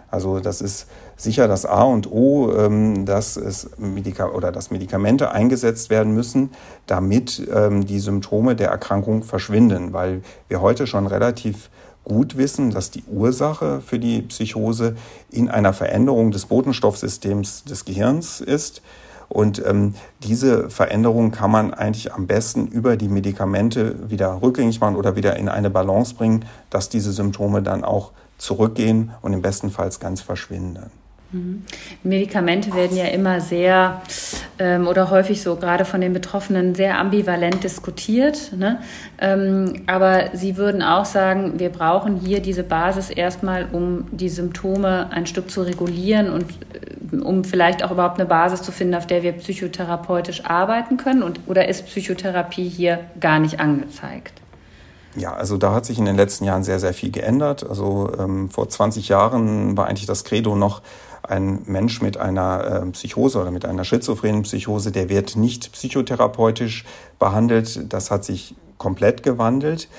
Also 0.10 0.40
das 0.40 0.62
ist 0.62 0.88
sicher 1.18 1.50
das 1.50 1.66
A 1.66 1.84
und 1.84 2.10
O, 2.10 2.54
ähm, 2.56 3.06
dass 3.06 3.36
es 3.36 3.72
Medika 3.78 4.30
oder 4.30 4.54
dass 4.54 4.72
Medikamente 4.72 5.32
eingesetzt 5.32 5.90
werden 5.90 6.14
müssen, 6.14 6.52
damit 6.86 7.46
ähm, 7.54 7.86
die 7.86 8.00
Symptome 8.00 8.56
der 8.56 8.70
Erkrankung 8.70 9.22
verschwinden, 9.24 9.92
weil 9.92 10.22
wir 10.48 10.62
heute 10.62 10.88
schon 10.88 11.08
relativ 11.08 11.70
gut 12.06 12.38
wissen, 12.38 12.72
dass 12.72 12.90
die 12.90 13.04
Ursache 13.04 13.82
für 13.86 14.00
die 14.00 14.22
Psychose 14.22 14.96
in 15.30 15.50
einer 15.50 15.74
Veränderung 15.74 16.32
des 16.32 16.46
Botenstoffsystems 16.46 17.66
des 17.66 17.84
Gehirns 17.84 18.40
ist. 18.40 18.82
Und 19.30 19.64
ähm, 19.66 19.96
diese 20.24 20.70
Veränderung 20.70 21.32
kann 21.32 21.52
man 21.52 21.74
eigentlich 21.74 22.14
am 22.14 22.28
besten 22.28 22.68
über 22.68 22.96
die 22.96 23.10
Medikamente 23.10 24.10
wieder 24.10 24.42
rückgängig 24.42 24.80
machen 24.80 24.96
oder 24.96 25.16
wieder 25.16 25.36
in 25.36 25.50
eine 25.50 25.70
Balance 25.70 26.16
bringen, 26.16 26.46
dass 26.70 26.90
diese 26.90 27.12
Symptome 27.12 27.62
dann 27.62 27.84
auch 27.84 28.12
zurückgehen 28.38 29.12
und 29.22 29.34
im 29.34 29.42
besten 29.42 29.70
Fall 29.70 29.90
ganz 30.00 30.22
verschwinden. 30.22 30.92
Mhm. 31.32 31.64
Medikamente 32.04 32.74
werden 32.74 32.96
ja 32.96 33.06
immer 33.06 33.42
sehr 33.42 34.02
ähm, 34.60 34.88
oder 34.88 35.10
häufig 35.10 35.42
so 35.42 35.58
gerade 35.58 35.84
von 35.84 36.00
den 36.00 36.14
Betroffenen 36.14 36.74
sehr 36.74 36.98
ambivalent 36.98 37.64
diskutiert. 37.64 38.54
Ne? 38.56 38.80
Ähm, 39.20 39.84
aber 39.88 40.30
Sie 40.34 40.56
würden 40.56 40.82
auch 40.82 41.06
sagen, 41.06 41.60
wir 41.60 41.70
brauchen 41.70 42.18
hier 42.18 42.40
diese 42.40 42.64
Basis 42.64 43.10
erstmal, 43.10 43.68
um 43.72 44.08
die 44.12 44.30
Symptome 44.30 45.10
ein 45.12 45.26
Stück 45.26 45.52
zu 45.52 45.64
regulieren 45.64 46.32
und 46.32 46.46
äh, 47.14 47.18
um 47.18 47.44
vielleicht 47.44 47.84
auch 47.84 47.92
überhaupt 47.92 48.20
eine 48.20 48.28
Basis 48.28 48.62
zu 48.62 48.72
finden, 48.72 48.96
auf 48.96 49.08
der 49.08 49.22
wir 49.22 49.34
psychotherapeutisch 49.34 50.46
arbeiten 50.46 50.98
können. 50.98 51.24
Und, 51.24 51.42
oder 51.48 51.68
ist 51.68 51.86
Psychotherapie 51.88 52.70
hier 52.70 53.00
gar 53.20 53.40
nicht 53.40 53.60
angezeigt? 53.60 54.42
Ja, 55.18 55.34
also 55.34 55.58
da 55.58 55.74
hat 55.74 55.86
sich 55.86 55.98
in 55.98 56.06
den 56.06 56.16
letzten 56.16 56.46
Jahren 56.46 56.64
sehr, 56.64 56.80
sehr 56.80 56.94
viel 56.94 57.12
geändert. 57.12 57.68
Also 57.68 58.12
ähm, 58.20 58.50
vor 58.50 58.70
20 58.70 59.10
Jahren 59.10 59.76
war 59.76 59.88
eigentlich 59.88 60.06
das 60.06 60.24
Credo 60.24 60.56
noch, 60.56 60.82
ein 61.28 61.62
Mensch 61.66 62.02
mit 62.02 62.18
einer 62.18 62.84
äh, 62.86 62.92
Psychose 62.92 63.40
oder 63.42 63.52
mit 63.52 63.66
einer 63.66 63.84
schizophrenen 63.84 64.44
Psychose, 64.44 64.92
der 64.92 65.10
wird 65.10 65.36
nicht 65.36 65.72
psychotherapeutisch 65.72 66.86
behandelt. 67.20 67.92
Das 67.92 68.12
hat 68.12 68.24
sich 68.24 68.56
komplett 68.78 69.24
gewandelt. 69.24 69.90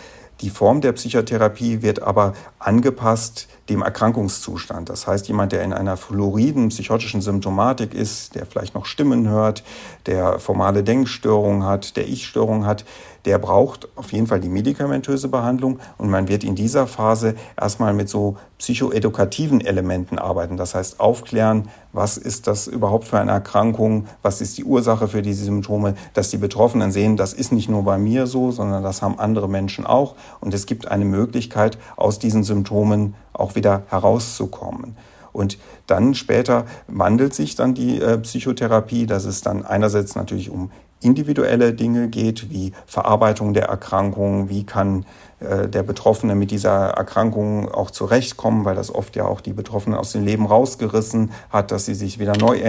Die 0.41 0.51
Form 0.51 0.81
der 0.81 0.93
Psychotherapie 0.93 1.83
wird 1.83 2.01
aber 2.01 2.33
angepasst 2.61 3.49
dem 3.69 3.83
Erkrankungszustand. 3.83 4.89
Das 4.89 5.09
heißt, 5.09 5.27
jemand, 5.27 5.51
der 5.51 5.65
in 5.65 5.73
einer 5.73 5.97
fluoriden 5.97 6.69
psychotischen 6.69 7.21
Symptomatik 7.21 7.93
ist, 7.93 8.37
der 8.37 8.47
vielleicht 8.47 8.77
noch 8.77 8.87
Stimmen 8.87 9.29
hört, 9.29 9.65
der 10.07 10.39
formale 10.39 10.85
Denkstörungen 10.85 11.65
hat, 11.65 11.97
der 11.97 12.07
Ich-Störung 12.07 12.67
hat, 12.67 12.85
der 13.25 13.39
braucht 13.39 13.89
auf 13.97 14.13
jeden 14.13 14.27
Fall 14.27 14.41
die 14.41 14.49
medikamentöse 14.49 15.29
Behandlung 15.29 15.79
und 15.99 16.11
man 16.11 16.29
wird 16.29 16.45
in 16.45 16.55
dieser 16.55 16.87
Phase 16.87 17.35
erstmal 17.61 17.95
mit 17.95 18.09
so 18.09 18.37
psychoedukativen 18.59 19.61
Elementen 19.61 20.19
arbeiten. 20.19 20.57
Das 20.57 20.75
heißt, 20.75 21.01
aufklären, 21.01 21.69
was 21.93 22.17
ist 22.17 22.47
das 22.47 22.67
überhaupt 22.67 23.07
für 23.07 23.19
eine 23.19 23.31
Erkrankung, 23.31 24.07
was 24.23 24.41
ist 24.41 24.59
die 24.59 24.65
Ursache 24.65 25.09
für 25.09 25.23
diese 25.23 25.45
Symptome, 25.45 25.95
dass 26.15 26.31
die 26.31 26.39
Betroffenen 26.39 26.93
sehen, 26.93 27.17
das 27.17 27.33
ist 27.33 27.53
nicht 27.53 27.69
nur 27.69 27.83
bei 27.85 27.99
mir 27.99 28.27
so, 28.27 28.51
sondern 28.51 28.83
das 28.83 29.03
haben 29.03 29.19
andere 29.19 29.49
Menschen 29.49 29.87
auch 29.87 30.15
und 30.41 30.55
es 30.55 30.67
gibt 30.67 30.89
eine 30.89 31.05
Möglichkeit, 31.05 31.79
aus 31.97 32.19
diesen 32.19 32.45
Symptomen 32.45 33.15
auch 33.33 33.55
wieder 33.55 33.83
herauszukommen. 33.89 34.97
Und 35.33 35.59
dann 35.87 36.15
später 36.15 36.65
wandelt 36.89 37.35
sich 37.35 37.55
dann 37.55 37.75
die 37.75 38.01
äh, 38.01 38.19
Psychotherapie, 38.19 39.07
dass 39.07 39.25
es 39.25 39.41
dann 39.41 39.65
einerseits 39.65 40.17
natürlich 40.17 40.51
um 40.51 40.71
individuelle 41.01 41.73
Dinge 41.73 42.09
geht, 42.09 42.51
wie 42.51 42.73
Verarbeitung 42.87 43.55
der 43.55 43.67
Erkrankung, 43.67 44.49
wie 44.49 44.65
kann 44.65 45.05
äh, 45.41 45.69
der 45.69 45.85
Betroffene 45.85 46.35
mit 46.35 46.51
dieser 46.51 46.91
Erkrankung 46.91 47.71
auch 47.71 47.91
zurechtkommen, 47.91 48.65
weil 48.65 48.75
das 48.75 48.93
oft 48.93 49.15
ja 49.15 49.25
auch 49.25 49.41
die 49.41 49.53
Betroffenen 49.53 49.97
aus 49.97 50.13
dem 50.13 50.25
Leben 50.25 50.47
rausgerissen 50.47 51.31
hat, 51.51 51.71
dass 51.71 51.85
sie 51.85 51.95
sich 51.95 52.19
wieder 52.19 52.37
neu 52.37 52.61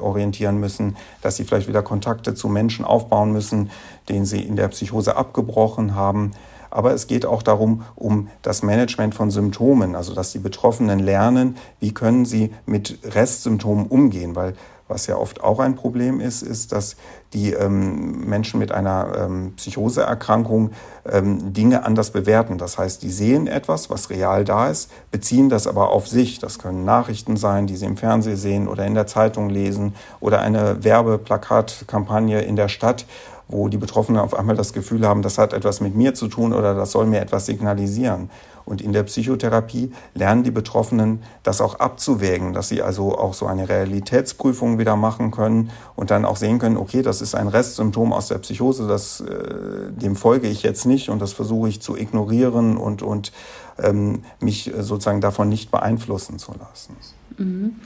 orientieren 0.00 0.58
müssen, 0.58 0.96
dass 1.20 1.36
sie 1.36 1.44
vielleicht 1.44 1.68
wieder 1.68 1.82
Kontakte 1.82 2.34
zu 2.34 2.48
Menschen 2.48 2.84
aufbauen 2.84 3.32
müssen, 3.32 3.70
denen 4.08 4.24
sie 4.24 4.42
in 4.42 4.56
der 4.56 4.68
Psychose 4.68 5.16
abgebrochen 5.16 5.96
haben. 5.96 6.32
Aber 6.70 6.94
es 6.94 7.06
geht 7.06 7.26
auch 7.26 7.42
darum, 7.42 7.82
um 7.96 8.28
das 8.40 8.62
Management 8.62 9.14
von 9.14 9.30
Symptomen, 9.30 9.94
also 9.94 10.14
dass 10.14 10.32
die 10.32 10.38
Betroffenen 10.38 11.00
lernen, 11.00 11.56
wie 11.80 11.92
können 11.92 12.24
sie 12.24 12.54
mit 12.64 12.98
Restsymptomen 13.04 13.86
umgehen, 13.88 14.36
weil 14.36 14.54
was 14.92 15.06
ja 15.06 15.16
oft 15.16 15.42
auch 15.42 15.58
ein 15.58 15.74
Problem 15.74 16.20
ist, 16.20 16.42
ist, 16.42 16.72
dass 16.72 16.96
die 17.32 17.52
ähm, 17.52 18.28
Menschen 18.28 18.60
mit 18.60 18.72
einer 18.72 19.12
ähm, 19.16 19.54
Psychoseerkrankung 19.56 20.70
ähm, 21.10 21.54
Dinge 21.54 21.84
anders 21.84 22.10
bewerten. 22.10 22.58
Das 22.58 22.76
heißt, 22.76 23.02
die 23.02 23.10
sehen 23.10 23.46
etwas, 23.46 23.88
was 23.88 24.10
real 24.10 24.44
da 24.44 24.68
ist, 24.68 24.90
beziehen 25.10 25.48
das 25.48 25.66
aber 25.66 25.90
auf 25.90 26.06
sich. 26.06 26.38
Das 26.38 26.58
können 26.58 26.84
Nachrichten 26.84 27.36
sein, 27.36 27.66
die 27.66 27.76
sie 27.76 27.86
im 27.86 27.96
Fernsehen 27.96 28.36
sehen 28.36 28.68
oder 28.68 28.86
in 28.86 28.94
der 28.94 29.06
Zeitung 29.06 29.48
lesen 29.48 29.94
oder 30.20 30.40
eine 30.40 30.84
Werbeplakatkampagne 30.84 32.42
in 32.42 32.56
der 32.56 32.68
Stadt 32.68 33.06
wo 33.48 33.68
die 33.68 33.76
Betroffenen 33.76 34.20
auf 34.20 34.34
einmal 34.34 34.56
das 34.56 34.72
Gefühl 34.72 35.06
haben, 35.06 35.20
das 35.20 35.36
hat 35.36 35.52
etwas 35.52 35.80
mit 35.82 35.94
mir 35.94 36.14
zu 36.14 36.28
tun 36.28 36.54
oder 36.54 36.74
das 36.74 36.92
soll 36.92 37.04
mir 37.04 37.20
etwas 37.20 37.44
signalisieren. 37.44 38.30
Und 38.64 38.80
in 38.80 38.92
der 38.92 39.02
Psychotherapie 39.04 39.92
lernen 40.14 40.42
die 40.42 40.50
Betroffenen 40.50 41.22
das 41.42 41.60
auch 41.60 41.80
abzuwägen, 41.80 42.52
dass 42.52 42.68
sie 42.68 42.82
also 42.82 43.16
auch 43.16 43.34
so 43.34 43.46
eine 43.46 43.68
Realitätsprüfung 43.68 44.78
wieder 44.78 44.96
machen 44.96 45.30
können 45.30 45.70
und 45.96 46.10
dann 46.10 46.24
auch 46.24 46.36
sehen 46.36 46.58
können, 46.58 46.76
okay, 46.76 47.02
das 47.02 47.22
ist 47.22 47.34
ein 47.34 47.48
Restsymptom 47.48 48.12
aus 48.12 48.28
der 48.28 48.38
Psychose, 48.38 48.86
das, 48.86 49.20
äh, 49.20 49.92
dem 49.92 50.16
folge 50.16 50.48
ich 50.48 50.62
jetzt 50.62 50.86
nicht 50.86 51.08
und 51.08 51.20
das 51.20 51.32
versuche 51.32 51.68
ich 51.68 51.80
zu 51.80 51.96
ignorieren 51.96 52.76
und, 52.76 53.02
und 53.02 53.32
ähm, 53.78 54.22
mich 54.40 54.72
sozusagen 54.78 55.20
davon 55.20 55.48
nicht 55.48 55.70
beeinflussen 55.70 56.38
zu 56.38 56.52
lassen. 56.52 56.96
Mhm. 57.38 57.76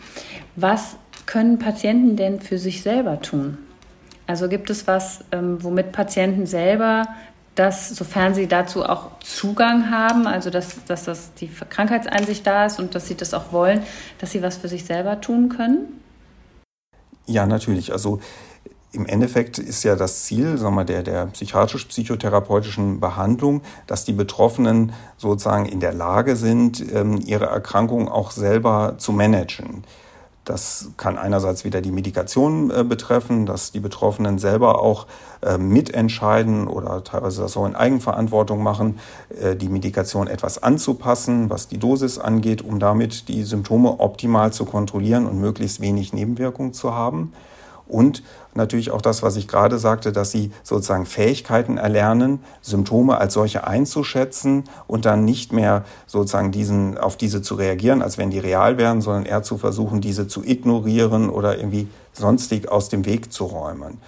Was 0.57 0.97
können 1.27 1.59
Patienten 1.59 2.17
denn 2.17 2.41
für 2.41 2.59
sich 2.59 2.83
selber 2.83 3.21
tun? 3.21 3.59
Also 4.27 4.49
gibt 4.49 4.71
es 4.71 4.87
was, 4.87 5.25
ähm, 5.33 5.62
womit 5.62 5.93
Patienten 5.93 6.47
selber 6.47 7.07
dass, 7.57 7.88
sofern 7.88 8.35
sie 8.35 8.47
dazu 8.47 8.85
auch 8.85 9.19
Zugang 9.21 9.90
haben, 9.90 10.27
also 10.27 10.51
dass, 10.51 10.85
dass 10.85 11.05
das 11.05 11.35
die 11.35 11.49
Krankheitseinsicht 11.49 12.47
da 12.47 12.66
ist 12.66 12.79
und 12.79 12.95
dass 12.95 13.09
sie 13.09 13.16
das 13.16 13.35
auch 13.35 13.51
wollen, 13.51 13.83
dass 14.19 14.31
sie 14.31 14.42
was 14.42 14.57
für 14.57 14.69
sich 14.69 14.85
selber 14.85 15.21
tun 15.21 15.49
können? 15.49 16.01
Ja, 17.27 17.47
natürlich. 17.47 17.92
Also 17.92 18.21
im 18.92 19.07
Endeffekt 19.07 19.59
ist 19.59 19.83
ja 19.83 19.97
das 19.97 20.25
Ziel 20.25 20.59
sagen 20.59 20.75
wir, 20.75 20.85
der, 20.85 21.03
der 21.03 21.27
psychiatrisch-psychotherapeutischen 21.27 23.01
Behandlung, 23.01 23.62
dass 23.87 24.05
die 24.05 24.12
Betroffenen 24.12 24.92
sozusagen 25.16 25.66
in 25.66 25.81
der 25.81 25.92
Lage 25.92 26.37
sind, 26.37 26.85
ähm, 26.92 27.21
ihre 27.25 27.47
Erkrankung 27.47 28.09
auch 28.09 28.31
selber 28.31 28.95
zu 28.99 29.12
managen. 29.12 29.85
Das 30.47 30.91
kann 30.97 31.19
einerseits 31.19 31.65
wieder 31.65 31.81
die 31.81 31.91
Medikation 31.91 32.71
äh, 32.71 32.85
betreffen, 32.85 33.47
dass 33.47 33.73
die 33.73 33.81
Betroffenen 33.81 34.39
selber 34.39 34.81
auch 34.81 35.09
äh, 35.43 35.59
mitentscheiden 35.59 36.69
oder 36.69 37.03
teilweise 37.03 37.43
das 37.43 37.57
auch 37.57 37.67
in 37.67 37.75
Eigenverantwortung 37.75 38.63
machen, 38.63 39.01
äh, 39.41 39.57
die 39.57 39.69
Medikation 39.69 40.29
etwas 40.29 40.63
anzupassen, 40.63 41.51
was 41.51 41.67
die 41.67 41.79
Dosis 41.79 42.21
angeht, 42.21 42.63
um 42.63 42.79
damit 42.79 43.27
die 43.27 43.43
Symptome 43.43 43.99
optimal 43.99 44.53
zu 44.53 44.65
kontrollieren 44.65 45.27
und 45.27 45.41
möglichst 45.41 45.81
wenig 45.81 46.13
Nebenwirkungen 46.13 46.73
zu 46.73 46.95
haben. 46.95 47.33
Und 47.89 48.23
natürlich 48.57 48.90
auch 48.90 49.03
das, 49.03 49.23
was 49.23 49.37
ich 49.37 49.49
gerade 49.49 49.79
sagte, 49.79 50.12
dass 50.12 50.31
sie 50.31 50.51
sozusagen 50.62 51.07
Fähigkeiten 51.07 51.79
erlernen, 51.79 52.40
Symptome 52.62 53.19
als 53.19 53.35
solche 53.35 53.66
einzuschätzen 53.66 54.64
und 54.87 55.05
dann 55.05 55.25
nicht 55.25 55.53
mehr 55.53 55.85
sozusagen 56.07 56.53
diesen, 56.53 56.99
auf 56.99 57.16
diese 57.16 57.42
zu 57.42 57.55
reagieren, 57.55 58.03
als 58.03 58.19
wenn 58.19 58.31
die 58.31 58.38
real 58.38 58.79
wären, 58.79 59.01
sondern 59.01 59.27
eher 59.27 59.42
zu 59.42 59.59
versuchen, 59.59 60.01
diese 60.01 60.29
zu 60.29 60.45
ignorieren 60.45 61.31
oder 61.31 61.59
irgendwie 61.59 61.88
sonstig 62.12 62.71
aus 62.71 62.88
dem 62.88 63.05
Weg 63.05 63.33
zu 63.33 63.45
räumen. 63.45 63.99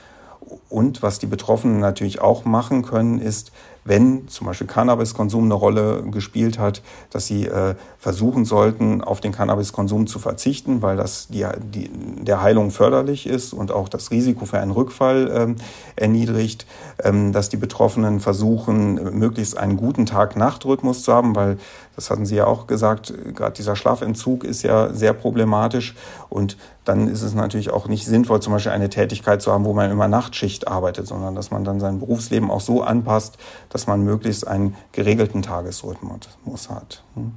Und 0.69 1.03
was 1.03 1.19
die 1.19 1.27
Betroffenen 1.27 1.81
natürlich 1.81 2.21
auch 2.21 2.45
machen 2.45 2.83
können, 2.83 3.21
ist, 3.21 3.53
wenn 3.89 4.29
zum 4.29 4.47
Beispiel 4.47 4.67
Cannabiskonsum 4.67 5.45
eine 5.45 5.55
Rolle 5.55 6.05
gespielt 6.11 6.59
hat, 6.59 6.83
dass 7.11 7.27
sie 7.27 7.47
äh, 7.47 7.75
versuchen 7.99 8.45
sollten, 8.45 9.03
auf 9.03 9.21
den 9.21 9.33
Cannabiskonsum 9.33 10.07
zu 10.07 10.19
verzichten, 10.19 10.83
weil 10.83 10.97
das 10.97 11.29
die, 11.29 11.47
die, 11.75 11.91
der 12.23 12.43
Heilung 12.43 12.71
förderlich 12.71 13.27
ist 13.27 13.53
und 13.53 13.73
auch 13.73 13.89
das 13.89 14.11
Risiko 14.11 14.45
für 14.45 14.61
einen 14.61 14.71
Rückfall 14.71 15.31
ähm, 15.35 15.57
erniedrigt, 15.97 16.67
ähm, 17.03 17.33
dass 17.33 17.49
die 17.49 17.57
Betroffenen 17.57 18.21
versuchen, 18.21 19.19
möglichst 19.19 19.57
einen 19.57 19.77
guten 19.77 20.05
Tag-Nacht-Rhythmus 20.05 21.03
zu 21.03 21.13
haben, 21.13 21.35
weil 21.35 21.57
das 21.97 22.11
hatten 22.11 22.27
Sie 22.27 22.37
ja 22.37 22.47
auch 22.47 22.69
gesagt, 22.69 23.13
gerade 23.35 23.55
dieser 23.55 23.75
Schlafentzug 23.75 24.45
ist 24.45 24.63
ja 24.63 24.93
sehr 24.93 25.13
problematisch 25.13 25.97
und 26.29 26.57
dann 26.85 27.09
ist 27.09 27.23
es 27.23 27.35
natürlich 27.35 27.71
auch 27.71 27.87
nicht 27.87 28.07
sinnvoll, 28.07 28.41
zum 28.41 28.55
Beispiel 28.55 28.73
eine 28.73 28.89
Tätigkeit 28.89 29.43
zu 29.43 29.53
haben, 29.53 29.67
wo 29.67 29.75
man 29.75 29.91
immer 29.91 30.09
Nachtschicht 30.09 30.69
arbeitet, 30.69 31.07
sondern 31.07 31.35
dass 31.35 31.51
man 31.51 31.65
dann 31.65 31.81
sein 31.81 31.99
Berufsleben 31.99 32.51
auch 32.51 32.63
so 32.63 32.83
anpasst, 32.83 33.37
dass 33.69 33.78
man 33.87 34.03
möglichst 34.03 34.47
einen 34.47 34.77
geregelten 34.93 35.43
Tagesrhythmus 35.43 36.71
hat. 36.71 37.03
Hm. 37.15 37.33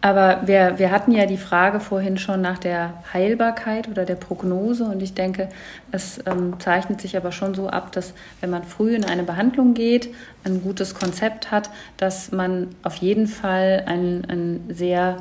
Aber 0.00 0.42
wir, 0.46 0.78
wir 0.78 0.92
hatten 0.92 1.10
ja 1.10 1.26
die 1.26 1.36
Frage 1.36 1.80
vorhin 1.80 2.18
schon 2.18 2.40
nach 2.40 2.58
der 2.58 3.02
Heilbarkeit 3.12 3.88
oder 3.88 4.04
der 4.04 4.14
Prognose 4.14 4.84
und 4.84 5.02
ich 5.02 5.14
denke, 5.14 5.48
es 5.90 6.20
ähm, 6.24 6.60
zeichnet 6.60 7.00
sich 7.00 7.16
aber 7.16 7.32
schon 7.32 7.54
so 7.54 7.68
ab, 7.68 7.90
dass 7.90 8.14
wenn 8.40 8.50
man 8.50 8.62
früh 8.62 8.94
in 8.94 9.04
eine 9.04 9.24
Behandlung 9.24 9.74
geht, 9.74 10.14
ein 10.44 10.62
gutes 10.62 10.94
Konzept 10.94 11.50
hat, 11.50 11.70
dass 11.96 12.30
man 12.30 12.68
auf 12.84 12.94
jeden 12.96 13.26
Fall 13.26 13.84
ein, 13.86 14.24
ein 14.28 14.60
sehr 14.68 15.16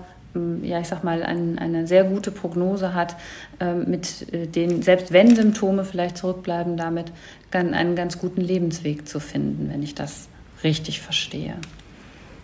ja, 0.64 0.80
ich 0.80 0.88
sag 0.88 1.04
mal, 1.04 1.24
ein, 1.24 1.58
eine 1.60 1.88
sehr 1.88 2.04
gute 2.04 2.32
Prognose 2.32 2.94
hat, 2.94 3.16
ähm, 3.60 3.90
mit 3.90 4.34
äh, 4.34 4.48
den, 4.48 4.82
selbst 4.82 5.12
wenn 5.12 5.36
Symptome 5.36 5.86
vielleicht 5.86 6.18
zurückbleiben, 6.18 6.78
damit 6.78 7.12
einen 7.52 7.96
ganz 7.96 8.20
guten 8.20 8.42
Lebensweg 8.42 9.08
zu 9.08 9.20
finden, 9.20 9.70
wenn 9.72 9.82
ich 9.82 9.96
das 9.96 10.28
richtig 10.64 11.02
verstehe. 11.02 11.56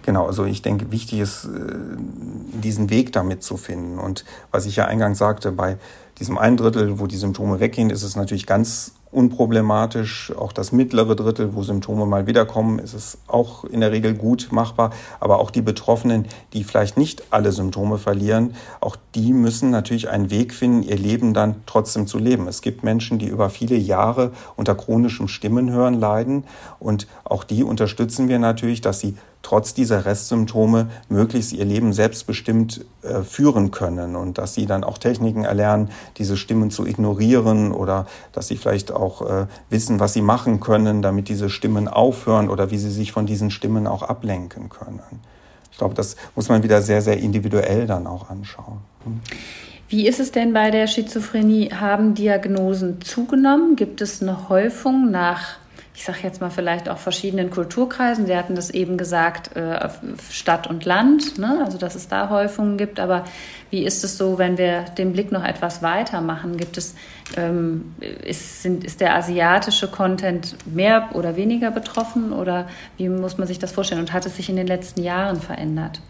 Genau, 0.04 0.28
also 0.28 0.46
ich 0.46 0.62
denke, 0.62 0.92
wichtig 0.92 1.20
ist, 1.20 1.46
äh, 1.46 1.48
diesen 2.62 2.90
Weg 2.90 3.14
damit 3.14 3.44
zu 3.44 3.58
finden. 3.58 4.00
Und 4.00 4.26
was 4.52 4.66
ich 4.66 4.76
ja 4.76 4.86
eingangs 4.86 5.18
sagte, 5.18 5.52
bei 5.52 5.78
diesem 6.20 6.38
einen 6.38 6.58
Drittel, 6.58 7.00
wo 7.00 7.08
die 7.08 7.16
Symptome 7.16 7.60
weggehen, 7.60 7.90
ist 7.90 8.04
es 8.04 8.16
natürlich 8.16 8.46
ganz 8.46 8.94
unproblematisch. 9.14 10.34
Auch 10.36 10.52
das 10.52 10.72
mittlere 10.72 11.16
Drittel, 11.16 11.56
wo 11.56 11.64
Symptome 11.64 12.06
mal 12.06 12.28
wiederkommen, 12.28 12.80
ist 12.80 12.94
es 12.94 13.18
auch 13.28 13.64
in 13.64 13.82
der 13.82 13.92
Regel 13.92 14.14
gut 14.14 14.50
machbar. 14.52 14.92
Aber 15.20 15.40
auch 15.40 15.52
die 15.52 15.62
Betroffenen, 15.62 16.26
die 16.54 16.64
vielleicht 16.64 16.98
nicht 16.98 17.24
alle 17.30 17.52
Symptome 17.52 17.98
verlieren, 17.98 18.56
auch 18.80 18.96
die 19.16 19.34
müssen 19.34 19.70
natürlich 19.70 20.10
einen 20.10 20.30
Weg 20.30 20.54
finden, 20.54 20.84
ihr 20.84 20.98
Leben 20.98 21.34
dann 21.34 21.56
trotzdem 21.66 22.08
zu 22.08 22.18
leben. 22.18 22.48
Es 22.48 22.62
gibt 22.62 22.84
Menschen, 22.84 23.20
die 23.20 23.28
über 23.28 23.50
viele 23.50 23.76
Jahre 23.76 24.32
unter 24.56 24.76
chronischem 24.76 25.28
Stimmenhören 25.28 25.94
leiden. 25.94 26.44
Und 26.80 27.08
auch 27.24 27.44
die 27.44 27.64
unterstützen 27.64 28.28
wir 28.28 28.40
natürlich, 28.40 28.82
dass 28.82 29.00
sie 29.00 29.16
trotz 29.44 29.76
dieser 29.76 30.06
Restsymptome 30.06 30.88
möglichst 31.10 31.54
ihr 31.54 31.66
Leben 31.66 31.94
selbstbestimmt 31.94 32.84
äh, 33.04 33.22
führen 33.22 33.70
können 33.70 34.16
und 34.16 34.40
dass 34.40 34.56
sie 34.56 34.66
dann 34.66 34.84
auch 34.84 34.98
Techniken 34.98 35.44
erlernen, 35.44 35.90
diese 36.18 36.38
Stimmen 36.38 36.72
zu 36.72 36.88
ignorieren 36.88 37.72
oder 37.72 38.08
dass 38.32 38.48
sie 38.48 38.58
vielleicht 38.58 38.92
auch 38.92 39.22
äh, 39.22 39.46
wissen, 39.70 40.00
was 40.00 40.14
sie 40.14 40.22
machen 40.22 40.60
können, 40.60 41.04
damit 41.04 41.30
diese 41.30 41.50
Stimmen 41.50 41.88
aufhören 41.88 42.50
oder 42.50 42.72
wie 42.72 42.78
sie 42.78 42.90
sich 42.90 43.12
von 43.12 43.28
diesen 43.28 43.52
Stimmen 43.52 43.86
auch 43.86 44.02
ablenken 44.02 44.70
können. 44.70 45.02
Ich 45.72 45.78
glaube, 45.78 45.94
das 45.94 46.16
muss 46.36 46.50
man 46.50 46.64
wieder 46.64 46.82
sehr, 46.82 47.02
sehr 47.02 47.18
individuell 47.18 47.86
dann 47.86 48.08
auch 48.08 48.30
anschauen. 48.30 48.80
Wie 49.90 50.08
ist 50.08 50.20
es 50.20 50.32
denn 50.32 50.54
bei 50.54 50.72
der 50.72 50.88
Schizophrenie? 50.88 51.72
Haben 51.72 52.14
Diagnosen 52.14 53.02
zugenommen? 53.02 53.76
Gibt 53.76 54.02
es 54.02 54.22
eine 54.22 54.50
Häufung 54.50 55.12
nach 55.12 55.58
ich 55.96 56.06
sage 56.06 56.20
jetzt 56.24 56.42
mal 56.42 56.50
vielleicht 56.50 56.90
auch 56.90 56.98
verschiedenen 56.98 57.52
Kulturkreisen. 57.52 58.26
Sie 58.26 58.36
hatten 58.36 58.56
das 58.56 58.72
eben 58.72 58.98
gesagt, 58.98 59.56
äh, 59.56 59.90
Stadt 60.32 60.68
und 60.68 60.86
Land, 60.86 61.38
ne? 61.38 61.62
also 61.64 61.78
dass 61.78 61.94
es 61.94 62.08
da 62.08 62.30
Häufungen 62.30 62.78
gibt. 62.78 63.00
Aber 63.00 63.26
wie 63.70 63.86
ist 63.86 64.04
es 64.04 64.18
so, 64.18 64.40
wenn 64.40 64.58
wir 64.58 64.82
den 64.98 65.14
Blick 65.14 65.32
noch 65.32 65.44
etwas 65.44 65.84
weiter 65.84 66.22
machen? 66.22 66.58
Gibt 66.58 66.78
es, 66.78 66.96
ähm, 67.38 67.94
ist, 68.24 68.64
sind, 68.64 68.84
ist 68.84 69.02
der 69.02 69.16
asiatische 69.16 69.88
Content 69.88 70.56
mehr 70.66 71.10
oder 71.14 71.36
weniger 71.36 71.70
betroffen 71.70 72.34
oder 72.34 72.68
wie 72.98 73.10
muss 73.10 73.38
man 73.38 73.48
sich 73.48 73.60
das 73.60 73.72
vorstellen? 73.72 74.02
Und 74.02 74.14
hat 74.14 74.26
es 74.26 74.36
sich 74.36 74.50
in 74.50 74.56
den 74.56 74.68
letzten 74.68 75.04
Jahren 75.04 75.40
verändert? 75.40 76.02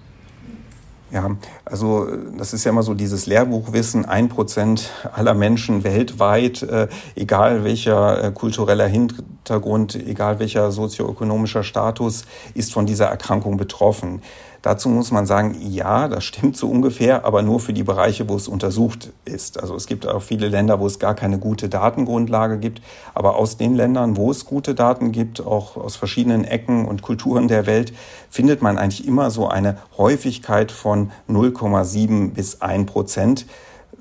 Ja, 1.13 1.37
also 1.63 2.07
das 2.39 2.53
ist 2.53 2.63
ja 2.63 2.71
immer 2.71 2.81
so 2.81 2.95
dieses 2.95 3.27
Lehrbuchwissen, 3.27 4.05
ein 4.05 4.29
Prozent 4.29 4.89
aller 5.13 5.35
Menschen 5.35 5.83
weltweit, 5.83 6.63
äh, 6.63 6.87
egal 7.15 7.63
welcher 7.63 8.23
äh, 8.23 8.31
kultureller 8.31 8.87
Hintergrund, 8.87 9.93
egal 9.93 10.39
welcher 10.39 10.71
sozioökonomischer 10.71 11.61
Status, 11.61 12.25
ist 12.55 12.73
von 12.73 12.87
dieser 12.87 13.05
Erkrankung 13.05 13.57
betroffen. 13.57 14.23
Dazu 14.63 14.87
muss 14.87 15.11
man 15.11 15.25
sagen, 15.25 15.57
ja, 15.59 16.07
das 16.07 16.23
stimmt 16.23 16.55
so 16.55 16.69
ungefähr, 16.69 17.25
aber 17.25 17.41
nur 17.41 17.59
für 17.59 17.73
die 17.73 17.83
Bereiche, 17.83 18.29
wo 18.29 18.37
es 18.37 18.47
untersucht 18.47 19.11
ist. 19.25 19.59
Also 19.61 19.75
es 19.75 19.87
gibt 19.87 20.07
auch 20.07 20.21
viele 20.21 20.47
Länder, 20.47 20.79
wo 20.79 20.87
es 20.87 20.99
gar 20.99 21.15
keine 21.15 21.37
gute 21.37 21.67
Datengrundlage 21.67 22.57
gibt. 22.59 22.81
Aber 23.13 23.35
aus 23.35 23.57
den 23.57 23.75
Ländern, 23.75 24.15
wo 24.15 24.31
es 24.31 24.45
gute 24.45 24.73
Daten 24.73 25.11
gibt, 25.11 25.45
auch 25.45 25.75
aus 25.75 25.97
verschiedenen 25.97 26.45
Ecken 26.45 26.85
und 26.85 27.01
Kulturen 27.01 27.49
der 27.49 27.65
Welt, 27.65 27.91
findet 28.29 28.61
man 28.61 28.77
eigentlich 28.77 29.05
immer 29.05 29.31
so 29.31 29.49
eine 29.49 29.79
Häufigkeit 29.97 30.71
von 30.71 31.11
0,7 31.29 32.31
bis 32.31 32.61
1 32.61 32.89
Prozent 32.89 33.45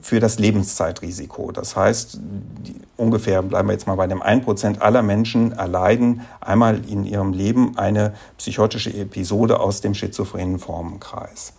für 0.03 0.21
das 0.21 0.39
Lebenszeitrisiko. 0.39 1.53
Das 1.53 1.77
heißt, 1.77 2.19
die, 2.21 2.75
ungefähr, 2.97 3.41
bleiben 3.43 3.69
wir 3.69 3.73
jetzt 3.73 3.87
mal 3.87 3.95
bei 3.95 4.09
dem 4.09 4.21
1% 4.21 4.81
aller 4.81 5.03
Menschen 5.03 5.53
erleiden 5.53 6.23
einmal 6.41 6.83
in 6.87 7.05
ihrem 7.05 7.33
Leben 7.33 7.79
eine 7.79 8.13
psychotische 8.37 8.93
Episode 8.93 9.61
aus 9.61 9.81
dem 9.81 9.95
schizophrenen 9.95 10.59
Formenkreis. 10.59 11.55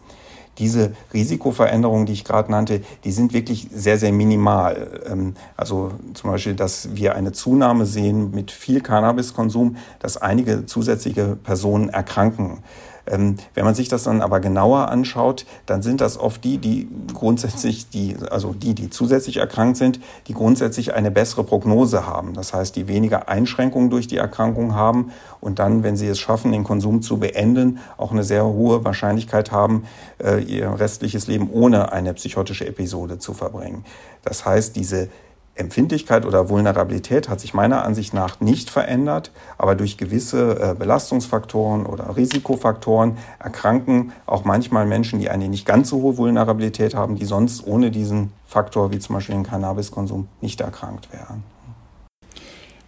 Diese 0.60 0.92
Risikoveränderungen, 1.14 2.06
die 2.06 2.14
ich 2.14 2.26
gerade 2.26 2.52
nannte, 2.52 2.82
die 3.04 3.12
sind 3.12 3.34
wirklich 3.34 3.70
sehr, 3.74 3.98
sehr 3.98 4.12
minimal. 4.12 5.02
Ähm, 5.10 5.34
also 5.58 5.94
zum 6.14 6.30
Beispiel, 6.30 6.54
dass 6.54 6.96
wir 6.96 7.16
eine 7.16 7.32
Zunahme 7.32 7.88
sehen 7.88 8.32
mit 8.32 8.52
viel 8.52 8.82
Cannabiskonsum, 8.82 9.78
dass 10.00 10.18
einige 10.18 10.68
zusätzliche 10.68 11.38
Personen 11.38 11.90
erkranken 11.90 12.60
ähm, 13.06 13.38
wenn 13.54 13.66
man 13.66 13.76
sich 13.76 13.90
das 13.90 14.04
dann 14.04 14.22
aber 14.22 14.40
genauer 14.40 14.90
anschaut, 14.90 15.46
dann 15.66 15.82
sind 15.82 16.02
das 16.02 16.18
oft 16.18 16.44
die, 16.44 16.58
die 16.58 16.88
grundsätzlich, 17.14 17.90
die, 17.90 18.16
also 18.30 18.54
die, 18.54 18.74
die 18.74 18.90
zusätzlich 18.90 19.38
erkrankt 19.38 19.78
sind, 19.78 20.00
die 20.28 20.34
grundsätzlich 20.34 20.94
eine 20.94 21.12
bessere 21.12 21.44
Prognose 21.44 22.08
haben. 22.08 22.34
Das 22.34 22.54
heißt, 22.54 22.76
die 22.76 22.88
weniger 22.88 23.28
Einschränkungen 23.30 23.90
durch 23.90 24.08
die 24.08 24.18
Erkrankung 24.18 24.74
haben 24.74 25.12
und 25.42 25.60
dann, 25.60 25.84
wenn 25.84 25.98
sie 25.98 26.08
es 26.08 26.20
schaffen, 26.20 26.52
den 26.52 26.64
Konsum 26.64 27.02
zu 27.02 27.18
beenden, 27.18 27.80
auch 27.98 28.12
eine 28.12 28.24
sehr 28.24 28.46
hohe 28.46 28.84
Wahrscheinlichkeit 28.86 29.52
haben, 29.52 29.84
äh, 30.24 30.42
ihr 30.42 30.80
restliches 30.80 31.28
Leben 31.28 31.50
ohne 31.52 31.92
eine 31.92 32.14
psychotische 32.14 32.66
Episode 32.66 33.20
zu 33.20 33.34
verbringen. 33.34 33.84
Das 34.24 34.46
heißt, 34.46 34.76
diese 34.76 35.10
Empfindlichkeit 35.56 36.26
oder 36.26 36.50
Vulnerabilität 36.50 37.30
hat 37.30 37.40
sich 37.40 37.54
meiner 37.54 37.84
Ansicht 37.84 38.14
nach 38.14 38.40
nicht 38.40 38.72
verändert, 38.72 39.32
aber 39.58 39.76
durch 39.76 39.98
gewisse 39.98 40.60
äh, 40.60 40.74
Belastungsfaktoren 40.74 41.86
oder 41.86 42.16
Risikofaktoren 42.18 43.18
erkranken 43.38 44.14
auch 44.26 44.46
manchmal 44.46 44.88
Menschen, 44.88 45.20
die 45.20 45.30
eine 45.30 45.48
nicht 45.50 45.68
ganz 45.68 45.90
so 45.90 46.02
hohe 46.02 46.18
Vulnerabilität 46.18 46.96
haben, 46.96 47.16
die 47.16 47.26
sonst 47.26 47.68
ohne 47.68 47.92
diesen 47.92 48.32
Faktor, 48.48 48.92
wie 48.92 49.00
zum 49.00 49.16
Beispiel 49.16 49.36
den 49.36 49.44
Cannabiskonsum, 49.44 50.28
nicht 50.42 50.60
erkrankt 50.60 51.10
wären. 51.14 51.44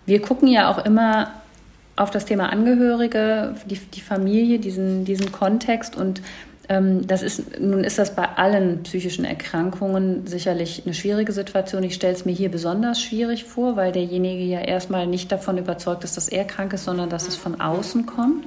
Wir 0.08 0.22
gucken 0.22 0.48
ja 0.48 0.72
auch 0.72 0.84
immer 0.84 1.30
auf 1.96 2.12
das 2.12 2.26
Thema 2.26 2.50
Angehörige, 2.50 3.56
die, 3.66 3.78
die 3.78 4.02
Familie, 4.02 4.60
diesen, 4.60 5.06
diesen 5.06 5.32
Kontext 5.32 5.96
und 5.96 6.22
das 6.68 7.22
ist, 7.22 7.60
nun 7.60 7.84
ist 7.84 8.00
das 8.00 8.16
bei 8.16 8.28
allen 8.28 8.84
psychischen 8.84 9.24
Erkrankungen 9.24 10.26
sicherlich 10.26 10.84
eine 10.86 10.96
schwierige 10.96 11.32
Situation. 11.32 11.84
Ich 11.84 11.94
stelle 11.96 12.14
es 12.14 12.26
mir 12.26 12.32
hier 12.32 12.50
besonders 12.50 13.02
schwierig 13.02 13.44
vor, 13.44 13.76
weil 13.76 13.92
derjenige 13.92 14.44
ja 14.44 14.62
erstmal 14.62 15.06
nicht 15.06 15.32
davon 15.32 15.58
überzeugt 15.58 16.04
ist, 16.04 16.18
dass 16.18 16.28
er 16.28 16.46
krank 16.46 16.74
ist, 16.74 16.86
sondern 16.86 17.10
dass 17.10 17.28
es 17.28 17.36
von 17.36 17.62
außen 17.62 18.06
kommt. 18.08 18.46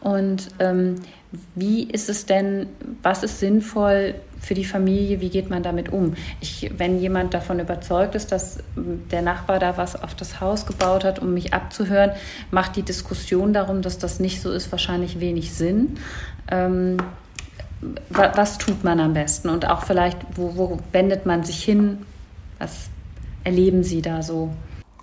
Und 0.00 0.48
ähm, 0.58 0.96
wie 1.54 1.84
ist 1.84 2.08
es 2.08 2.26
denn, 2.26 2.68
was 3.02 3.22
ist 3.22 3.40
sinnvoll 3.40 4.14
für 4.40 4.54
die 4.54 4.64
Familie, 4.64 5.20
wie 5.20 5.30
geht 5.30 5.50
man 5.50 5.62
damit 5.62 5.92
um? 5.92 6.14
Ich, 6.40 6.70
wenn 6.76 7.00
jemand 7.00 7.34
davon 7.34 7.58
überzeugt 7.58 8.14
ist, 8.14 8.32
dass 8.32 8.58
der 8.76 9.22
Nachbar 9.22 9.58
da 9.58 9.76
was 9.76 10.00
auf 10.00 10.14
das 10.14 10.40
Haus 10.40 10.66
gebaut 10.66 11.04
hat, 11.04 11.20
um 11.20 11.34
mich 11.34 11.54
abzuhören, 11.54 12.12
macht 12.50 12.76
die 12.76 12.82
Diskussion 12.82 13.52
darum, 13.52 13.82
dass 13.82 13.98
das 13.98 14.20
nicht 14.20 14.42
so 14.42 14.52
ist, 14.52 14.70
wahrscheinlich 14.70 15.20
wenig 15.20 15.54
Sinn. 15.54 15.96
Ähm, 16.50 16.98
was 18.10 18.58
tut 18.58 18.84
man 18.84 19.00
am 19.00 19.12
besten 19.12 19.48
und 19.48 19.68
auch 19.68 19.84
vielleicht, 19.84 20.18
wo, 20.34 20.56
wo 20.56 20.78
wendet 20.92 21.26
man 21.26 21.44
sich 21.44 21.62
hin? 21.62 22.06
Was 22.58 22.88
erleben 23.44 23.84
Sie 23.84 24.02
da 24.02 24.22
so? 24.22 24.50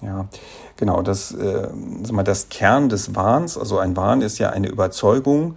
Ja, 0.01 0.27
genau, 0.75 1.01
das, 1.01 1.31
äh, 1.31 1.67
mal, 2.11 2.23
das 2.23 2.49
Kern 2.49 2.89
des 2.89 3.15
Wahns, 3.15 3.57
also 3.57 3.77
ein 3.77 3.95
Wahn 3.95 4.21
ist 4.21 4.37
ja 4.37 4.49
eine 4.49 4.67
Überzeugung, 4.67 5.55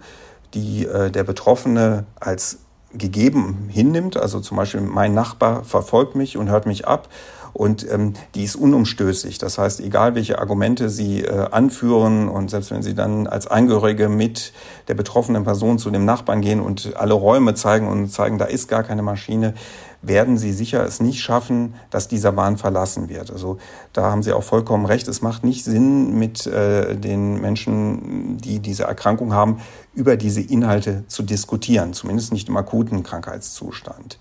die 0.53 0.85
äh, 0.85 1.11
der 1.11 1.23
Betroffene 1.23 2.05
als 2.19 2.59
gegeben 2.93 3.67
hinnimmt. 3.69 4.17
Also 4.17 4.39
zum 4.39 4.57
Beispiel 4.57 4.81
mein 4.81 5.13
Nachbar 5.13 5.63
verfolgt 5.63 6.15
mich 6.15 6.37
und 6.37 6.49
hört 6.49 6.65
mich 6.65 6.87
ab 6.87 7.09
und 7.57 7.91
ähm, 7.91 8.13
die 8.35 8.43
ist 8.43 8.55
unumstößlich. 8.55 9.39
Das 9.39 9.57
heißt, 9.57 9.79
egal 9.79 10.13
welche 10.13 10.37
Argumente 10.37 10.89
Sie 10.89 11.23
äh, 11.23 11.47
anführen 11.49 12.29
und 12.29 12.51
selbst 12.51 12.69
wenn 12.69 12.83
Sie 12.83 12.93
dann 12.93 13.25
als 13.25 13.47
Angehörige 13.47 14.09
mit 14.09 14.53
der 14.87 14.93
betroffenen 14.93 15.43
Person 15.43 15.79
zu 15.79 15.89
dem 15.89 16.05
Nachbarn 16.05 16.41
gehen 16.41 16.61
und 16.61 16.95
alle 16.95 17.15
Räume 17.15 17.55
zeigen 17.55 17.87
und 17.87 18.09
zeigen, 18.09 18.37
da 18.37 18.45
ist 18.45 18.67
gar 18.67 18.83
keine 18.83 19.01
Maschine, 19.01 19.55
werden 20.03 20.37
Sie 20.37 20.53
sicher 20.53 20.85
es 20.85 20.99
nicht 20.99 21.19
schaffen, 21.19 21.73
dass 21.89 22.07
dieser 22.07 22.31
Bahn 22.31 22.57
verlassen 22.57 23.09
wird. 23.09 23.31
Also 23.31 23.57
da 23.91 24.03
haben 24.11 24.21
Sie 24.21 24.33
auch 24.33 24.43
vollkommen 24.43 24.85
recht. 24.85 25.07
Es 25.07 25.23
macht 25.23 25.43
nicht 25.43 25.63
Sinn, 25.63 26.19
mit 26.19 26.45
äh, 26.45 26.95
den 26.95 27.41
Menschen, 27.41 28.37
die 28.37 28.59
diese 28.59 28.83
Erkrankung 28.83 29.33
haben, 29.33 29.61
über 29.95 30.15
diese 30.15 30.41
Inhalte 30.41 31.05
zu 31.07 31.23
diskutieren, 31.23 31.93
zumindest 31.93 32.33
nicht 32.33 32.49
im 32.49 32.57
akuten 32.57 33.01
Krankheitszustand. 33.01 34.19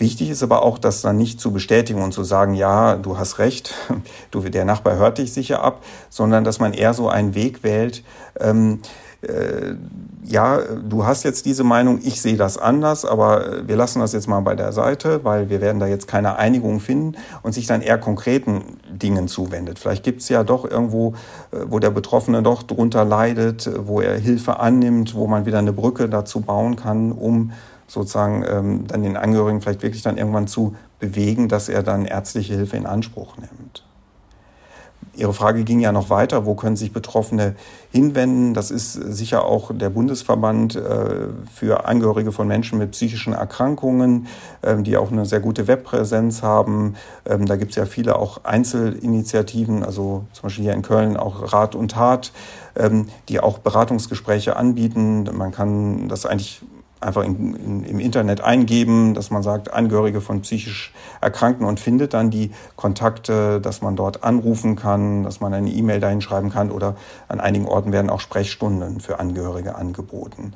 Wichtig 0.00 0.30
ist 0.30 0.42
aber 0.42 0.62
auch, 0.62 0.78
das 0.78 1.02
dann 1.02 1.18
nicht 1.18 1.40
zu 1.40 1.52
bestätigen 1.52 2.02
und 2.02 2.12
zu 2.12 2.24
sagen, 2.24 2.54
ja, 2.54 2.96
du 2.96 3.18
hast 3.18 3.38
recht, 3.38 3.74
du, 4.30 4.40
der 4.40 4.64
Nachbar 4.64 4.96
hört 4.96 5.18
dich 5.18 5.32
sicher 5.32 5.62
ab, 5.62 5.82
sondern 6.08 6.42
dass 6.42 6.58
man 6.58 6.72
eher 6.72 6.94
so 6.94 7.08
einen 7.10 7.34
Weg 7.34 7.62
wählt, 7.62 8.02
ähm, 8.40 8.80
äh, 9.20 9.74
ja, 10.24 10.58
du 10.58 11.04
hast 11.04 11.24
jetzt 11.24 11.44
diese 11.44 11.64
Meinung, 11.64 12.00
ich 12.02 12.22
sehe 12.22 12.36
das 12.36 12.56
anders, 12.56 13.04
aber 13.04 13.68
wir 13.68 13.76
lassen 13.76 14.00
das 14.00 14.12
jetzt 14.12 14.28
mal 14.28 14.40
bei 14.40 14.54
der 14.54 14.72
Seite, 14.72 15.24
weil 15.24 15.50
wir 15.50 15.60
werden 15.60 15.80
da 15.80 15.86
jetzt 15.86 16.08
keine 16.08 16.36
Einigung 16.36 16.80
finden 16.80 17.18
und 17.42 17.52
sich 17.52 17.66
dann 17.66 17.82
eher 17.82 17.98
konkreten 17.98 18.78
Dingen 18.90 19.28
zuwendet. 19.28 19.78
Vielleicht 19.78 20.04
gibt 20.04 20.22
es 20.22 20.30
ja 20.30 20.44
doch 20.44 20.64
irgendwo, 20.64 21.14
äh, 21.52 21.58
wo 21.68 21.78
der 21.78 21.90
Betroffene 21.90 22.42
doch 22.42 22.62
drunter 22.62 23.04
leidet, 23.04 23.70
wo 23.76 24.00
er 24.00 24.16
Hilfe 24.18 24.60
annimmt, 24.60 25.14
wo 25.14 25.26
man 25.26 25.44
wieder 25.44 25.58
eine 25.58 25.74
Brücke 25.74 26.08
dazu 26.08 26.40
bauen 26.40 26.76
kann, 26.76 27.12
um 27.12 27.52
sozusagen 27.90 28.44
ähm, 28.48 28.86
dann 28.86 29.02
den 29.02 29.16
Angehörigen 29.16 29.60
vielleicht 29.60 29.82
wirklich 29.82 30.02
dann 30.02 30.16
irgendwann 30.16 30.46
zu 30.46 30.76
bewegen, 31.00 31.48
dass 31.48 31.68
er 31.68 31.82
dann 31.82 32.04
ärztliche 32.04 32.54
Hilfe 32.54 32.76
in 32.76 32.86
Anspruch 32.86 33.36
nimmt. 33.36 33.84
Ihre 35.16 35.34
Frage 35.34 35.64
ging 35.64 35.80
ja 35.80 35.90
noch 35.90 36.08
weiter, 36.08 36.46
wo 36.46 36.54
können 36.54 36.76
sich 36.76 36.92
Betroffene 36.92 37.56
hinwenden? 37.90 38.54
Das 38.54 38.70
ist 38.70 38.92
sicher 38.92 39.44
auch 39.44 39.72
der 39.74 39.90
Bundesverband 39.90 40.76
äh, 40.76 41.28
für 41.52 41.84
Angehörige 41.86 42.30
von 42.30 42.46
Menschen 42.46 42.78
mit 42.78 42.92
psychischen 42.92 43.32
Erkrankungen, 43.32 44.28
ähm, 44.62 44.84
die 44.84 44.96
auch 44.96 45.10
eine 45.10 45.26
sehr 45.26 45.40
gute 45.40 45.66
Webpräsenz 45.66 46.42
haben. 46.42 46.94
Ähm, 47.26 47.46
da 47.46 47.56
gibt 47.56 47.72
es 47.72 47.76
ja 47.76 47.86
viele 47.86 48.16
auch 48.16 48.44
Einzelinitiativen, 48.44 49.82
also 49.82 50.26
zum 50.32 50.44
Beispiel 50.44 50.64
hier 50.64 50.74
in 50.74 50.82
Köln 50.82 51.16
auch 51.16 51.52
Rat 51.52 51.74
und 51.74 51.90
Tat, 51.90 52.30
ähm, 52.76 53.08
die 53.28 53.40
auch 53.40 53.58
Beratungsgespräche 53.58 54.56
anbieten. 54.56 55.28
Man 55.32 55.50
kann 55.50 56.08
das 56.08 56.24
eigentlich 56.24 56.62
einfach 57.00 57.24
in, 57.24 57.54
in, 57.54 57.84
im 57.84 57.98
Internet 57.98 58.40
eingeben, 58.40 59.14
dass 59.14 59.30
man 59.30 59.42
sagt, 59.42 59.72
Angehörige 59.72 60.20
von 60.20 60.42
psychisch 60.42 60.92
Erkrankten 61.20 61.66
und 61.66 61.80
findet 61.80 62.14
dann 62.14 62.30
die 62.30 62.50
Kontakte, 62.76 63.60
dass 63.60 63.82
man 63.82 63.96
dort 63.96 64.22
anrufen 64.24 64.76
kann, 64.76 65.22
dass 65.22 65.40
man 65.40 65.54
eine 65.54 65.70
E-Mail 65.70 66.00
dahin 66.00 66.20
schreiben 66.20 66.50
kann 66.50 66.70
oder 66.70 66.96
an 67.28 67.40
einigen 67.40 67.66
Orten 67.66 67.92
werden 67.92 68.10
auch 68.10 68.20
Sprechstunden 68.20 69.00
für 69.00 69.18
Angehörige 69.18 69.74
angeboten 69.74 70.52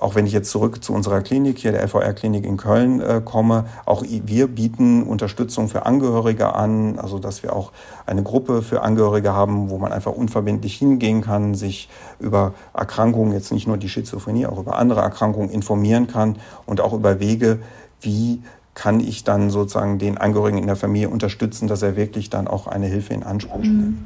auch 0.00 0.14
wenn 0.14 0.26
ich 0.26 0.32
jetzt 0.32 0.50
zurück 0.50 0.82
zu 0.82 0.92
unserer 0.92 1.20
Klinik 1.22 1.58
hier, 1.58 1.72
der 1.72 1.82
LVR-Klinik 1.82 2.44
in 2.44 2.56
Köln, 2.56 3.00
äh, 3.00 3.20
komme, 3.24 3.64
auch 3.84 4.04
wir 4.06 4.46
bieten 4.46 5.02
Unterstützung 5.02 5.68
für 5.68 5.86
Angehörige 5.86 6.54
an, 6.54 6.98
also 6.98 7.18
dass 7.18 7.42
wir 7.42 7.54
auch 7.54 7.72
eine 8.06 8.22
Gruppe 8.22 8.62
für 8.62 8.82
Angehörige 8.82 9.32
haben, 9.32 9.70
wo 9.70 9.78
man 9.78 9.92
einfach 9.92 10.12
unverbindlich 10.12 10.76
hingehen 10.76 11.20
kann, 11.20 11.54
sich 11.54 11.88
über 12.20 12.54
Erkrankungen, 12.74 13.32
jetzt 13.32 13.52
nicht 13.52 13.66
nur 13.66 13.76
die 13.76 13.88
Schizophrenie, 13.88 14.46
auch 14.46 14.58
über 14.58 14.78
andere 14.78 15.00
Erkrankungen 15.00 15.50
informieren 15.50 16.06
kann 16.06 16.36
und 16.66 16.80
auch 16.80 16.92
über 16.92 17.20
Wege, 17.20 17.60
wie 18.00 18.42
kann 18.74 19.00
ich 19.00 19.24
dann 19.24 19.50
sozusagen 19.50 19.98
den 19.98 20.18
Angehörigen 20.18 20.58
in 20.58 20.66
der 20.68 20.76
Familie 20.76 21.08
unterstützen, 21.08 21.66
dass 21.66 21.82
er 21.82 21.96
wirklich 21.96 22.30
dann 22.30 22.46
auch 22.46 22.68
eine 22.68 22.86
Hilfe 22.86 23.12
in 23.12 23.24
Anspruch 23.24 23.64
mhm. 23.64 24.04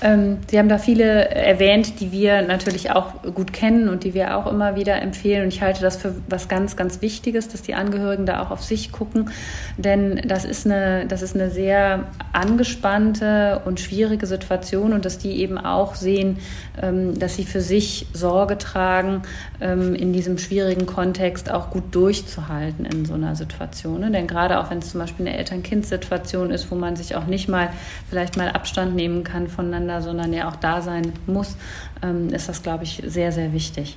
Ähm, 0.00 0.38
Sie 0.48 0.58
haben 0.58 0.68
da 0.68 0.78
viele 0.78 1.28
erwähnt, 1.28 2.00
die 2.00 2.12
wir 2.12 2.42
natürlich 2.42 2.90
auch 2.92 3.22
gut 3.34 3.52
kennen 3.52 3.88
und 3.88 4.04
die 4.04 4.14
wir 4.14 4.36
auch 4.36 4.46
immer 4.46 4.76
wieder 4.76 5.00
empfehlen. 5.02 5.44
Und 5.44 5.48
ich 5.48 5.62
halte 5.62 5.82
das 5.82 5.96
für 5.96 6.14
was 6.28 6.48
ganz, 6.48 6.76
ganz 6.76 7.02
Wichtiges, 7.02 7.48
dass 7.48 7.62
die 7.62 7.74
Angehörigen 7.74 8.26
da 8.26 8.42
auch 8.42 8.50
auf 8.50 8.62
sich 8.62 8.92
gucken. 8.92 9.30
Denn 9.76 10.20
das 10.26 10.44
ist 10.44 10.66
eine, 10.66 11.06
das 11.06 11.22
ist 11.22 11.34
eine 11.34 11.50
sehr 11.50 12.04
angespannte 12.32 13.62
und 13.64 13.80
schwierige 13.80 14.26
Situation 14.26 14.92
und 14.92 15.04
dass 15.04 15.18
die 15.18 15.40
eben 15.40 15.58
auch 15.58 15.94
sehen, 15.94 16.38
ähm, 16.80 17.18
dass 17.18 17.36
sie 17.36 17.44
für 17.44 17.60
sich 17.60 18.06
Sorge 18.12 18.58
tragen, 18.58 19.22
ähm, 19.60 19.94
in 19.94 20.12
diesem 20.12 20.38
schwierigen 20.38 20.86
Kontext 20.86 21.50
auch 21.50 21.70
gut 21.70 21.94
durchzuhalten 21.94 22.84
in 22.84 23.04
so 23.04 23.14
einer 23.14 23.34
Situation. 23.34 24.00
Ne? 24.00 24.10
Denn 24.10 24.26
gerade 24.26 24.60
auch 24.60 24.70
wenn 24.70 24.78
es 24.78 24.90
zum 24.90 25.00
Beispiel 25.00 25.26
eine 25.26 25.36
Eltern-Kind-Situation 25.36 26.50
ist, 26.50 26.70
wo 26.70 26.76
man 26.76 26.94
sich 26.94 27.16
auch 27.16 27.26
nicht 27.26 27.48
mal 27.48 27.70
vielleicht 28.08 28.36
mal 28.36 28.50
Abstand 28.50 28.94
nehmen 28.94 29.24
kann 29.24 29.48
voneinander, 29.48 29.87
miteinander, 29.88 30.02
sondern 30.02 30.32
ja 30.32 30.48
auch 30.48 30.56
da 30.56 30.82
sein 30.82 31.12
muss, 31.26 31.56
ähm, 32.02 32.28
ist 32.28 32.48
das, 32.48 32.62
glaube 32.62 32.84
ich, 32.84 33.02
sehr, 33.06 33.32
sehr 33.32 33.52
wichtig. 33.52 33.96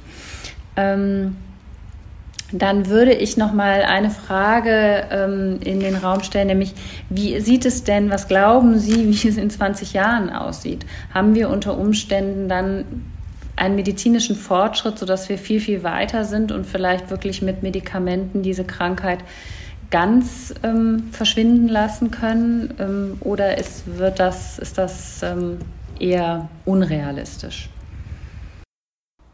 Ähm, 0.75 1.35
dann 2.53 2.87
würde 2.87 3.13
ich 3.13 3.37
noch 3.37 3.53
mal 3.53 3.83
eine 3.83 4.09
Frage 4.09 5.05
ähm, 5.09 5.59
in 5.63 5.79
den 5.79 5.95
Raum 5.95 6.21
stellen, 6.21 6.47
nämlich 6.47 6.73
wie 7.09 7.39
sieht 7.39 7.65
es 7.65 7.83
denn, 7.83 8.09
was 8.09 8.27
glauben 8.27 8.77
Sie, 8.77 9.07
wie 9.23 9.27
es 9.27 9.37
in 9.37 9.49
20 9.49 9.93
Jahren 9.93 10.29
aussieht? 10.29 10.85
Haben 11.13 11.35
wir 11.35 11.49
unter 11.49 11.77
Umständen 11.77 12.49
dann 12.49 12.85
einen 13.55 13.75
medizinischen 13.75 14.35
Fortschritt, 14.35 14.97
sodass 14.97 15.29
wir 15.29 15.37
viel, 15.37 15.59
viel 15.59 15.83
weiter 15.83 16.25
sind 16.25 16.51
und 16.51 16.65
vielleicht 16.65 17.09
wirklich 17.09 17.41
mit 17.41 17.63
Medikamenten 17.63 18.41
diese 18.41 18.63
Krankheit 18.63 19.19
ganz 19.91 20.53
ähm, 20.63 21.09
verschwinden 21.11 21.67
lassen 21.67 22.11
können? 22.11 22.73
Ähm, 22.79 23.17
oder 23.21 23.57
ist, 23.57 23.97
wird 23.97 24.19
das, 24.19 24.57
ist 24.57 24.77
das 24.77 25.21
ähm, 25.23 25.59
eher 26.01 26.49
unrealistisch? 26.65 27.69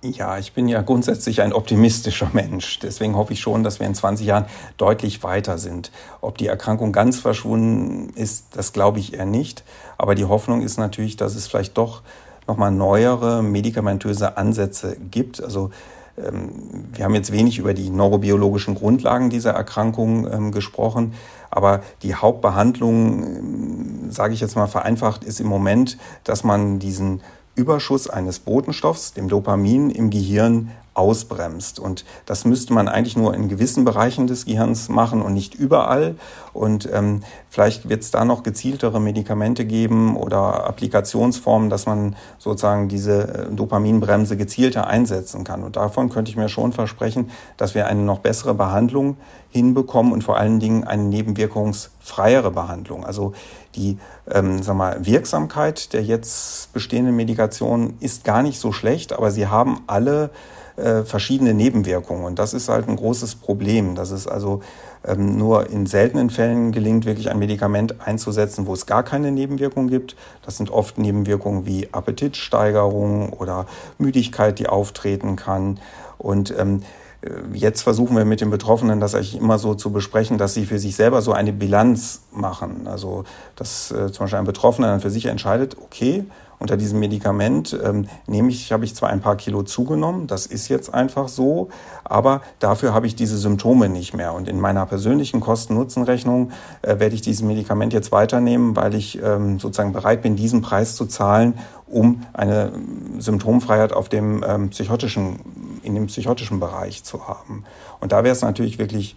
Ja, 0.03 0.37
ich 0.37 0.53
bin 0.53 0.67
ja 0.67 0.83
grundsätzlich 0.83 1.41
ein 1.41 1.53
optimistischer 1.53 2.29
Mensch. 2.33 2.77
Deswegen 2.79 3.15
hoffe 3.15 3.33
ich 3.33 3.39
schon, 3.39 3.63
dass 3.63 3.79
wir 3.79 3.87
in 3.87 3.95
20 3.95 4.27
Jahren 4.27 4.45
deutlich 4.77 5.23
weiter 5.23 5.57
sind. 5.57 5.91
Ob 6.21 6.37
die 6.37 6.47
Erkrankung 6.47 6.91
ganz 6.91 7.19
verschwunden 7.19 8.11
ist, 8.13 8.45
das 8.55 8.73
glaube 8.73 8.99
ich 8.99 9.15
eher 9.15 9.25
nicht. 9.25 9.63
Aber 9.97 10.13
die 10.13 10.25
Hoffnung 10.25 10.61
ist 10.61 10.77
natürlich, 10.77 11.17
dass 11.17 11.35
es 11.35 11.47
vielleicht 11.47 11.77
doch 11.77 12.03
nochmal 12.45 12.71
neuere 12.71 13.41
medikamentöse 13.41 14.37
Ansätze 14.37 14.97
gibt. 15.11 15.43
Also 15.43 15.71
ähm, 16.17 16.85
wir 16.93 17.03
haben 17.03 17.15
jetzt 17.15 17.31
wenig 17.31 17.57
über 17.57 17.73
die 17.73 17.89
neurobiologischen 17.89 18.75
Grundlagen 18.75 19.31
dieser 19.31 19.51
Erkrankung 19.51 20.31
ähm, 20.31 20.51
gesprochen. 20.51 21.13
Aber 21.57 21.81
die 22.03 22.13
Hauptbehandlung, 22.13 23.23
ähm, 23.23 24.11
sage 24.11 24.35
ich 24.35 24.41
jetzt 24.41 24.55
mal 24.55 24.67
vereinfacht, 24.67 25.23
ist 25.23 25.39
im 25.39 25.47
Moment, 25.47 25.97
dass 26.23 26.43
man 26.43 26.77
diesen 26.77 27.21
Überschuss 27.55 28.07
eines 28.07 28.37
Botenstoffs, 28.37 29.13
dem 29.13 29.27
Dopamin, 29.27 29.89
im 29.89 30.11
Gehirn 30.11 30.69
ausbremst. 30.97 31.79
Und 31.79 32.05
das 32.25 32.43
müsste 32.43 32.73
man 32.73 32.87
eigentlich 32.87 33.15
nur 33.15 33.33
in 33.35 33.49
gewissen 33.49 33.85
Bereichen 33.85 34.27
des 34.27 34.45
Gehirns 34.45 34.89
machen 34.89 35.21
und 35.21 35.33
nicht 35.33 35.53
überall. 35.53 36.15
Und 36.53 36.89
ähm, 36.91 37.21
vielleicht 37.49 37.87
wird 37.87 38.01
es 38.01 38.09
da 38.09 38.25
noch 38.25 38.41
gezieltere 38.41 38.99
Medikamente 38.99 39.65
geben 39.65 40.17
oder 40.17 40.65
Applikationsformen, 40.67 41.69
dass 41.69 41.85
man 41.85 42.15
sozusagen 42.39 42.89
diese 42.89 43.47
äh, 43.47 43.53
Dopaminbremse 43.53 44.37
gezielter 44.37 44.87
einsetzen 44.87 45.43
kann. 45.43 45.63
Und 45.63 45.75
davon 45.75 46.09
könnte 46.09 46.31
ich 46.31 46.37
mir 46.37 46.49
schon 46.49 46.73
versprechen, 46.73 47.29
dass 47.57 47.75
wir 47.75 47.85
eine 47.85 48.01
noch 48.01 48.19
bessere 48.19 48.55
Behandlung 48.55 49.17
hinbekommen 49.49 50.11
und 50.11 50.23
vor 50.23 50.37
allen 50.37 50.59
Dingen 50.59 50.83
eine 50.83 51.03
nebenwirkungsfreiere 51.03 52.51
Behandlung. 52.51 53.05
Also 53.05 53.33
die 53.75 53.97
ähm, 54.31 54.61
sag 54.63 54.75
mal, 54.75 55.05
Wirksamkeit 55.05 55.93
der 55.93 56.03
jetzt 56.03 56.73
bestehenden 56.73 57.15
Medikation 57.15 57.93
ist 57.99 58.23
gar 58.23 58.41
nicht 58.41 58.59
so 58.59 58.71
schlecht, 58.71 59.13
aber 59.13 59.31
sie 59.31 59.47
haben 59.47 59.83
alle 59.87 60.31
äh, 60.77 61.03
verschiedene 61.03 61.53
Nebenwirkungen. 61.53 62.23
Und 62.23 62.39
das 62.39 62.53
ist 62.53 62.69
halt 62.69 62.87
ein 62.87 62.95
großes 62.95 63.35
Problem, 63.35 63.95
dass 63.95 64.11
es 64.11 64.27
also 64.27 64.61
ähm, 65.05 65.37
nur 65.37 65.69
in 65.69 65.85
seltenen 65.85 66.29
Fällen 66.29 66.71
gelingt, 66.71 67.05
wirklich 67.05 67.29
ein 67.29 67.39
Medikament 67.39 67.95
einzusetzen, 68.05 68.67
wo 68.67 68.73
es 68.73 68.85
gar 68.85 69.03
keine 69.03 69.31
Nebenwirkungen 69.31 69.89
gibt. 69.89 70.15
Das 70.45 70.57
sind 70.57 70.69
oft 70.69 70.97
Nebenwirkungen 70.97 71.65
wie 71.65 71.89
Appetitsteigerung 71.91 73.33
oder 73.33 73.65
Müdigkeit, 73.97 74.59
die 74.59 74.67
auftreten 74.67 75.35
kann. 75.35 75.79
Und 76.17 76.53
ähm, 76.57 76.81
äh, 76.81 77.06
Jetzt 77.51 77.81
versuchen 77.81 78.15
wir 78.15 78.25
mit 78.25 78.41
den 78.41 78.51
Betroffenen 78.51 78.99
das 78.99 79.15
eigentlich 79.15 79.37
immer 79.37 79.57
so 79.57 79.73
zu 79.73 79.91
besprechen, 79.91 80.37
dass 80.37 80.53
sie 80.53 80.65
für 80.65 80.77
sich 80.77 80.95
selber 80.95 81.21
so 81.21 81.33
eine 81.33 81.51
Bilanz 81.51 82.21
machen. 82.31 82.87
Also, 82.87 83.23
dass 83.55 83.91
äh, 83.91 84.11
zum 84.11 84.25
Beispiel 84.25 84.39
ein 84.39 84.45
Betroffener 84.45 84.87
dann 84.87 85.01
für 85.01 85.09
sich 85.09 85.25
entscheidet, 85.25 85.77
okay, 85.81 86.25
unter 86.59 86.75
diesem 86.75 86.99
Medikament 86.99 87.77
ähm, 87.83 88.07
nehme 88.25 88.49
ich, 88.49 88.71
habe 88.71 88.83
ich 88.83 88.95
zwar 88.95 89.09
ein 89.09 89.21
paar 89.21 89.35
Kilo 89.35 89.61
zugenommen, 89.61 90.25
das 90.25 90.47
ist 90.47 90.69
jetzt 90.69 90.91
einfach 90.91 91.27
so, 91.27 91.69
aber 92.03 92.41
dafür 92.59 92.93
habe 92.93 93.05
ich 93.05 93.15
diese 93.15 93.37
Symptome 93.37 93.89
nicht 93.89 94.15
mehr. 94.15 94.33
Und 94.33 94.47
in 94.47 94.59
meiner 94.59 94.85
persönlichen 94.87 95.39
Kosten-Nutzen-Rechnung 95.39 96.51
äh, 96.81 96.99
werde 96.99 97.13
ich 97.13 97.21
dieses 97.21 97.43
Medikament 97.43 97.93
jetzt 97.93 98.11
weiternehmen, 98.11 98.75
weil 98.75 98.95
ich 98.95 99.21
ähm, 99.21 99.59
sozusagen 99.59 99.93
bereit 99.93 100.23
bin, 100.23 100.35
diesen 100.35 100.61
Preis 100.61 100.95
zu 100.95 101.05
zahlen, 101.05 101.59
um 101.87 102.23
eine 102.33 102.71
Symptomfreiheit 103.17 103.93
auf 103.93 104.09
dem 104.09 104.43
ähm, 104.47 104.69
psychotischen, 104.69 105.39
in 105.83 105.95
dem 105.95 106.07
psychotischen 106.07 106.59
Bereich 106.59 107.03
zu 107.03 107.27
haben. 107.27 107.63
Und 107.99 108.11
da 108.11 108.23
wäre 108.23 108.33
es 108.33 108.41
natürlich 108.41 108.77
wirklich 108.77 109.15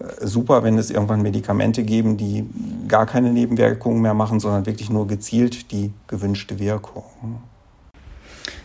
äh, 0.00 0.26
super, 0.26 0.64
wenn 0.64 0.78
es 0.78 0.90
irgendwann 0.90 1.22
Medikamente 1.22 1.84
geben, 1.84 2.16
die 2.16 2.46
gar 2.88 3.06
keine 3.06 3.32
Nebenwirkungen 3.32 4.02
mehr 4.02 4.14
machen, 4.14 4.40
sondern 4.40 4.66
wirklich 4.66 4.90
nur 4.90 5.06
gezielt 5.06 5.70
die 5.70 5.92
gewünschte 6.08 6.58
Wirkung. 6.58 7.04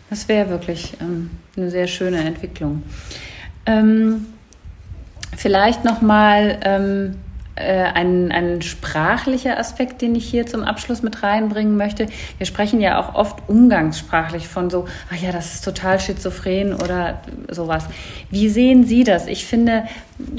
Das 0.10 0.28
wäre 0.28 0.50
wirklich 0.50 0.98
ähm, 1.02 1.32
eine 1.56 1.70
sehr 1.70 1.88
schöne 1.88 2.20
Entwicklung. 2.20 2.84
Ähm, 3.66 4.26
vielleicht 5.36 5.84
noch 5.84 6.02
mal 6.02 6.60
ähm, 6.64 7.16
äh, 7.16 7.27
ein, 7.62 8.32
ein 8.32 8.62
sprachlicher 8.62 9.60
Aspekt, 9.60 10.02
den 10.02 10.16
ich 10.16 10.30
hier 10.30 10.46
zum 10.46 10.64
Abschluss 10.64 11.02
mit 11.02 11.24
reinbringen 11.24 11.78
möchte. 11.78 12.08
Wir 12.38 12.46
sprechen 12.46 12.82
ja 12.82 13.00
auch 13.00 13.16
oft 13.16 13.38
umgangssprachlich 13.48 14.48
von 14.48 14.70
so, 14.70 14.86
ach 15.12 15.18
ja, 15.18 15.32
das 15.32 15.56
ist 15.56 15.66
total 15.66 16.00
schizophren 16.00 16.74
oder 16.74 17.22
sowas. 17.50 17.86
Wie 18.30 18.50
sehen 18.50 18.86
Sie 18.86 19.04
das? 19.04 19.28
Ich 19.28 19.46
finde, 19.46 19.84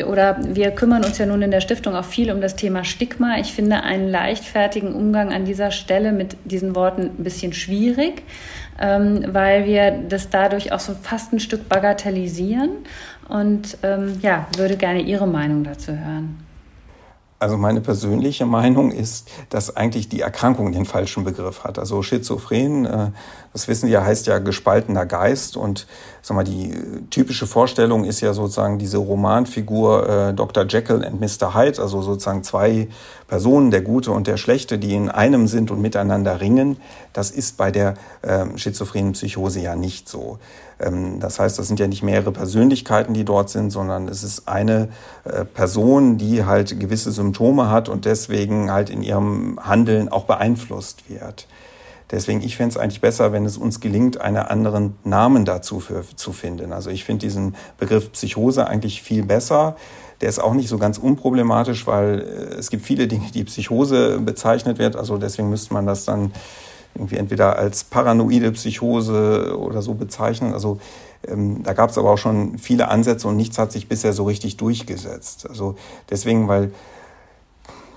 oder 0.06 0.38
wir 0.42 0.70
kümmern 0.70 1.04
uns 1.04 1.18
ja 1.18 1.26
nun 1.26 1.42
in 1.42 1.50
der 1.50 1.60
Stiftung 1.60 1.94
auch 1.94 2.04
viel 2.04 2.30
um 2.30 2.40
das 2.40 2.56
Thema 2.56 2.84
Stigma. 2.84 3.38
Ich 3.38 3.52
finde 3.52 3.82
einen 3.82 4.08
leichtfertigen 4.08 4.92
Umgang 4.94 5.32
an 5.32 5.44
dieser 5.44 5.70
Stelle 5.70 6.12
mit 6.12 6.36
diesen 6.44 6.74
Worten 6.74 7.02
ein 7.02 7.24
bisschen 7.24 7.52
schwierig, 7.52 8.22
ähm, 8.80 9.24
weil 9.28 9.66
wir 9.66 9.90
das 10.08 10.30
dadurch 10.30 10.72
auch 10.72 10.80
so 10.80 10.94
fast 11.00 11.32
ein 11.32 11.40
Stück 11.40 11.68
bagatellisieren. 11.68 12.70
Und 13.28 13.76
ähm, 13.82 14.18
ja, 14.22 14.46
würde 14.56 14.76
gerne 14.76 15.02
Ihre 15.02 15.26
Meinung 15.26 15.62
dazu 15.62 15.92
hören. 15.92 16.47
Also 17.38 17.56
meine 17.56 17.80
persönliche 17.80 18.46
Meinung 18.58 18.90
ist, 18.90 19.30
dass 19.50 19.76
eigentlich 19.76 20.08
die 20.08 20.20
Erkrankung 20.20 20.72
den 20.72 20.84
falschen 20.84 21.24
Begriff 21.24 21.64
hat. 21.64 21.78
Also 21.78 22.02
Schizophren, 22.02 22.84
äh, 22.86 23.10
das 23.52 23.68
wissen 23.68 23.86
Sie 23.86 23.92
ja, 23.92 24.04
heißt 24.04 24.26
ja 24.26 24.38
gespaltener 24.38 25.06
Geist 25.06 25.56
und 25.56 25.86
sag 26.22 26.36
mal, 26.36 26.44
die 26.44 26.74
typische 27.10 27.46
Vorstellung 27.46 28.04
ist 28.04 28.20
ja 28.20 28.34
sozusagen 28.34 28.78
diese 28.78 28.98
Romanfigur 28.98 30.08
äh, 30.08 30.34
Dr. 30.34 30.66
Jekyll 30.68 31.04
und 31.04 31.20
Mr. 31.20 31.54
Hyde, 31.54 31.80
also 31.80 32.02
sozusagen 32.02 32.42
zwei 32.42 32.88
Personen, 33.26 33.70
der 33.70 33.82
Gute 33.82 34.12
und 34.12 34.26
der 34.26 34.36
Schlechte, 34.36 34.78
die 34.78 34.94
in 34.94 35.08
einem 35.08 35.48
sind 35.48 35.70
und 35.70 35.80
miteinander 35.80 36.40
ringen. 36.40 36.76
Das 37.12 37.30
ist 37.30 37.56
bei 37.56 37.70
der 37.70 37.94
äh, 38.22 38.46
schizophrenen 38.56 39.12
Psychose 39.12 39.60
ja 39.60 39.76
nicht 39.76 40.08
so. 40.08 40.38
Ähm, 40.80 41.20
das 41.20 41.38
heißt, 41.38 41.58
das 41.58 41.68
sind 41.68 41.80
ja 41.80 41.86
nicht 41.86 42.02
mehrere 42.02 42.32
Persönlichkeiten, 42.32 43.14
die 43.14 43.24
dort 43.24 43.50
sind, 43.50 43.70
sondern 43.70 44.08
es 44.08 44.22
ist 44.22 44.48
eine 44.48 44.88
äh, 45.24 45.44
Person, 45.44 46.18
die 46.18 46.44
halt 46.44 46.78
gewisse 46.78 47.12
Symptome 47.12 47.70
hat 47.70 47.88
und 47.88 48.04
deswegen 48.04 48.70
halt 48.70 48.90
in 48.90 49.02
ihrem 49.02 49.58
Handeln 49.62 50.08
auch 50.08 50.24
beeinflusst 50.24 51.08
wird. 51.08 51.46
Deswegen, 52.10 52.40
ich 52.40 52.56
fände 52.56 52.72
es 52.72 52.76
eigentlich 52.78 53.00
besser, 53.00 53.32
wenn 53.32 53.44
es 53.44 53.58
uns 53.58 53.80
gelingt, 53.80 54.20
einen 54.20 54.38
anderen 54.38 54.96
Namen 55.04 55.44
dazu 55.44 55.80
für, 55.80 56.04
zu 56.16 56.32
finden. 56.32 56.72
Also 56.72 56.90
ich 56.90 57.04
finde 57.04 57.26
diesen 57.26 57.54
Begriff 57.78 58.12
Psychose 58.12 58.66
eigentlich 58.66 59.02
viel 59.02 59.24
besser. 59.24 59.76
Der 60.20 60.28
ist 60.28 60.38
auch 60.38 60.54
nicht 60.54 60.68
so 60.68 60.78
ganz 60.78 60.98
unproblematisch, 60.98 61.86
weil 61.86 62.20
äh, 62.20 62.54
es 62.54 62.70
gibt 62.70 62.84
viele 62.84 63.08
Dinge, 63.08 63.30
die 63.32 63.44
Psychose 63.44 64.20
bezeichnet 64.20 64.78
wird. 64.78 64.96
Also 64.96 65.18
deswegen 65.18 65.50
müsste 65.50 65.74
man 65.74 65.86
das 65.86 66.06
dann 66.06 66.32
irgendwie 66.94 67.16
entweder 67.16 67.56
als 67.56 67.84
paranoide 67.84 68.52
Psychose 68.52 69.56
oder 69.58 69.82
so 69.82 69.94
bezeichnen. 69.94 70.54
Also 70.54 70.78
ähm, 71.26 71.62
da 71.62 71.72
gab 71.72 71.90
es 71.90 71.98
aber 71.98 72.10
auch 72.10 72.18
schon 72.18 72.58
viele 72.58 72.88
Ansätze 72.88 73.28
und 73.28 73.36
nichts 73.36 73.58
hat 73.58 73.70
sich 73.70 73.88
bisher 73.88 74.12
so 74.12 74.24
richtig 74.24 74.56
durchgesetzt. 74.56 75.46
Also 75.48 75.76
deswegen, 76.10 76.48
weil 76.48 76.72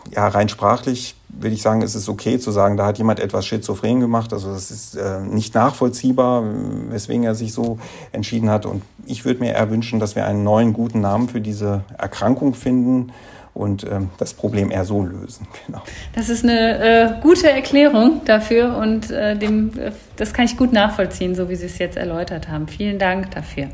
ja 0.10 0.28
rein 0.28 0.50
sprachlich 0.50 1.16
würde 1.40 1.56
ich 1.56 1.62
sagen, 1.62 1.82
es 1.82 1.96
ist 1.96 2.10
okay 2.10 2.40
zu 2.40 2.52
sagen, 2.52 2.78
da 2.78 2.86
hat 2.86 2.98
jemand 2.98 3.20
etwas 3.20 3.46
schizophren 3.46 4.00
gemacht. 4.00 4.34
Also 4.34 4.52
das 4.52 4.72
ist 4.72 4.96
äh, 4.96 5.22
nicht 5.22 5.54
nachvollziehbar, 5.54 6.44
weswegen 6.90 7.24
er 7.24 7.36
sich 7.36 7.54
so 7.54 7.80
entschieden 8.12 8.50
hat. 8.50 8.66
Und 8.66 8.84
ich 9.06 9.26
würde 9.26 9.40
mir 9.40 9.54
eher 9.54 9.70
wünschen, 9.70 10.00
dass 10.00 10.16
wir 10.16 10.26
einen 10.26 10.44
neuen 10.44 10.74
guten 10.74 11.02
Namen 11.02 11.30
für 11.30 11.42
diese 11.42 11.84
Erkrankung 11.98 12.54
finden 12.54 13.12
und 13.54 13.84
ähm, 13.84 14.10
das 14.18 14.34
Problem 14.34 14.72
eher 14.72 14.86
so 14.86 15.04
lösen. 15.04 15.48
Genau. 15.68 15.84
Das 16.16 16.30
ist 16.30 16.44
eine 16.44 17.18
äh, 17.18 17.22
gute 17.22 17.50
Erklärung 17.50 18.22
dafür 18.26 18.78
und 18.78 19.12
äh, 19.12 19.38
dem, 19.38 19.78
äh, 19.78 19.92
das 20.16 20.34
kann 20.34 20.46
ich 20.46 20.58
gut 20.58 20.74
nachvollziehen, 20.74 21.36
so 21.36 21.50
wie 21.50 21.56
Sie 21.56 21.66
es 21.66 21.78
jetzt 21.78 21.98
erläutert 21.98 22.48
haben. 22.50 22.68
Vielen 22.68 22.98
Dank 22.98 23.32
dafür. 23.32 23.70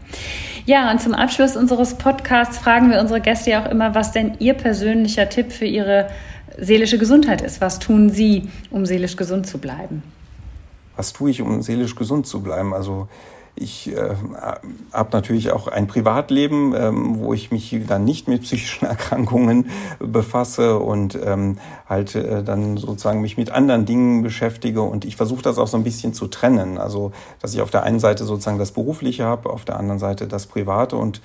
Ja, 0.65 0.91
und 0.91 1.01
zum 1.01 1.13
Abschluss 1.13 1.55
unseres 1.55 1.95
Podcasts 1.95 2.57
fragen 2.57 2.91
wir 2.91 2.99
unsere 2.99 3.21
Gäste 3.21 3.51
ja 3.51 3.63
auch 3.63 3.71
immer, 3.71 3.95
was 3.95 4.11
denn 4.11 4.33
Ihr 4.39 4.53
persönlicher 4.53 5.29
Tipp 5.29 5.51
für 5.51 5.65
Ihre 5.65 6.09
seelische 6.59 6.97
Gesundheit 6.97 7.41
ist. 7.41 7.61
Was 7.61 7.79
tun 7.79 8.09
Sie, 8.09 8.49
um 8.69 8.85
seelisch 8.85 9.15
gesund 9.15 9.47
zu 9.47 9.59
bleiben? 9.59 10.03
Was 10.95 11.13
tue 11.13 11.29
ich, 11.29 11.41
um 11.41 11.61
seelisch 11.61 11.95
gesund 11.95 12.27
zu 12.27 12.41
bleiben? 12.41 12.73
Also 12.73 13.07
ich 13.59 13.95
äh, 13.95 14.15
habe 14.93 15.09
natürlich 15.11 15.51
auch 15.51 15.67
ein 15.67 15.87
Privatleben, 15.87 16.73
ähm, 16.75 17.19
wo 17.19 17.33
ich 17.33 17.51
mich 17.51 17.75
dann 17.87 18.05
nicht 18.05 18.27
mit 18.27 18.43
psychischen 18.43 18.85
Erkrankungen 18.87 19.69
befasse 19.99 20.79
und 20.79 21.17
ähm, 21.23 21.57
halt 21.87 22.15
äh, 22.15 22.43
dann 22.43 22.77
sozusagen 22.77 23.21
mich 23.21 23.37
mit 23.37 23.51
anderen 23.51 23.85
Dingen 23.85 24.21
beschäftige. 24.23 24.81
Und 24.81 25.05
ich 25.05 25.15
versuche 25.15 25.41
das 25.41 25.57
auch 25.57 25.67
so 25.67 25.77
ein 25.77 25.83
bisschen 25.83 26.13
zu 26.13 26.27
trennen. 26.27 26.77
Also, 26.77 27.11
dass 27.41 27.53
ich 27.53 27.61
auf 27.61 27.71
der 27.71 27.83
einen 27.83 27.99
Seite 27.99 28.25
sozusagen 28.25 28.59
das 28.59 28.71
Berufliche 28.71 29.25
habe, 29.25 29.49
auf 29.49 29.65
der 29.65 29.77
anderen 29.77 29.99
Seite 29.99 30.27
das 30.27 30.45
Private 30.45 30.95
und 30.95 31.21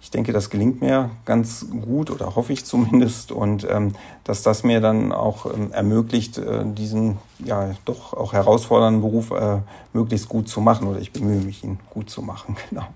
ich 0.00 0.10
denke, 0.10 0.32
das 0.32 0.50
gelingt 0.50 0.80
mir 0.80 1.10
ganz 1.24 1.66
gut 1.70 2.10
oder 2.10 2.36
hoffe 2.36 2.52
ich 2.52 2.64
zumindest 2.64 3.32
und 3.32 3.66
ähm, 3.68 3.94
dass 4.24 4.42
das 4.42 4.62
mir 4.62 4.80
dann 4.80 5.12
auch 5.12 5.46
ähm, 5.46 5.72
ermöglicht, 5.72 6.38
äh, 6.38 6.64
diesen 6.64 7.18
ja 7.44 7.74
doch 7.84 8.12
auch 8.14 8.32
herausfordernden 8.32 9.02
Beruf 9.02 9.30
äh, 9.30 9.58
möglichst 9.92 10.28
gut 10.28 10.48
zu 10.48 10.60
machen 10.60 10.86
oder 10.86 11.00
ich 11.00 11.12
bemühe 11.12 11.40
mich, 11.40 11.64
ihn 11.64 11.78
gut 11.90 12.10
zu 12.10 12.22
machen. 12.22 12.56
Genau. 12.70 12.86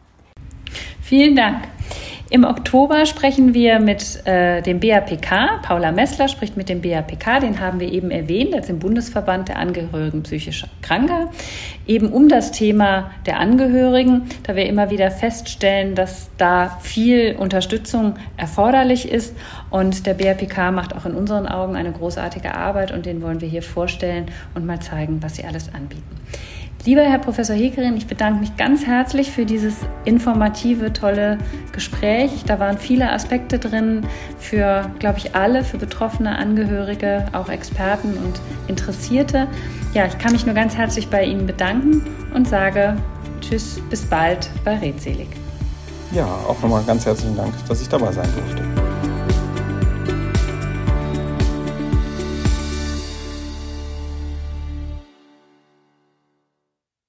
Vielen 1.01 1.37
Dank. 1.37 1.69
Im 2.33 2.45
Oktober 2.45 3.05
sprechen 3.05 3.53
wir 3.53 3.79
mit 3.79 4.25
äh, 4.27 4.63
dem 4.63 4.81
BAPK. 4.81 5.61
Paula 5.61 5.93
Messler 5.93 6.29
spricht 6.29 6.57
mit 6.57 6.71
dem 6.71 6.81
BAPK, 6.81 7.41
den 7.43 7.61
haben 7.61 7.79
wir 7.79 7.93
eben 7.93 8.11
erwähnt, 8.11 8.55
als 8.55 8.71
im 8.71 8.79
Bundesverband 8.79 9.51
der 9.51 9.59
Angehörigen 9.59 10.23
psychischer 10.23 10.69
Kranker, 10.81 11.31
eben 11.87 12.11
um 12.11 12.31
das 12.31 12.51
Thema 12.51 13.11
der 13.27 13.39
Angehörigen, 13.39 14.31
da 14.45 14.57
wir 14.57 14.65
immer 14.65 14.89
wieder 14.89 15.11
feststellen, 15.11 15.95
dass 15.95 16.31
da 16.39 16.79
viel 16.81 17.37
Unterstützung 17.39 18.15
erforderlich 18.39 19.11
ist. 19.11 19.37
Und 19.69 20.07
der 20.07 20.15
BAPK 20.15 20.73
macht 20.73 20.97
auch 20.97 21.05
in 21.05 21.13
unseren 21.13 21.47
Augen 21.47 21.77
eine 21.77 21.93
großartige 21.93 22.55
Arbeit 22.55 22.93
und 22.93 23.05
den 23.05 23.21
wollen 23.21 23.43
wir 23.43 23.49
hier 23.49 23.63
vorstellen 23.63 24.31
und 24.55 24.65
mal 24.65 24.81
zeigen, 24.81 25.23
was 25.23 25.37
sie 25.37 25.45
alles 25.45 25.75
anbieten. 25.75 26.17
Lieber 26.85 27.03
Herr 27.03 27.21
Professor 27.21 27.55
Hekerin, 27.55 27.97
ich 27.97 28.09
bedanke 28.09 28.41
mich 28.41 28.57
ganz 28.57 28.85
herzlich 28.85 29.31
für 29.31 29.47
dieses 29.47 29.77
informative, 30.05 30.93
tolle 30.93 31.39
Gespräch. 31.71 32.43
Da 32.45 32.59
waren 32.59 32.77
viele 32.77 33.13
Aspekte 33.13 33.61
drin 33.61 34.05
für, 34.41 34.91
glaube 34.99 35.19
ich, 35.19 35.37
alle, 35.37 35.63
für 35.63 35.79
Betroffene, 35.79 36.37
Angehörige, 36.37 37.27
auch 37.33 37.49
Experten 37.49 38.15
und 38.15 38.41
Interessierte. 38.67 39.47
Ja, 39.95 40.07
ich 40.07 40.19
kann 40.19 40.33
mich 40.33 40.45
nur 40.45 40.57
ganz 40.57 40.77
herzlich 40.77 41.07
bei 41.09 41.25
Ihnen 41.25 41.47
bedanken 41.47 42.03
und 42.35 42.49
sage 42.49 42.97
Tschüss, 43.41 43.81
bis 43.89 44.05
bald 44.05 44.51
bei 44.65 44.77
Redselig. 44.77 45.29
Ja, 46.11 46.27
auch 46.49 46.61
nochmal 46.63 46.83
ganz 46.85 47.07
herzlichen 47.07 47.37
Dank, 47.37 47.55
dass 47.69 47.81
ich 47.81 47.89
dabei 47.89 48.11
sein 48.11 48.29
durfte. 48.35 48.92